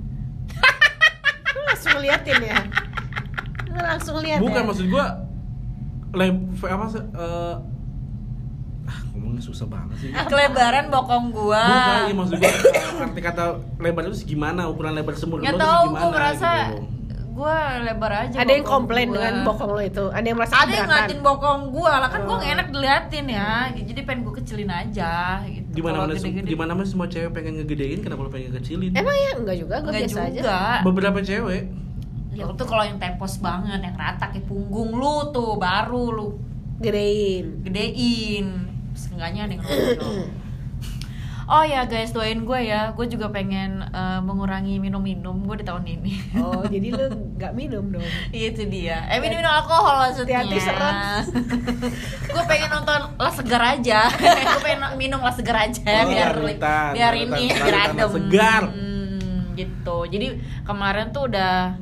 Lu 1.51 1.61
langsung 1.65 1.93
ngeliatin 1.95 2.39
ya. 2.41 2.59
Lu 3.67 3.81
langsung 3.81 4.15
lihat 4.21 4.39
Bukan 4.39 4.55
ya. 4.57 4.65
maksud 4.65 4.87
gua 4.87 5.07
leb 6.15 6.39
apa 6.63 6.85
sih 6.87 7.03
eh, 7.03 7.55
ah 8.85 8.99
ngomongnya 9.11 9.41
susah 9.41 9.65
banget 9.65 9.97
sih. 9.99 10.11
Kelebaran 10.13 10.89
bokong 10.89 11.27
gue. 11.31 11.65
Bukan, 11.65 11.97
iya 12.05 12.15
maksud 12.15 12.37
gua 12.37 12.53
arti 13.01 13.21
kata 13.21 13.45
lebar 13.79 14.03
itu 14.05 14.17
gimana 14.27 14.69
ukuran 14.69 14.93
lebar 14.93 15.15
Nggak 15.15 15.53
lo 15.53 15.59
tahu, 15.59 15.83
gue 15.91 16.09
merasa 16.11 16.51
gitu. 16.71 16.77
gue 17.35 17.57
lebar 17.83 18.13
aja. 18.15 18.37
Ada 18.39 18.53
yang 18.53 18.63
komplain 18.63 19.09
gua. 19.09 19.17
dengan 19.17 19.35
bokong 19.43 19.71
lo 19.71 19.83
itu. 19.83 20.05
Ada 20.07 20.23
yang 20.25 20.37
merasa 20.37 20.55
Ada 20.55 20.71
yang 20.71 20.87
ngeliatin 20.87 21.21
bokong 21.21 21.61
gue, 21.71 21.93
lah 21.93 22.09
kan 22.09 22.21
gue 22.23 22.31
Oh. 22.31 22.39
gak 22.39 22.53
enak 22.53 22.69
diliatin 22.71 23.27
ya. 23.27 23.53
Jadi 23.75 24.01
pengen 24.03 24.21
gue 24.23 24.35
kecilin 24.37 24.71
aja. 24.71 25.13
Gitu. 25.43 25.67
di 25.75 25.83
mana 25.83 25.97
mana 26.01 26.15
di 26.15 26.55
mana 26.55 26.71
mana 26.73 26.87
semua 26.87 27.11
cewek 27.11 27.35
pengen 27.35 27.59
ngegedein 27.59 27.99
kenapa 27.99 28.21
lo 28.21 28.31
pengen 28.31 28.55
kecilin 28.55 28.95
Emang 28.95 29.11
ya 29.13 29.31
enggak 29.35 29.57
juga, 29.59 29.75
gue 29.81 29.91
Enggak 29.91 30.03
biasa 30.07 30.21
aja. 30.23 30.31
juga. 30.31 30.59
beberapa 30.87 31.19
cewek 31.19 31.63
Ya 32.31 32.47
tuh 32.49 32.63
kalau 32.65 32.83
yang 32.83 32.99
tempos 32.99 33.39
banget, 33.39 33.79
yang 33.81 33.95
rata 33.95 34.27
kayak 34.29 34.43
punggung 34.45 34.91
lu 34.91 35.31
tuh 35.31 35.55
baru 35.55 36.05
lu 36.11 36.29
Gedein. 36.79 37.63
gedein. 37.63 38.64
Seenggaknya 38.95 39.47
ada 39.47 39.53
yang. 39.59 39.65
Oh 41.45 41.61
ya 41.61 41.85
guys, 41.85 42.17
doain 42.17 42.41
gue 42.41 42.61
ya. 42.65 42.97
Gue 42.97 43.05
juga 43.05 43.29
pengen 43.29 43.85
eh, 43.85 44.21
mengurangi 44.25 44.81
minum-minum 44.81 45.45
gue 45.45 45.61
di 45.61 45.65
tahun 45.69 45.85
ini. 45.85 46.41
Oh, 46.41 46.65
jadi 46.73 46.89
lu 46.89 47.05
nggak 47.37 47.53
minum 47.53 47.85
dong. 47.93 48.07
Iya 48.33 48.57
itu 48.57 48.65
dia. 48.65 49.05
Eh 49.13 49.21
minum 49.21 49.45
minum 49.45 49.53
alkohol 49.53 50.09
maksudnya. 50.09 50.41
Hati-hati 50.41 50.57
seret. 50.57 50.97
gue 52.33 52.45
pengen 52.49 52.69
nonton 52.73 53.01
La 53.21 53.29
Segar 53.29 53.63
aja. 53.77 54.09
gue 54.57 54.61
pengen 54.65 54.97
minum 54.97 55.21
La 55.21 55.37
Segar 55.37 55.69
aja 55.69 55.85
Oh, 55.85 56.09
biar 56.09 56.33
larutan, 56.33 56.91
biar 56.97 57.13
larutan, 57.13 57.37
ini 57.37 57.45
biar 57.53 57.77
adem. 57.93 58.09
Segar. 58.09 58.63
Hmm, 58.73 59.39
gitu. 59.53 59.99
Jadi 60.09 60.27
kemarin 60.65 61.13
tuh 61.13 61.29
udah 61.29 61.77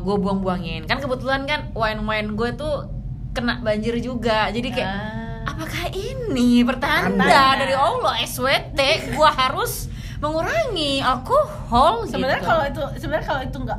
gue 0.00 0.16
buang-buangin. 0.16 0.88
Kan 0.88 1.04
kebetulan 1.04 1.44
kan 1.44 1.76
wine-wine 1.76 2.32
gue 2.32 2.50
tuh 2.56 2.88
kena 3.36 3.60
banjir 3.60 4.00
juga. 4.00 4.48
Jadi 4.48 4.72
kayak 4.72 4.88
Ah. 4.88 5.25
Apakah 5.56 5.88
ini 5.88 6.60
pertanda 6.60 7.56
dari 7.56 7.72
Allah 7.72 8.20
SWT 8.20 8.80
gue 9.16 9.30
harus 9.32 9.88
mengurangi 10.20 11.00
alkohol 11.00 12.04
Sebenarnya 12.04 12.40
gitu. 12.40 12.48
kalau 12.48 12.64
itu 12.68 12.82
sebenarnya 13.00 13.26
kalau 13.26 13.42
itu 13.44 13.56
nggak 13.56 13.78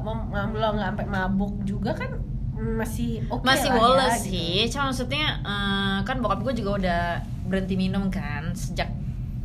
lo 0.58 0.68
nggak 0.74 0.88
sampai 0.94 1.06
mabuk 1.06 1.54
juga 1.66 1.94
kan 1.94 2.18
masih 2.58 3.22
oke 3.30 3.46
masih 3.46 3.70
lah 3.70 3.78
woles 3.78 4.18
ya, 4.18 4.26
sih. 4.26 4.54
Cuma 4.74 4.90
maksudnya 4.90 5.26
eh, 5.46 5.98
kan 6.02 6.18
bokap 6.18 6.42
gue 6.42 6.54
juga 6.58 6.72
udah 6.82 7.02
berhenti 7.46 7.78
minum 7.78 8.10
kan 8.10 8.50
sejak 8.58 8.90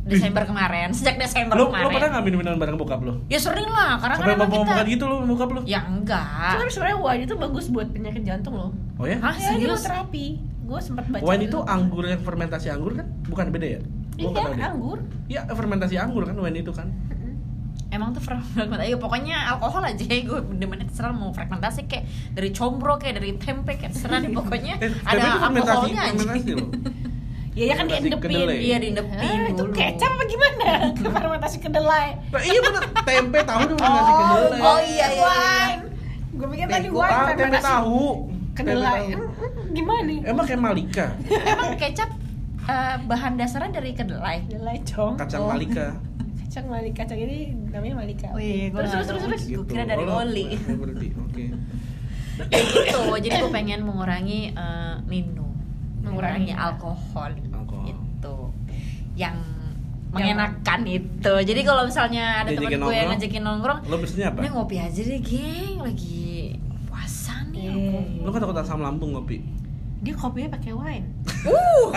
Desember 0.03 0.43
kemarin. 0.43 0.91
Sejak 0.97 1.15
Desember 1.15 1.55
lo 1.55 1.61
lo 1.63 1.65
kemarin. 1.71 1.93
pernah 1.95 2.09
nggak 2.17 2.23
minum 2.25 2.39
minuman 2.43 2.59
bareng 2.59 2.77
bokap 2.77 2.99
lo 3.05 3.13
ya 3.29 3.39
sering 3.39 3.69
lah 3.69 4.01
karena 4.01 4.15
kan 4.17 4.25
sampai 4.25 4.35
emang 4.35 4.49
mau 4.49 4.57
kita 4.65 4.73
makan 4.73 4.85
gitu 4.91 5.03
lo 5.05 5.13
sama 5.15 5.27
bokap 5.29 5.49
lo 5.53 5.61
ya 5.63 5.79
gitu. 5.79 5.91
enggak. 5.93 6.51
Tapi 6.57 6.71
sebenarnya 6.73 6.97
wine 6.99 7.23
itu 7.23 7.35
bagus 7.37 7.65
buat 7.69 7.87
penyakit 7.93 8.21
jantung 8.25 8.53
loh. 8.57 8.69
oh 8.99 9.05
ya? 9.05 9.17
Hah 9.21 9.33
Ya, 9.37 9.55
serius? 9.55 9.81
terapi. 9.85 10.52
Gue 10.63 10.79
sempat 10.79 11.05
baca. 11.05 11.21
wine 11.21 11.43
itu 11.43 11.53
dulu. 11.53 11.67
anggur 11.67 12.03
yang 12.03 12.19
fermentasi 12.19 12.67
anggur 12.67 12.93
kan? 12.93 13.07
Bukan 13.23 13.45
beda 13.49 13.67
ya? 13.69 13.81
Gua 14.13 14.29
Iya, 14.47 14.67
anggur. 14.67 14.97
Iya 15.27 15.41
fermentasi 15.45 15.95
anggur 15.95 16.23
kan 16.23 16.35
wine 16.35 16.59
itu 16.59 16.71
kan. 16.71 16.87
Emang 17.89 18.09
tuh 18.09 18.21
fragmentasi 18.21 18.89
ya 18.89 18.97
pokoknya 18.97 19.37
alkohol 19.49 19.83
aja 19.83 20.01
gue 20.01 20.39
demennya 20.51 20.87
terserah 20.87 21.11
mau 21.11 21.29
fragmentasi 21.29 21.85
kayak 21.85 22.05
dari 22.33 22.49
combro 22.49 22.97
kayak 22.97 23.21
dari 23.21 23.37
tempe 23.37 23.75
kayak 23.75 23.93
terserah 23.93 24.17
deh 24.17 24.31
pokoknya. 24.31 24.75
Eh, 24.83 24.89
ada 25.03 25.19
itu 25.19 25.37
fermentasi 25.37 25.69
alkoholnya 25.69 26.01
aja. 26.01 26.09
fermentasi 26.11 26.51
loh. 26.53 26.69
Ya, 27.53 27.69
ya 27.69 27.75
kan 27.75 27.85
Fermentasi 27.85 28.09
diendepin. 28.09 28.65
iya 28.65 28.77
diindepin 28.81 29.21
Ah, 29.37 29.45
itu 29.47 29.63
kecap 29.69 30.09
apa 30.09 30.23
gimana? 30.25 30.65
Ke 30.91 31.05
fermentasi 31.15 31.57
kedelai. 31.59 32.07
Nah, 32.33 32.41
iya 32.41 32.59
bener. 32.59 32.83
Tempe 32.97 33.39
tahu 33.43 33.59
itu 33.61 33.73
fermentasi 33.77 34.11
kedelai. 34.11 34.57
oh 34.59 34.79
iya 34.81 35.07
iya, 35.07 35.29
iya. 35.29 35.77
Gue 36.33 36.47
pikir 36.49 36.65
Eh, 36.65 36.71
tadi 36.71 36.87
gua 36.89 36.97
wine 36.99 37.13
tahu 37.13 37.27
tempe 37.29 37.37
fermentasi. 37.37 37.69
tahu 37.69 38.01
kedelai. 38.53 39.17
Gimana 39.71 40.01
nih? 40.03 40.19
emang 40.23 40.45
kayak 40.45 40.61
malika 40.61 41.05
emang 41.27 41.73
kecap 41.75 42.09
eh, 42.63 42.95
bahan 43.01 43.33
dasarnya 43.33 43.71
dari 43.73 43.91
kedelai 43.91 44.45
Kedelai 44.45 44.77
cong. 44.83 45.17
kacang 45.17 45.41
Oh. 45.41 45.49
malika 45.49 45.87
Kacang 46.43 46.69
malika, 46.69 47.01
kacang 47.01 47.17
ini 47.17 47.49
namanya 47.67 47.95
malika. 47.97 48.29
Oh 48.29 48.37
iya, 48.37 48.69
gua 48.69 48.85
terus, 48.85 48.93
terus, 48.93 49.07
terus, 49.09 49.23
terus. 49.25 49.43
Gua 49.51 49.65
kira 49.65 49.83
dari 49.83 50.05
Oh, 50.05 50.21
oli. 50.21 50.53
berarti 50.81 51.07
oke 51.11 51.43
ya 52.43 52.59
gitu 52.59 53.13
jadi 53.19 53.35
gue 53.39 53.51
pengen 53.51 53.81
mengurangi 53.81 54.49
eh, 54.51 54.95
minum 55.03 55.53
mengurangi 55.99 56.49
Mengurangi. 56.49 56.53
alkohol 56.53 57.29
Alkohol. 57.47 57.85
itu 57.87 58.35
yang 59.13 59.37
mengenakan 60.09 60.81
itu 60.83 61.33
jadi 61.41 61.61
kalau 61.61 61.85
misalnya 61.85 62.41
ada 62.41 62.49
teman 62.49 62.69
gue 62.71 62.89
yang 62.91 63.09
ngajakin 63.09 63.41
nongkrong 63.43 63.79
lo 63.85 63.95
biasanya 63.97 64.25
apa 64.29 64.39
ini 64.39 64.49
ngopi 64.49 64.75
aja 64.77 65.01
deh 65.03 65.19
geng 65.19 65.77
lagi 65.79 66.32
Eh. 67.73 68.03
lo 68.19 68.29
kan 68.29 68.39
takut 68.39 68.55
asam 68.55 68.79
lambung 68.79 69.11
ngopi 69.11 69.41
Dia 69.99 70.11
kopinya 70.13 70.51
pakai 70.51 70.75
wine. 70.75 71.07
uh 71.43 71.87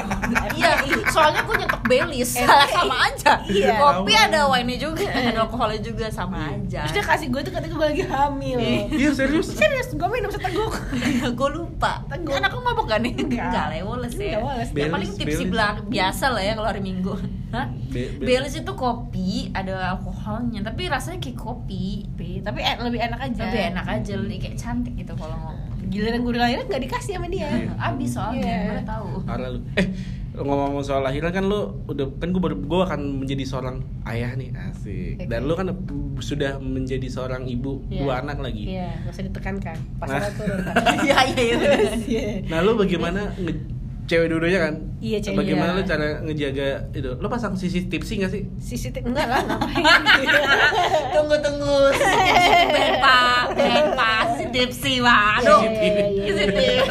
iya 0.55 0.79
soalnya 1.07 1.43
gue 1.43 1.57
nyetok 1.57 1.83
belis 1.85 2.39
Eh, 2.39 2.47
sama 2.69 3.03
aja 3.05 3.43
iya. 3.47 3.75
kopi 3.77 4.13
ada 4.13 4.47
wine 4.47 4.67
nya 4.69 4.79
juga 4.81 5.03
ada 5.05 5.43
alkoholnya 5.43 5.81
juga 5.81 6.07
sama 6.07 6.39
aja 6.49 6.87
Terus 6.87 6.95
dia 6.95 7.05
kasih 7.05 7.29
gue 7.29 7.43
tuh 7.43 7.53
ketika 7.53 7.75
gue 7.75 7.89
lagi 7.89 8.05
hamil. 8.05 8.59
iya 8.89 9.11
serius 9.11 9.51
Serius, 9.51 9.91
gue 9.91 10.07
minum 10.09 10.31
seteguk. 10.31 10.71
gue 11.39 11.49
lupa 11.51 12.07
Teguh. 12.07 12.31
anak 12.33 12.51
lu 12.51 12.61
mabok 12.61 12.87
gak 12.87 13.01
nih? 13.01 13.13
Enggak. 13.13 13.43
Enggak 13.43 13.65
lah, 13.67 13.79
woles 13.83 14.15
ya. 14.15 14.39
Yang 14.39 14.43
paling 14.87 15.11
Belis, 15.11 15.19
tipsi 15.19 15.35
Belis. 15.37 15.51
belak 15.51 15.77
biasa 15.85 16.25
lah 16.31 16.43
ya 16.43 16.53
kalau 16.55 16.69
hari 16.69 16.81
minggu 16.81 17.11
Hah? 17.49 17.67
Be- 17.91 18.11
Belis 18.19 18.55
itu 18.55 18.73
kopi, 18.73 19.31
ada 19.51 19.75
alkoholnya 19.93 20.63
Tapi 20.63 20.87
rasanya 20.87 21.19
kayak 21.19 21.35
kopi 21.37 22.07
Tapi 22.39 22.59
en- 22.61 22.83
lebih 22.83 23.01
enak 23.01 23.19
aja. 23.21 23.43
Lebih 23.45 23.63
enak 23.73 23.87
aja, 23.89 24.13
lebih 24.15 24.37
kayak 24.41 24.57
cantik 24.57 24.95
gitu 24.95 25.11
kalau 25.13 25.35
ngomong 25.37 25.66
Giliran 25.87 26.21
gue 26.21 26.33
lahiran 26.35 26.65
gak 26.67 26.83
dikasih 26.83 27.13
sama 27.15 27.27
dia. 27.27 27.47
Iya. 27.47 27.73
Abis 27.79 28.11
soalnya, 28.13 28.55
gue 28.61 28.75
udah 28.75 28.87
tahu 28.87 29.09
Parah 29.23 29.49
lu. 29.49 29.61
Eh, 29.75 29.87
ngomong-ngomong 30.37 30.83
soal 30.83 31.01
lahiran 31.01 31.31
kan 31.31 31.45
lu 31.45 31.61
udah 31.87 32.13
kan 32.15 32.29
gue 32.29 32.39
baru 32.39 32.57
gue 32.57 32.81
akan 32.83 33.01
menjadi 33.17 33.45
seorang 33.45 33.77
ayah 34.05 34.33
nih 34.33 34.51
asik. 34.53 35.25
Dan 35.25 35.45
lu 35.45 35.55
kan 35.55 35.73
sudah 36.19 36.57
menjadi 36.59 37.07
seorang 37.07 37.45
ibu 37.45 37.81
Iya. 37.87 38.01
dua 38.01 38.13
anak 38.21 38.41
lagi. 38.41 38.65
Iya, 38.71 39.01
gak 39.01 39.13
usah 39.13 39.25
ditekankan. 39.25 39.77
Pas 39.97 40.09
Nah. 40.09 40.31
turun. 40.31 40.59
Iya, 41.01 41.17
iya, 41.31 41.41
iya. 41.41 41.57
Iya. 41.97 42.23
Nah, 42.47 42.59
lu 42.61 42.73
bagaimana 42.75 43.33
nge- 43.35 43.75
cewek 44.07 44.29
dua-duanya 44.29 44.61
kan? 44.63 44.75
Iya, 44.97 45.19
cewek. 45.21 45.37
Bagaimana 45.37 45.71
Iya. 45.71 45.77
lu 45.77 45.83
cara 45.85 46.07
ngejaga 46.23 46.67
itu? 46.91 47.11
Lu 47.17 47.27
pasang 47.27 47.53
sisi 47.53 47.85
tipsi 47.85 48.17
gak 48.17 48.31
sih? 48.31 48.43
Sisi 48.57 48.89
enggak 48.93 49.27
lah, 49.27 49.41
ngapain? 49.43 49.83
Tunggu, 51.13 51.37
tunggu 51.39 51.77
Ben 52.69 52.93
pak, 52.97 53.43
ben 53.53 53.87
pak, 53.93 54.23
si 54.37 54.45
tipsi 54.57 54.93
Waduh 54.99 55.61
Iya, 55.61 55.71
iya, 55.77 56.05
iya, 56.09 56.33
Si 56.37 56.45
iya. 56.49 56.85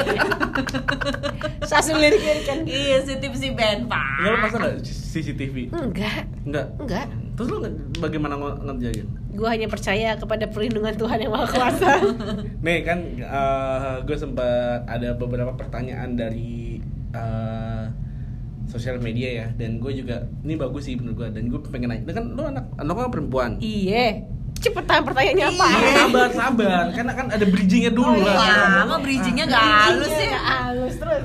Sasung 1.65 1.97
lirik 1.97 2.21
kan. 2.45 2.61
Iya, 2.63 2.97
si 3.01 3.13
tipsi 3.17 3.51
Ben 3.51 3.89
pak 3.89 4.05
Enggak 4.21 4.31
lu 4.31 4.37
pasang 4.39 4.61
gak 4.61 4.75
CCTV? 4.85 5.55
Enggak, 5.71 6.23
Enggak. 6.45 6.67
enggak. 6.77 7.05
Terus 7.35 7.47
lu 7.49 7.57
nge- 7.59 7.77
bagaimana 7.97 8.33
nge- 8.35 8.59
ngerjain? 8.63 9.07
Gue 9.33 9.47
hanya 9.49 9.67
percaya 9.67 10.15
kepada 10.15 10.45
perlindungan 10.47 10.93
Tuhan 10.93 11.17
yang 11.19 11.33
Maha 11.33 11.47
Kuasa. 11.49 11.91
Nih 12.65 12.79
kan 12.81 12.99
gue 14.01 14.15
sempat 14.15 14.85
ada 14.85 15.13
beberapa 15.13 15.51
pertanyaan 15.51 16.15
dari 16.15 16.79
eh, 17.11 17.85
sosial 18.65 18.97
media 18.97 19.29
ya 19.35 19.47
dan 19.53 19.77
gue 19.77 19.91
juga 19.93 20.25
ini 20.41 20.55
bagus 20.55 20.83
sih 20.83 20.95
menurut 20.95 21.15
gue 21.17 21.29
dan 21.31 21.43
gue 21.47 21.59
pengen 21.65 21.87
nanya 21.87 22.11
kan 22.11 22.25
lu 22.27 22.43
anak 22.43 22.65
anak 22.75 22.93
kan 22.93 23.09
perempuan 23.09 23.51
iya. 23.59 24.25
Cepetan 24.65 25.05
pertanyaannya 25.05 25.45
apa? 25.47 25.67
Iya, 25.69 25.93
sabar 26.01 26.29
sabar 26.33 26.83
karena 26.89 27.13
kan 27.13 27.25
ada 27.29 27.45
bridgingnya 27.45 27.91
dulu 27.93 28.17
Oh, 28.17 28.25
lah 28.25 28.33
iya. 28.35 28.57
Lama 28.81 28.97
bridgingnya 28.97 29.45
gak 29.45 29.61
halus 29.61 30.09
sih. 30.09 30.25
Nggak 30.25 30.45
halus 30.49 30.95
terus. 30.97 31.23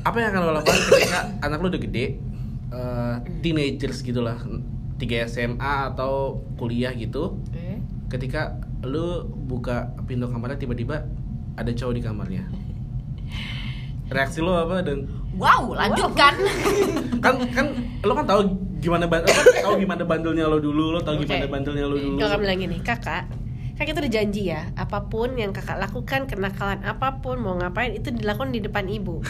apa 0.00 0.16
yang 0.16 0.30
akan 0.30 0.40
lo 0.40 0.52
lakukan 0.54 0.78
ketika 0.86 1.20
anak 1.42 1.58
lo 1.58 1.66
udah 1.66 1.82
gede 1.82 2.04
eh, 2.70 3.14
teenagers 3.42 3.98
gitu 4.00 4.22
lah 4.22 4.38
3 4.38 5.02
SMA 5.26 5.58
atau 5.90 6.38
kuliah 6.54 6.94
gitu 6.94 7.42
Oke. 7.42 7.82
ketika 8.08 8.54
lu 8.86 9.26
buka 9.26 9.90
pintu 10.06 10.30
kamarnya 10.30 10.56
tiba-tiba 10.56 11.10
ada 11.58 11.68
cowok 11.68 11.92
di 11.92 12.02
kamarnya 12.06 12.46
reaksi 14.14 14.38
lo 14.38 14.54
apa 14.54 14.86
dan 14.86 15.10
Wow, 15.36 15.76
lanjutkan. 15.76 16.34
kan 17.24 17.34
kan 17.52 17.66
lo 18.04 18.12
kan 18.16 18.24
tahu 18.24 18.40
gimana 18.80 19.04
lo 19.04 19.24
kan 19.24 19.56
tahu 19.64 19.74
gimana 19.82 20.02
bandelnya 20.04 20.44
lo 20.46 20.58
dulu 20.62 20.94
lo 20.96 21.00
tahu 21.02 21.20
Oke. 21.20 21.28
gimana 21.28 21.46
bandelnya 21.48 21.84
lo 21.88 21.96
dulu 21.96 22.16
Kakak 22.22 22.38
bilang 22.38 22.58
gini, 22.60 22.76
kakak, 22.80 23.24
kan 23.76 23.84
kita 23.84 23.98
udah 24.00 24.12
janji 24.12 24.42
ya, 24.48 24.72
apa 24.78 25.10
pun 25.12 25.36
yang 25.36 25.52
kakak 25.52 25.76
lakukan, 25.76 26.24
kenakalan 26.24 26.80
apa 26.86 27.20
pun, 27.20 27.36
mau 27.42 27.58
ngapain 27.58 27.92
itu 27.92 28.08
dilakukan 28.08 28.54
di 28.54 28.64
depan 28.64 28.88
ibu. 28.88 29.20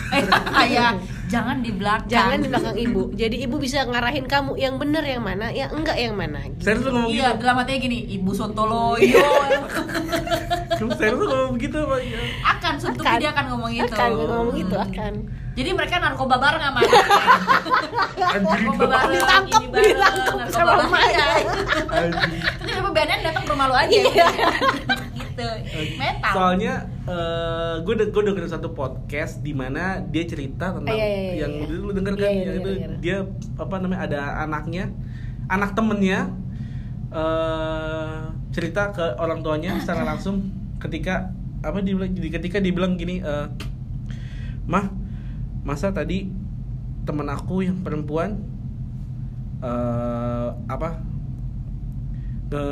Kayak 0.55 1.03
jangan 1.33 1.59
di 1.65 1.71
belakang. 1.75 2.11
Jangan 2.11 2.39
di 2.39 2.49
belakang 2.53 2.77
ibu. 2.79 3.03
Jadi 3.17 3.37
ibu 3.43 3.57
bisa 3.59 3.83
ngarahin 3.83 4.31
kamu 4.31 4.55
yang 4.55 4.79
bener 4.79 5.03
yang 5.03 5.23
mana, 5.25 5.51
yang 5.51 5.75
enggak 5.75 5.99
yang 5.99 6.15
mana. 6.15 6.39
Gitu. 6.47 6.63
serius 6.63 6.85
lo 6.87 6.91
ngomong 6.95 7.11
Iya, 7.11 7.29
gitu 7.35 7.41
dalam 7.43 7.57
hatinya 7.59 7.79
gini, 7.83 7.99
ibu 8.15 8.31
sontoloyo 8.31 9.27
serius 11.01 11.19
lo 11.19 11.27
ngomong 11.27 11.53
begitu 11.57 11.79
ya 11.83 12.21
akan 12.47 12.73
suntuki 12.79 13.15
dia 13.19 13.31
akan 13.35 13.45
ngomong 13.51 13.71
gitu. 13.73 13.95
Akan 13.95 14.11
ngomong 14.15 14.47
gitu 14.55 14.77
akan. 14.77 15.15
Jadi 15.57 15.71
mereka 15.73 15.97
narkoba 15.97 16.37
bareng 16.37 16.63
sama 16.63 16.81
anjir 18.37 18.61
narkoba 18.61 18.87
bareng, 18.93 19.17
Ditangkap, 19.17 19.61
ini 19.65 19.69
bareng, 19.73 19.89
ditangkap 19.89 20.35
narkoba 20.37 20.73
sama 20.77 20.99
bareng. 21.01 21.47
Terus 22.61 22.75
tiba 22.77 22.91
BNN 22.93 23.21
datang 23.25 23.43
ke 23.49 23.51
rumah 23.57 23.67
lu 23.73 23.75
aja. 23.77 23.97
Iya. 23.97 24.27
gitu. 25.37 25.49
Metal. 26.01 26.33
soalnya 26.33 26.75
gue 27.85 27.93
udah 27.93 28.09
gue 28.09 28.23
dengerin 28.25 28.51
satu 28.51 28.73
podcast 28.73 29.45
di 29.45 29.53
mana 29.53 30.01
dia 30.01 30.25
cerita 30.25 30.73
tentang 30.73 30.97
iya, 30.97 31.07
iya, 31.07 31.21
iya, 31.21 31.33
yang 31.45 31.53
iya. 31.61 31.77
lu 31.77 31.91
denger 31.93 32.13
kan 32.17 32.25
Iya, 32.25 32.33
iya, 32.33 32.41
yang 32.41 32.57
itu 32.57 32.71
dia 33.05 33.17
apa 33.61 33.75
namanya 33.79 34.01
ada 34.09 34.21
anaknya 34.43 34.85
anak 35.53 35.77
temennya 35.77 36.33
eh 37.13 38.17
cerita 38.51 38.97
ke 38.97 39.21
orang 39.21 39.45
tuanya 39.45 39.77
secara 39.79 40.03
langsung 40.09 40.49
ketika 40.81 41.31
apa 41.61 41.85
dia 41.85 41.93
bilang 41.93 42.13
jadi 42.17 42.29
ketika 42.41 42.57
dia 42.59 42.73
bilang 42.73 42.97
gini 42.97 43.21
eh 43.21 43.47
mah 44.67 44.91
masa 45.67 45.91
tadi 45.91 46.31
temen 47.03 47.27
aku 47.29 47.61
yang 47.61 47.83
perempuan 47.83 48.39
eh 49.59 50.49
apa 50.67 51.03
nge 52.47 52.64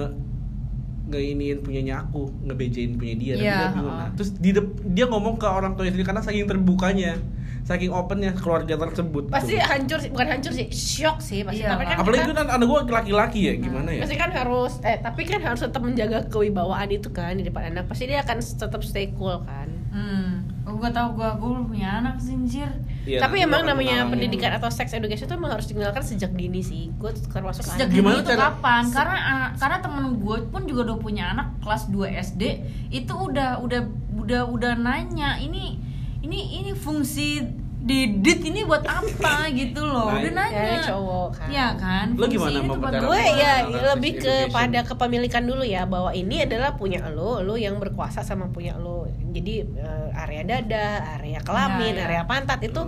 ngeiniin 1.04 1.60
punyanya 1.60 2.00
aku 2.00 2.32
ngebejain 2.40 2.94
punya 2.94 3.14
dia 3.14 3.32
dan 3.34 3.42
Iya, 3.42 3.56
dia 3.58 3.68
bingung. 3.74 3.92
Nah, 3.92 4.08
terus 4.14 4.30
di 4.34 4.50
dep- 4.50 4.80
dia 4.86 5.04
ngomong 5.04 5.36
ke 5.36 5.44
orang 5.44 5.74
tuanya 5.74 5.92
sendiri 5.92 6.06
karena 6.06 6.22
saking 6.22 6.46
terbukanya 6.46 7.20
saking 7.62 7.88
opennya 7.90 8.32
keluarga 8.32 8.76
tersebut 8.78 9.28
Pasti 9.28 9.52
gitu. 9.54 9.64
hancur 9.64 9.98
sih, 9.98 10.08
bukan 10.08 10.28
hancur 10.30 10.52
sih, 10.52 10.66
shock 10.70 11.18
sih 11.18 11.40
pasti. 11.42 11.60
Iya, 11.60 11.74
tapi 11.74 11.84
kan 11.86 11.96
apalagi 11.98 12.18
kita- 12.18 12.26
itu 12.26 12.34
kan 12.34 12.46
anak 12.50 12.66
gue 12.66 12.80
laki-laki 12.90 13.40
ya 13.42 13.54
gimana 13.58 13.88
ya 13.90 14.00
Pasti 14.00 14.16
kan 14.16 14.30
harus 14.30 14.72
eh 14.80 14.96
tapi 14.98 15.22
kan 15.24 15.40
harus 15.42 15.60
tetap 15.60 15.80
menjaga 15.80 16.18
kewibawaan 16.26 16.88
itu 16.88 17.08
kan 17.10 17.34
di 17.34 17.42
depan 17.42 17.62
anak. 17.66 17.84
Pasti 17.84 18.04
dia 18.04 18.20
akan 18.20 18.36
tetap 18.40 18.80
stay 18.80 19.12
cool 19.12 19.40
kan. 19.42 19.68
Hmm. 19.90 20.33
Oh, 20.64 20.80
gua 20.80 20.88
tahu 20.88 21.20
gua 21.20 21.36
gua 21.36 21.48
belum 21.60 21.66
punya 21.68 22.00
anak 22.00 22.16
sih, 22.16 22.32
anjir. 22.32 22.70
Iya, 23.04 23.20
tapi 23.20 23.44
emang 23.44 23.68
namanya 23.68 24.08
pendidikan 24.08 24.56
atau 24.56 24.72
sex 24.72 24.96
education 24.96 25.28
itu 25.28 25.36
emang 25.36 25.52
harus 25.52 25.68
dikenalkan 25.68 26.00
sejak 26.00 26.32
dini 26.32 26.64
sih. 26.64 26.88
Gue 26.96 27.12
termasuk 27.12 27.68
Sejak 27.68 27.92
anak. 27.92 27.96
Gimana 28.00 28.12
dini 28.16 28.24
itu 28.24 28.30
cara- 28.32 28.42
kapan? 28.48 28.82
Karena 28.88 29.16
ah, 29.20 29.48
karena 29.60 29.76
temen 29.84 30.04
gue 30.16 30.36
pun 30.48 30.62
juga 30.64 30.80
udah 30.88 30.98
punya 30.98 31.24
anak 31.36 31.52
kelas 31.60 31.92
2 31.92 32.08
SD 32.08 32.42
itu 32.88 33.12
udah 33.12 33.60
udah 33.60 33.80
udah 34.16 34.42
udah 34.48 34.72
nanya 34.80 35.36
ini 35.36 35.76
ini 36.24 36.64
ini 36.64 36.72
fungsi 36.72 37.44
didit 37.84 38.40
ini 38.42 38.64
buat 38.64 38.80
apa 38.82 39.44
gitu 39.52 39.84
loh. 39.84 40.08
Nah, 40.08 40.16
Udah 40.16 40.32
nanya. 40.32 40.56
Ya, 40.56 40.80
cowok 40.82 41.28
kan. 41.30 41.48
Iya 41.48 41.66
kan? 41.76 42.06
Lo 42.16 42.24
gimana 42.24 42.58
mempercayai? 42.58 43.04
gue 43.04 43.20
ya 43.36 43.52
Tentang 43.60 43.84
lebih 43.92 44.12
sex 44.12 44.18
ke 44.18 44.32
education. 44.32 44.56
pada 44.56 44.80
kepemilikan 44.82 45.42
dulu 45.44 45.62
ya 45.62 45.82
bahwa 45.84 46.10
ini 46.10 46.36
adalah 46.40 46.74
punya 46.74 47.04
lo, 47.06 47.40
lo 47.40 47.54
yang 47.54 47.76
berkuasa 47.76 48.20
sama 48.20 48.48
punya 48.48 48.72
lo. 48.74 49.04
Jadi 49.30 49.54
eh, 49.68 50.08
area 50.16 50.42
dada, 50.42 50.88
area 51.14 51.38
kelamin, 51.38 51.92
Ya, 51.92 52.00
ya. 52.00 52.04
area 52.08 52.22
pantat 52.24 52.64
itu 52.64 52.80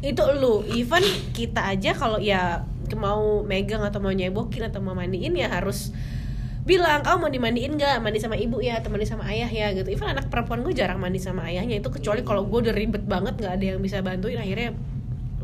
itu 0.00 0.22
lo. 0.32 0.62
Even 0.64 1.02
kita 1.32 1.66
aja 1.66 1.90
kalau 1.90 2.16
ya 2.16 2.62
mau 2.94 3.42
megang 3.42 3.82
atau 3.82 3.98
mau 3.98 4.14
nyebokin 4.14 4.62
atau 4.64 4.78
mau 4.78 4.94
mandiin 4.94 5.34
ya 5.34 5.50
harus 5.50 5.90
bilang 6.66 7.00
kamu 7.00 7.16
mau 7.16 7.30
dimandiin 7.30 7.72
nggak 7.72 7.96
mandi 8.00 8.18
sama 8.18 8.34
ibu 8.34 8.58
ya 8.58 8.76
atau 8.76 8.90
mandi 8.90 9.06
sama 9.06 9.22
ayah 9.26 9.46
ya 9.46 9.70
gitu 9.72 9.86
even 9.86 10.08
anak 10.08 10.26
perempuan 10.26 10.60
gue 10.60 10.74
jarang 10.74 10.98
mandi 10.98 11.16
sama 11.16 11.46
ayahnya 11.46 11.78
itu 11.78 11.88
kecuali 11.88 12.20
kalau 12.20 12.42
gue 12.42 12.58
udah 12.60 12.74
ribet 12.74 13.06
banget 13.06 13.38
nggak 13.38 13.52
ada 13.52 13.64
yang 13.64 13.78
bisa 13.78 14.02
bantuin 14.02 14.34
akhirnya 14.36 14.74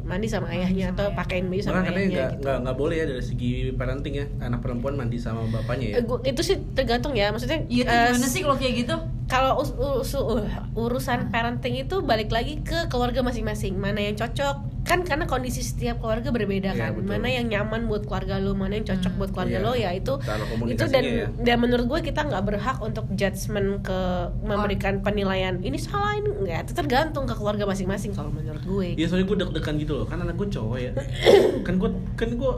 mandi 0.03 0.27
sama 0.27 0.51
ayahnya 0.51 0.91
sama 0.91 0.93
atau 0.93 1.07
ayah. 1.07 1.17
pakein 1.17 1.45
baju 1.47 1.63
sama 1.63 1.75
Bahkan 1.79 1.87
ayahnya 1.89 2.03
nggak 2.11 2.27
gitu. 2.29 2.43
nggak 2.43 2.57
nggak 2.59 2.77
boleh 2.77 2.97
ya 2.97 3.07
dari 3.07 3.23
segi 3.23 3.53
parenting 3.73 4.15
ya 4.17 4.27
anak 4.41 4.61
perempuan 4.61 4.95
mandi 4.95 5.17
sama 5.17 5.47
bapaknya 5.47 5.87
ya 5.89 5.97
Eh, 5.97 6.05
gua- 6.05 6.23
itu 6.23 6.41
sih 6.43 6.59
tergantung 6.75 7.15
ya 7.15 7.31
maksudnya 7.31 7.63
tuh 7.63 7.87
eh, 7.87 8.11
gimana 8.11 8.27
sih 8.27 8.41
kalau 8.43 8.57
kayak 8.57 8.75
gitu? 8.77 8.95
kalau 9.25 9.53
us- 9.57 9.79
us- 9.79 10.19
uh, 10.19 10.43
urusan 10.75 11.31
parenting 11.31 11.79
itu 11.79 12.03
balik 12.03 12.29
lagi 12.29 12.61
ke 12.61 12.91
keluarga 12.91 13.23
masing-masing 13.23 13.73
mana 13.73 14.03
yang 14.03 14.13
cocok 14.13 14.72
kan 14.83 15.07
karena 15.07 15.25
kondisi 15.25 15.63
setiap 15.63 16.03
keluarga 16.03 16.35
berbeda 16.35 16.75
Iya, 16.75 16.91
kan. 16.91 16.91
betul. 16.99 17.07
mana 17.07 17.29
yang 17.31 17.47
nyaman 17.47 17.87
buat 17.87 18.03
keluarga 18.03 18.43
lo 18.43 18.53
mana 18.53 18.75
yang 18.77 18.87
cocok 18.87 19.09
Hmm, 19.09 19.21
buat 19.23 19.31
keluarga 19.31 19.57
iya. 19.57 19.65
lo 19.65 19.73
ya 19.79 19.91
itu 19.95 20.13
itu 20.67 20.85
dan 20.91 21.05
ya. 21.07 21.27
dan 21.39 21.57
menurut 21.59 21.87
gue 21.87 22.01
kita 22.03 22.21
nggak 22.27 22.43
berhak 22.43 22.79
untuk 22.83 23.07
judgement 23.15 23.79
ke 23.81 23.99
memberikan 24.43 24.99
penilaian. 25.01 25.59
Ini 25.59 25.79
salah 25.79 26.19
ini 26.19 26.35
enggak 26.35 26.67
itu 26.67 26.73
tergantung 26.75 27.25
ke 27.25 27.35
keluarga 27.35 27.63
masing-masing 27.65 28.11
kalau 28.11 28.35
menurut 28.35 28.61
gue. 28.61 28.89
Iya 28.99 29.07
soalnya 29.07 29.27
gue 29.27 29.37
deg-degan 29.39 29.75
gitu 29.79 29.93
loh, 30.03 30.07
kan 30.11 30.19
anak 30.19 30.35
gue 30.35 30.49
cowok 30.51 30.79
ya. 30.79 30.91
Kan 31.67 31.79
gue 31.79 31.91
kan 32.15 32.29
gue 32.29 32.53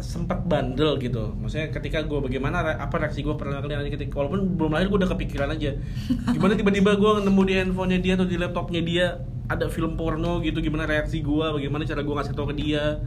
sempat 0.00 0.48
bandel 0.48 0.96
gitu. 0.96 1.36
Maksudnya 1.36 1.68
ketika 1.70 2.00
gue 2.00 2.18
bagaimana 2.18 2.64
apa 2.72 2.96
reaksi 2.96 3.20
gue 3.20 3.36
pertama 3.36 3.60
kali 3.60 3.76
nanti 3.76 3.92
ketika 3.92 4.16
Walaupun 4.16 4.56
belum 4.56 4.72
lahir 4.72 4.88
gue 4.88 4.96
udah 4.96 5.10
kepikiran 5.12 5.52
aja. 5.52 5.76
Gimana 6.32 6.56
tiba-tiba 6.56 6.96
gue 6.96 7.12
nemu 7.20 7.42
di 7.44 7.52
handphonenya 7.54 7.98
dia 8.00 8.12
atau 8.16 8.24
di 8.24 8.36
laptopnya 8.40 8.80
dia 8.80 9.06
Ada 9.50 9.66
film 9.66 9.98
porno 9.98 10.38
gitu, 10.38 10.62
gimana 10.62 10.86
reaksi 10.86 11.18
gue, 11.18 11.46
bagaimana 11.58 11.82
cara 11.82 12.06
gue 12.06 12.14
ngasih 12.14 12.34
tau 12.38 12.46
ke 12.46 12.54
dia. 12.54 13.02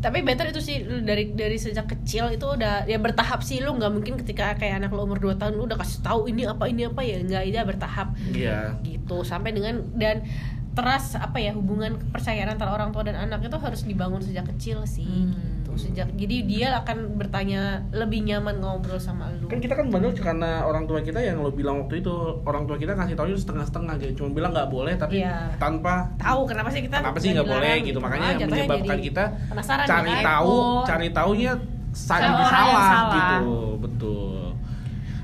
Tapi 0.00 0.24
better 0.24 0.48
itu 0.48 0.64
sih 0.64 0.80
lu 0.80 1.04
dari 1.04 1.36
dari 1.36 1.60
sejak 1.60 1.92
kecil 1.92 2.32
itu 2.32 2.46
udah 2.48 2.88
ya 2.88 2.96
bertahap 2.96 3.44
sih. 3.44 3.60
Lu 3.60 3.76
nggak 3.76 3.92
mungkin 3.92 4.14
ketika 4.16 4.56
kayak 4.56 4.80
anak 4.80 4.96
lu 4.96 5.04
umur 5.04 5.20
2 5.20 5.36
tahun 5.36 5.60
lu 5.60 5.68
udah 5.68 5.76
kasih 5.76 6.00
tahu 6.00 6.24
ini 6.32 6.48
apa 6.48 6.64
ini 6.72 6.88
apa 6.88 7.04
ya 7.04 7.20
nggak 7.20 7.42
ya 7.52 7.62
bertahap. 7.68 8.08
Iya. 8.32 8.80
Gitu 8.80 9.16
sampai 9.28 9.52
dengan 9.52 9.84
dan 9.92 10.24
teras 10.72 11.18
apa 11.20 11.36
ya 11.36 11.52
hubungan 11.52 12.00
kepercayaan 12.00 12.56
antara 12.56 12.72
orang 12.72 12.96
tua 12.96 13.04
dan 13.04 13.18
anak 13.18 13.44
itu 13.44 13.58
harus 13.60 13.84
dibangun 13.84 14.24
sejak 14.24 14.48
kecil 14.56 14.88
sih. 14.88 15.04
Hmm. 15.04 15.59
Gitu 15.72 15.86
sejak 15.86 16.08
jadi 16.12 16.36
dia 16.42 16.68
akan 16.76 17.14
bertanya 17.14 17.62
lebih 17.90 18.22
nyaman 18.22 18.58
ngobrol 18.58 18.96
sama 18.96 19.30
lu 19.32 19.46
Kan 19.46 19.58
kita 19.58 19.72
kan 19.72 19.86
bandel 19.86 20.10
karena 20.12 20.62
orang 20.62 20.84
tua 20.84 21.00
kita 21.00 21.18
yang 21.18 21.38
lo 21.38 21.50
bilang 21.50 21.80
waktu 21.80 21.98
itu 21.98 22.12
Orang 22.40 22.64
tua 22.64 22.74
kita 22.74 22.92
ngasih 22.92 23.14
tau 23.14 23.24
itu 23.24 23.38
setengah-setengah 23.38 23.94
gitu 23.98 24.12
Cuma 24.18 24.32
bilang 24.32 24.50
nggak 24.50 24.68
boleh 24.68 24.94
tapi 24.94 25.18
Iya. 25.18 25.52
tanpa 25.56 26.10
tahu 26.16 26.44
kenapa 26.44 26.68
sih 26.68 26.80
kita 26.80 26.98
kenapa 26.98 27.18
sih 27.18 27.30
nggak 27.30 27.46
boleh 27.46 27.74
gitu 27.80 27.98
Ah, 27.98 28.02
makanya 28.02 28.28
jatuhnya 28.34 28.48
menyebabkan 28.64 28.86
jadi 28.90 29.02
kita 29.04 29.24
cari 29.60 30.12
ya. 30.12 30.22
tahu 30.22 30.50
Kepo. 30.50 30.86
cari 30.86 31.08
taunya 31.10 31.52
saling 31.90 32.32
salah, 32.32 32.50
salah. 32.50 33.10
gitu 33.12 33.50
betul 33.78 34.54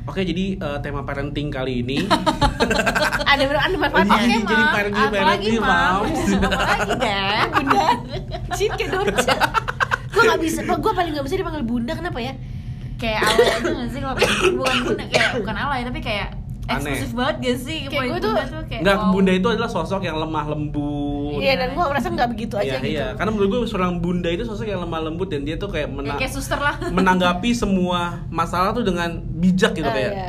oke 0.05 0.21
jadi 0.21 0.45
eh, 0.57 0.79
tema 0.81 1.01
parenting 1.03 1.49
kali 1.49 1.81
ini 1.81 1.99
ada 3.31 3.43
ada 3.47 3.77
manfaatnya 3.77 4.17
Jadi- 4.17 4.35
Oke, 4.37 4.45
jadi 4.45 4.63
Mam. 4.63 4.73
parenting- 4.73 5.07
Apalagi, 5.09 5.23
parenting, 5.23 5.61
Mam. 5.61 5.71
Mam. 5.71 6.03
Apalagi, 6.47 6.93
Dad? 6.97 7.49
bunda 7.57 7.87
dorce 8.47 8.65
gue 8.69 9.76
nggak 10.27 10.41
bisa 10.41 10.61
gue 10.63 10.93
paling 10.93 11.13
nggak 11.13 11.25
bisa 11.25 11.37
dipanggil 11.37 11.63
bunda 11.63 11.93
kenapa 11.93 12.19
ya 12.21 12.35
Kayak 12.97 13.21
alay 13.23 13.49
aja 13.51 13.73
gak 13.75 13.89
sih 13.89 14.01
kalau 14.01 14.17
bukan 14.57 14.77
bunda 14.83 15.05
kayak 15.07 15.31
bukan 15.37 15.55
alay 15.55 15.81
tapi 15.83 16.01
kayak 16.01 16.29
Aneh. 16.67 16.81
eksklusif 16.97 17.11
banget 17.13 17.37
gak 17.39 17.59
sih? 17.61 17.79
Kayak 17.87 18.05
gue 18.09 18.19
tuh- 18.19 18.35
bunda 18.35 18.65
kayak 18.65 18.81
nggak 18.83 18.97
wow. 18.99 19.13
bunda 19.13 19.33
itu 19.33 19.47
adalah 19.47 19.69
sosok 19.69 20.01
yang 20.01 20.17
lemah 20.17 20.45
lembut 20.49 21.39
iya 21.39 21.55
dan 21.55 21.69
gue 21.71 21.85
merasa 21.85 22.07
nggak 22.09 22.29
begitu 22.29 22.55
aja 22.57 22.67
Iya, 22.67 22.77
gitu 22.77 22.89
iya. 22.91 23.07
karena 23.13 23.31
menurut 23.31 23.49
gue 23.53 23.61
seorang 23.67 23.93
bunda 23.97 24.27
itu 24.27 24.43
sosok 24.43 24.67
yang 24.67 24.81
lemah 24.81 25.01
lembut 25.03 25.29
dan 25.29 25.45
dia 25.45 25.55
tuh 25.55 25.69
kayak 25.69 25.87
Ya, 25.87 25.95
mena- 25.95 26.17
kayak 26.17 26.33
suster 26.33 26.57
lah. 26.57 26.75
menanggapi 26.89 27.51
semua 27.53 28.25
masalah 28.29 28.73
tuh 28.73 28.83
dengan 28.83 29.13
bijak 29.37 29.73
gitu 29.73 29.85
Ah, 29.85 29.93
kayak 29.93 30.11
iya. 30.11 30.29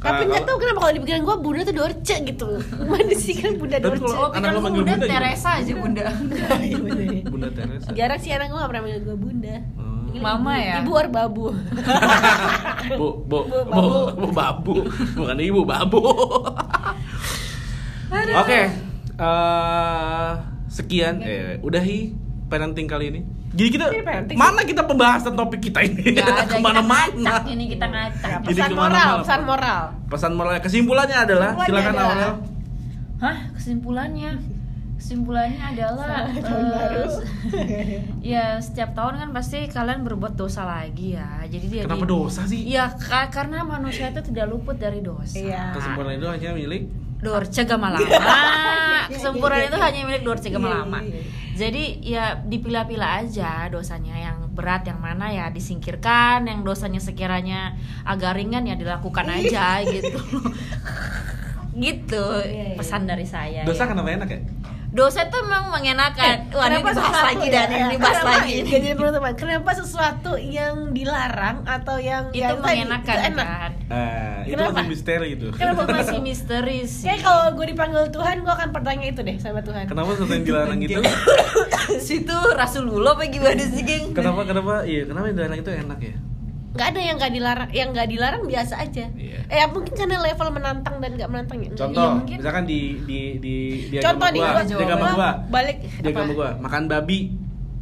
Kalau- 0.00 0.16
tapi 0.16 0.22
nggak 0.26 0.42
tahu 0.42 0.56
kenapa 0.58 0.78
kalau 0.80 0.94
dipikiran 0.96 1.20
gue 1.20 1.36
bunda 1.38 1.60
tuh 1.62 1.76
dorce 1.76 2.16
gitu 2.22 2.48
mana 2.88 3.14
sih 3.14 3.34
kan 3.34 3.52
bunda 3.54 3.76
Tapi 3.76 3.86
dorce 3.92 4.00
kalau- 4.02 4.16
Oh, 4.18 4.26
Anak 4.26 4.32
pikiran 4.32 4.50
lo 4.50 4.60
manggil 4.60 4.80
bunda 4.80 4.94
bunda? 4.94 5.06
Teresa 5.06 5.50
aja 5.54 5.72
bunda. 5.74 6.04
Iya, 6.60 6.76
bener. 6.78 7.06
bunda 7.32 7.48
Teresa 7.50 7.88
jarang 7.92 8.18
sih 8.18 8.30
anak 8.30 8.46
gue 8.46 8.56
gak 8.56 8.66
pernah 8.66 8.82
manggil 8.82 9.02
gue 9.02 9.16
bunda 9.18 9.56
Oh. 9.76 10.18
Mama 10.18 10.52
ya? 10.56 10.80
Ibu 10.80 10.90
or 10.90 11.06
babu. 11.08 11.54
Bu, 12.90 13.08
bu, 13.22 13.38
Bu, 13.46 13.46
bu, 13.46 13.58
babu. 13.62 13.94
bu, 14.10 14.26
babu. 14.32 14.74
Bukan 15.14 15.38
ibu, 15.38 15.62
babu. 15.62 16.02
Oke. 18.10 18.60
eh, 19.14 20.30
sekian 20.66 21.20
eh 21.20 21.60
udahi 21.60 22.10
parenting 22.48 22.86
kali 22.86 23.06
ini. 23.08 23.20
Jadi 23.50 23.68
kita 23.68 23.86
mana 24.32 24.62
kita 24.62 24.82
pembahasan 24.82 25.34
topik 25.34 25.58
kita 25.60 25.82
ini? 25.82 26.14
Gak 26.14 26.22
ada 26.22 26.42
kita 26.44 26.54
Ke 26.54 26.58
mana-mana. 26.60 27.10
ngacak 27.16 27.50
ini 27.50 27.64
kita 27.66 27.86
ngacak. 27.86 28.38
Jadi 28.40 28.54
Pesan 28.54 28.72
moral, 28.72 29.12
pesan 29.20 29.40
moral. 29.44 29.82
Pesan 30.06 30.32
moralnya 30.32 30.60
kesimpulannya 30.60 31.18
adalah 31.18 31.50
Kesimpulannya 31.52 31.66
silakan 31.66 31.92
adalah- 31.92 32.14
Aurel. 32.14 32.32
Hah 33.18 33.36
kesimpulannya? 33.52 34.32
Kesimpulannya 34.96 35.62
adalah 35.66 36.28
eh, 36.28 36.42
baru. 36.68 37.04
ya 38.32 38.44
setiap 38.58 38.92
tahun 38.92 39.14
kan 39.18 39.28
pasti 39.32 39.64
kalian 39.66 40.04
berbuat 40.04 40.36
dosa 40.36 40.62
lagi 40.62 41.16
ya. 41.16 41.40
Jadi 41.42 41.66
dia 41.66 41.82
Kenapa 41.82 42.04
dosa 42.04 42.44
sih? 42.44 42.60
Ya 42.62 42.92
ka- 42.92 43.28
karena 43.28 43.60
manusia 43.62 44.08
itu 44.08 44.20
tidak 44.22 44.46
luput 44.46 44.76
dari 44.76 45.00
dosa. 45.00 45.34
Iya. 45.34 45.72
Kesempurnaan 45.72 46.16
itu 46.16 46.28
hanya 46.28 46.50
milik 46.52 46.82
Dorce 47.18 47.62
Gamalama. 47.62 48.04
Kesempurnaan 49.10 49.64
itu 49.66 49.78
hanya 49.78 50.00
milik 50.04 50.22
Dorce 50.22 50.48
Gamalama. 50.48 51.00
Iya, 51.60 51.68
iya, 51.68 51.76
iya. 51.76 52.00
Jadi 52.00 52.08
ya 52.08 52.24
dipilah-pilah 52.40 53.10
aja 53.20 53.50
dosanya 53.68 54.16
yang 54.16 54.48
berat 54.56 54.88
yang 54.88 54.96
mana 54.98 55.28
ya 55.28 55.52
disingkirkan, 55.52 56.48
yang 56.48 56.64
dosanya 56.64 56.98
sekiranya 56.98 57.76
agak 58.02 58.40
ringan 58.40 58.64
ya 58.64 58.74
dilakukan 58.74 59.28
aja 59.28 59.84
gitu. 59.84 60.18
gitu 61.80 62.24
Iya, 62.44 62.74
iya. 62.74 62.76
pesan 62.76 63.06
dari 63.06 63.24
saya. 63.24 63.62
dosa 63.62 63.86
ya. 63.86 63.94
kenapa 63.94 64.10
enak 64.10 64.28
ya? 64.28 64.40
Dosa 64.90 65.22
itu 65.22 65.38
memang 65.40 65.70
mengenakan. 65.70 66.50
Wah, 66.50 66.66
ini 66.66 66.76
dibahas 66.76 66.98
sesuatu 66.98 67.22
lagi 67.24 67.46
ya, 67.46 67.54
dan 67.54 67.68
ini 67.70 67.94
dibahas 67.94 68.16
kenapa- 68.16 68.34
lagi. 68.36 68.56
jadi 68.64 68.88
penutupan. 68.92 69.32
Kenapa 69.34 69.70
sesuatu 69.72 70.32
yang 70.36 70.74
dilarang 70.90 71.56
atau 71.62 71.96
yang 71.96 72.24
itu 72.28 72.42
yang 72.42 72.58
tadi, 72.58 72.82
mengenakan 72.82 73.14
itu 73.14 73.28
enak? 73.30 73.46
kan. 73.46 73.70
Eh, 73.86 74.38
itu 74.42 74.52
Kenapa? 74.52 74.70
masih 74.72 74.86
misteri 74.88 75.28
itu. 75.32 75.46
Kenapa 75.52 75.82
masih 75.94 76.18
misteri 76.20 76.78
sih? 76.84 77.06
Kayak 77.06 77.20
kalau 77.22 77.44
gue 77.54 77.66
dipanggil 77.68 78.04
Tuhan, 78.08 78.36
gue 78.40 78.50
akan 78.52 78.68
bertanya 78.70 79.06
itu 79.06 79.20
deh 79.20 79.36
sama 79.38 79.62
Tuhan. 79.62 79.86
Kenapa 79.86 80.10
sesuatu 80.12 80.32
yang 80.32 80.44
dilarang 80.44 80.78
gitu? 80.80 81.00
situ 82.10 82.38
Rasulullah 82.52 83.14
apa 83.14 83.26
gimana 83.26 83.62
sih, 83.62 83.82
geng? 83.82 84.10
kenapa 84.10 84.42
kenapa 84.42 84.82
iya 84.82 85.02
kenapa 85.04 85.26
yang 85.28 85.36
dilarang 85.36 85.58
itu 85.60 85.70
enak 85.72 85.98
ya? 86.00 86.14
Gak 86.70 86.94
ada 86.94 87.00
yang 87.02 87.16
gak 87.18 87.32
dilarang, 87.34 87.70
yang 87.74 87.88
gak 87.90 88.06
dilarang 88.06 88.42
biasa 88.46 88.78
aja. 88.78 89.10
Iya. 89.10 89.42
Eh 89.50 89.66
mungkin 89.66 89.90
karena 89.90 90.22
level 90.22 90.48
menantang 90.54 91.02
dan 91.02 91.10
gak 91.18 91.26
menantang 91.26 91.58
ya. 91.60 91.70
Contoh, 91.74 91.98
Iya, 92.00 92.14
mungkin. 92.14 92.36
misalkan 92.38 92.64
di 92.64 92.80
di 93.02 93.18
di 93.42 93.54
di 93.90 93.96
Contoh 93.98 94.22
agama 94.22 94.30
nih, 94.30 94.40
gua, 94.40 94.52
gua, 94.54 94.62
di 94.62 94.84
agama 94.86 95.06
gua, 95.10 95.30
balik 95.50 95.76
di 95.82 96.06
agama 96.06 96.30
gua 96.30 96.48
makan 96.62 96.82
babi 96.86 97.18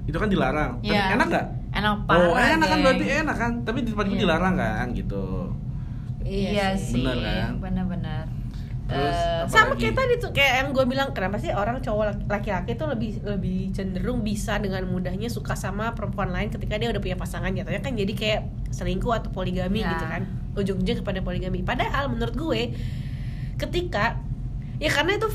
itu 0.09 0.17
kan 0.17 0.29
dilarang. 0.29 0.71
Tapi 0.81 0.89
Iya. 0.89 1.05
enak 1.21 1.27
gak? 1.29 1.47
Enak 1.69 1.93
Oh, 1.93 2.33
parah. 2.33 2.49
enak 2.57 2.67
kan 2.67 2.79
berarti 2.81 3.05
enak 3.05 3.37
kan, 3.37 3.53
tapi 3.61 3.79
di 3.85 3.91
tempat 3.93 4.07
gua 4.09 4.17
Iya. 4.17 4.23
dilarang 4.25 4.55
kan 4.57 4.87
gitu. 4.97 5.25
Iya, 6.25 6.67
sih. 6.75 7.05
Bener 7.05 7.17
kan? 7.21 7.51
Benar-benar. 7.61 8.25
Terus, 8.89 9.13
Eh, 9.13 9.43
sama 9.47 9.71
lagi? 9.71 9.85
kayak 9.85 9.95
tadi 9.95 10.15
tuh 10.17 10.31
kayak 10.33 10.53
yang 10.57 10.69
gue 10.73 10.85
bilang 10.85 11.13
kenapa 11.13 11.37
sih 11.37 11.53
orang 11.53 11.79
cowok 11.79 12.25
laki-laki 12.25 12.73
tuh 12.73 12.89
lebih 12.89 13.21
lebih 13.23 13.71
cenderung 13.71 14.21
bisa 14.23 14.57
dengan 14.57 14.81
mudahnya 14.83 15.29
suka 15.29 15.53
sama 15.55 15.93
perempuan 15.93 16.29
lain 16.29 16.49
ketika 16.49 16.75
dia 16.75 16.89
udah 16.89 16.99
punya 16.99 17.15
pasangan 17.15 17.53
jatuhnya 17.53 17.79
kan 17.79 17.93
jadi 17.93 18.13
kayak 18.13 18.41
selingkuh 18.71 19.13
atau 19.13 19.29
poligami 19.29 19.81
Ya. 19.81 19.93
gitu 19.93 20.05
kan 20.07 20.23
ujung-ujung 20.55 20.99
kepada 20.99 21.21
poligami 21.21 21.61
padahal 21.61 22.09
menurut 22.09 22.33
gue 22.33 22.61
ketika 23.57 24.17
ya 24.77 24.89
karena 24.89 25.17
itu 25.17 25.29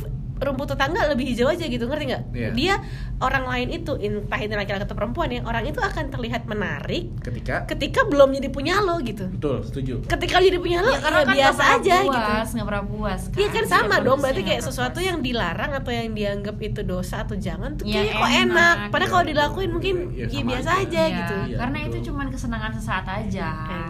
rumput 0.46 0.68
tetangga 0.70 1.08
lebih 1.08 1.26
hijau 1.26 1.48
aja 1.48 1.64
gitu 1.64 1.84
ngerti 1.84 2.06
nggak 2.06 2.24
Iya. 2.32 2.50
dia 2.52 2.76
orang 3.20 3.46
lain 3.46 3.68
itu 3.72 3.92
entah 3.96 4.36
itu 4.38 4.52
laki-laki 4.52 4.84
atau 4.84 4.94
perempuan 4.94 5.30
ya 5.30 5.42
orang 5.42 5.64
itu 5.64 5.80
akan 5.80 6.10
terlihat 6.10 6.44
menarik 6.44 7.10
Ketika 7.20 7.64
ketika 7.66 8.04
belum 8.04 8.34
jadi 8.34 8.50
punya 8.50 8.80
lo 8.80 9.00
gitu 9.00 9.28
betul, 9.30 9.62
setuju. 9.62 9.94
ketika 10.06 10.38
jadi 10.38 10.58
punya 10.58 10.80
lo 10.80 10.90
ya, 10.90 10.94
ya, 10.94 11.02
karena 11.02 11.20
kan 11.22 11.34
biasa 11.34 11.64
aja 11.74 11.96
puas, 11.98 12.12
gitu 12.12 12.54
nggak 12.54 12.68
pernah 12.68 12.86
puas 12.86 13.22
kan. 13.24 13.36
Iya 13.36 13.48
kan 13.50 13.64
Setiap 13.64 13.74
sama 13.74 13.96
dong, 13.96 13.96
manusia 13.96 14.20
berarti 14.20 14.34
nggak 14.36 14.44
kayak 14.46 14.60
pernah 14.60 14.70
sesuatu 14.70 14.94
puas. 14.96 15.08
yang 15.08 15.18
dilarang 15.20 15.72
atau 15.74 15.92
yang 15.92 16.10
dianggap 16.12 16.56
itu 16.60 16.82
dosa 16.84 17.16
atau 17.20 17.36
jangan 17.36 17.72
tuh 17.74 17.86
Ya, 17.86 17.94
kayaknya 17.96 18.14
kok 18.14 18.24
enak. 18.24 18.36
enak. 18.36 18.76
Padahal 18.90 19.02
Ya, 19.04 19.14
kalau 19.14 19.26
dilakuin 19.26 19.70
mungkin 19.72 19.96
Ya, 20.12 20.26
ya, 20.26 20.42
biasa 20.44 20.70
aja. 20.72 20.82
aja 20.84 21.02
Iya, 21.02 21.18
gitu. 21.18 21.36
Iya, 21.46 21.58
karena 21.58 21.78
betul. 21.78 21.90
itu 21.90 21.98
cuma 22.06 22.22
kesenangan 22.26 22.72
sesaat 22.74 23.06
aja 23.06 23.48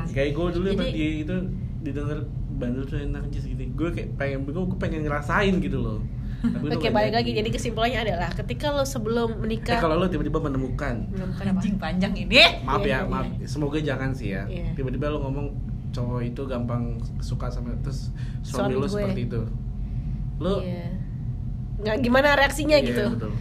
Kayak 0.07 0.31
gue 0.31 0.47
dulu 0.51 0.67
Jadi- 0.69 0.91
di 0.91 1.05
itu 1.21 1.35
didengar 1.79 2.17
bandel 2.53 2.83
tuh 2.83 2.97
enak 2.97 3.21
aja 3.25 3.39
gitu. 3.41 3.63
Gue 3.73 3.89
kayak 3.89 4.09
pengen 4.13 4.45
gue 4.45 4.53
gue 4.53 4.77
pengen 4.77 5.01
ngerasain 5.01 5.55
gitu 5.57 5.77
loh. 5.77 5.99
Tapi 6.43 6.65
Oke, 6.69 6.75
nggak 6.77 6.91
balik 6.91 7.13
lagi. 7.13 7.31
jadi. 7.31 7.49
Kesimpulannya 7.49 7.99
adalah 8.03 8.29
ketika 8.33 8.67
lo 8.69 8.83
sebelum 8.83 9.29
Eh, 9.31 9.39
menikah 9.39 9.79
kalau 9.79 9.95
lo 9.95 10.05
tiba-tiba 10.05 10.39
menemukan 10.41 11.07
anjing 11.39 11.79
panjang 11.79 12.11
ini 12.13 12.43
maaf 12.61 12.81
Iya, 12.81 12.83
ya 12.83 12.97
iya, 12.97 13.07
maaf 13.07 13.25
semoga 13.45 13.79
jangan 13.79 14.11
sih 14.11 14.31
ya 14.31 14.43
Iya. 14.45 14.75
tiba-tiba 14.75 15.07
lo 15.07 15.23
ngomong 15.23 15.47
cowok 15.89 16.19
itu 16.21 16.41
gampang 16.43 16.83
suka 17.19 17.47
sama 17.47 17.71
terus 17.79 18.11
suami, 18.41 18.69
Suami 18.69 18.73
lo 18.73 18.81
gue. 18.81 18.91
seperti 18.91 19.21
itu 19.23 19.41
lo 20.37 20.55
Iya. 20.59 20.91
Nggak 21.79 21.97
gimana 22.01 22.27
reaksinya 22.33 22.75
Iya, 22.75 22.85
gitu. 22.85 23.05
betul. 23.13 23.31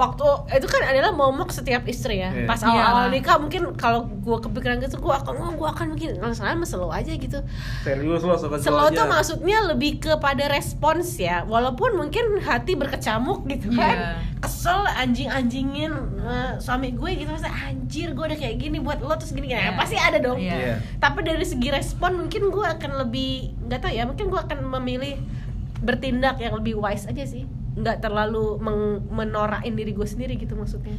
Waktu 0.00 0.24
itu 0.50 0.64
kan 0.64 0.82
adalah 0.82 1.12
momok 1.12 1.52
setiap 1.52 1.84
istri 1.84 2.18
ya. 2.18 2.32
Iya. 2.32 2.48
Pas 2.48 2.56
awal-awal 2.58 2.80
Iyalah. 3.04 3.12
nikah 3.12 3.36
mungkin 3.36 3.62
kalau 3.74 4.08
gue 4.08 4.36
kepikiran 4.40 4.80
gitu 4.80 4.96
gue 4.96 5.12
akan 5.12 5.34
oh, 5.36 5.52
gue 5.52 5.68
akan 5.68 5.86
mungkin 5.92 6.16
langsung 6.16 6.42
sama 6.42 6.64
slow 6.64 6.88
aja 6.88 7.12
gitu. 7.12 7.36
serius 7.80 8.20
lo 8.20 8.32
suka 8.34 8.56
Slow 8.56 8.64
cowok 8.64 8.88
tuh 8.90 9.04
aja. 9.04 9.12
maksudnya 9.12 9.58
lebih 9.66 10.00
kepada 10.00 10.48
respons 10.48 11.14
ya 11.14 11.44
Walaupun 11.44 11.94
mungkin 11.94 12.40
hati 12.40 12.72
berkecamuk 12.74 13.44
gitu 13.46 13.68
kan 13.70 13.92
Iya. 13.92 14.40
Kesel 14.40 14.80
anjing-anjingin 14.88 15.92
eh, 16.18 16.52
suami 16.56 16.90
gue 16.90 17.10
gitu 17.14 17.28
Masa 17.28 17.52
anjir 17.52 18.10
gue 18.10 18.24
udah 18.24 18.38
kayak 18.38 18.56
gini 18.56 18.80
buat 18.80 18.98
lo 18.98 19.12
terus 19.14 19.30
gini 19.30 19.52
Iya. 19.52 19.60
ya 19.66 19.76
Pasti 19.76 19.94
ada 19.94 20.16
dong 20.16 20.40
Iya. 20.40 20.54
Iya. 20.54 20.74
Tapi 20.96 21.20
dari 21.20 21.44
segi 21.44 21.68
respon 21.68 22.16
mungkin 22.16 22.48
gue 22.48 22.64
akan 22.64 22.90
lebih 22.98 23.32
nggak 23.62 23.78
tahu 23.78 23.92
ya 23.92 24.08
Mungkin 24.08 24.26
gue 24.26 24.40
akan 24.40 24.58
memilih 24.72 25.20
bertindak 25.78 26.36
yang 26.38 26.54
lebih 26.54 26.76
wise 26.76 27.04
aja 27.04 27.24
sih 27.24 27.44
nggak 27.80 27.98
terlalu 27.98 28.56
meng- 28.56 29.00
menorain 29.08 29.72
diri 29.72 29.90
gue 29.90 30.04
sendiri 30.04 30.36
gitu 30.36 30.52
maksudnya. 30.52 30.94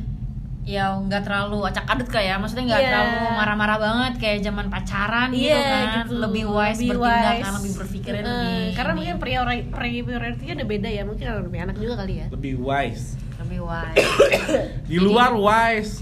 Ya 0.62 0.94
nggak 0.94 1.24
terlalu 1.24 1.64
acak 1.64 1.86
adut 1.86 2.06
kayak 2.06 2.28
ya? 2.28 2.36
Maksudnya 2.38 2.66
nggak 2.68 2.82
Iya. 2.82 2.88
terlalu 2.88 3.12
marah-marah 3.34 3.78
banget 3.80 4.14
kayak 4.18 4.38
zaman 4.42 4.66
pacaran 4.68 5.28
gitu 5.32 5.48
Iya, 5.48 5.58
kan. 5.58 5.88
gitu. 6.00 6.14
lebih 6.20 6.44
wise 6.48 6.80
Lebih 6.80 6.90
bertindak 6.96 7.34
wise. 7.34 7.42
kan 7.42 7.54
lebih 7.56 7.74
berpikirnya 7.76 8.22
Eh, 8.22 8.26
lebih 8.28 8.62
Karena 8.72 8.92
ini. 8.92 8.98
mungkin 8.98 9.16
priori- 9.18 9.68
prioritinya 9.68 10.54
udah 10.56 10.68
beda 10.68 10.90
ya 10.92 11.04
Mungkin 11.04 11.24
kalau 11.24 11.42
lebih 11.44 11.60
anak 11.60 11.76
juga 11.76 11.94
kali 11.98 12.14
ya. 12.16 12.26
Lebih 12.30 12.54
wise. 12.60 13.06
Lebih 13.40 13.60
wise. 13.60 14.06
Di 14.90 14.98
luar 14.98 15.32
wise. 15.34 15.94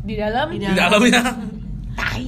Di 0.00 0.14
dalam 0.16 0.46
Di 0.48 0.58
di 0.58 0.66
dalamnya. 0.68 1.22
Tai 1.98 2.26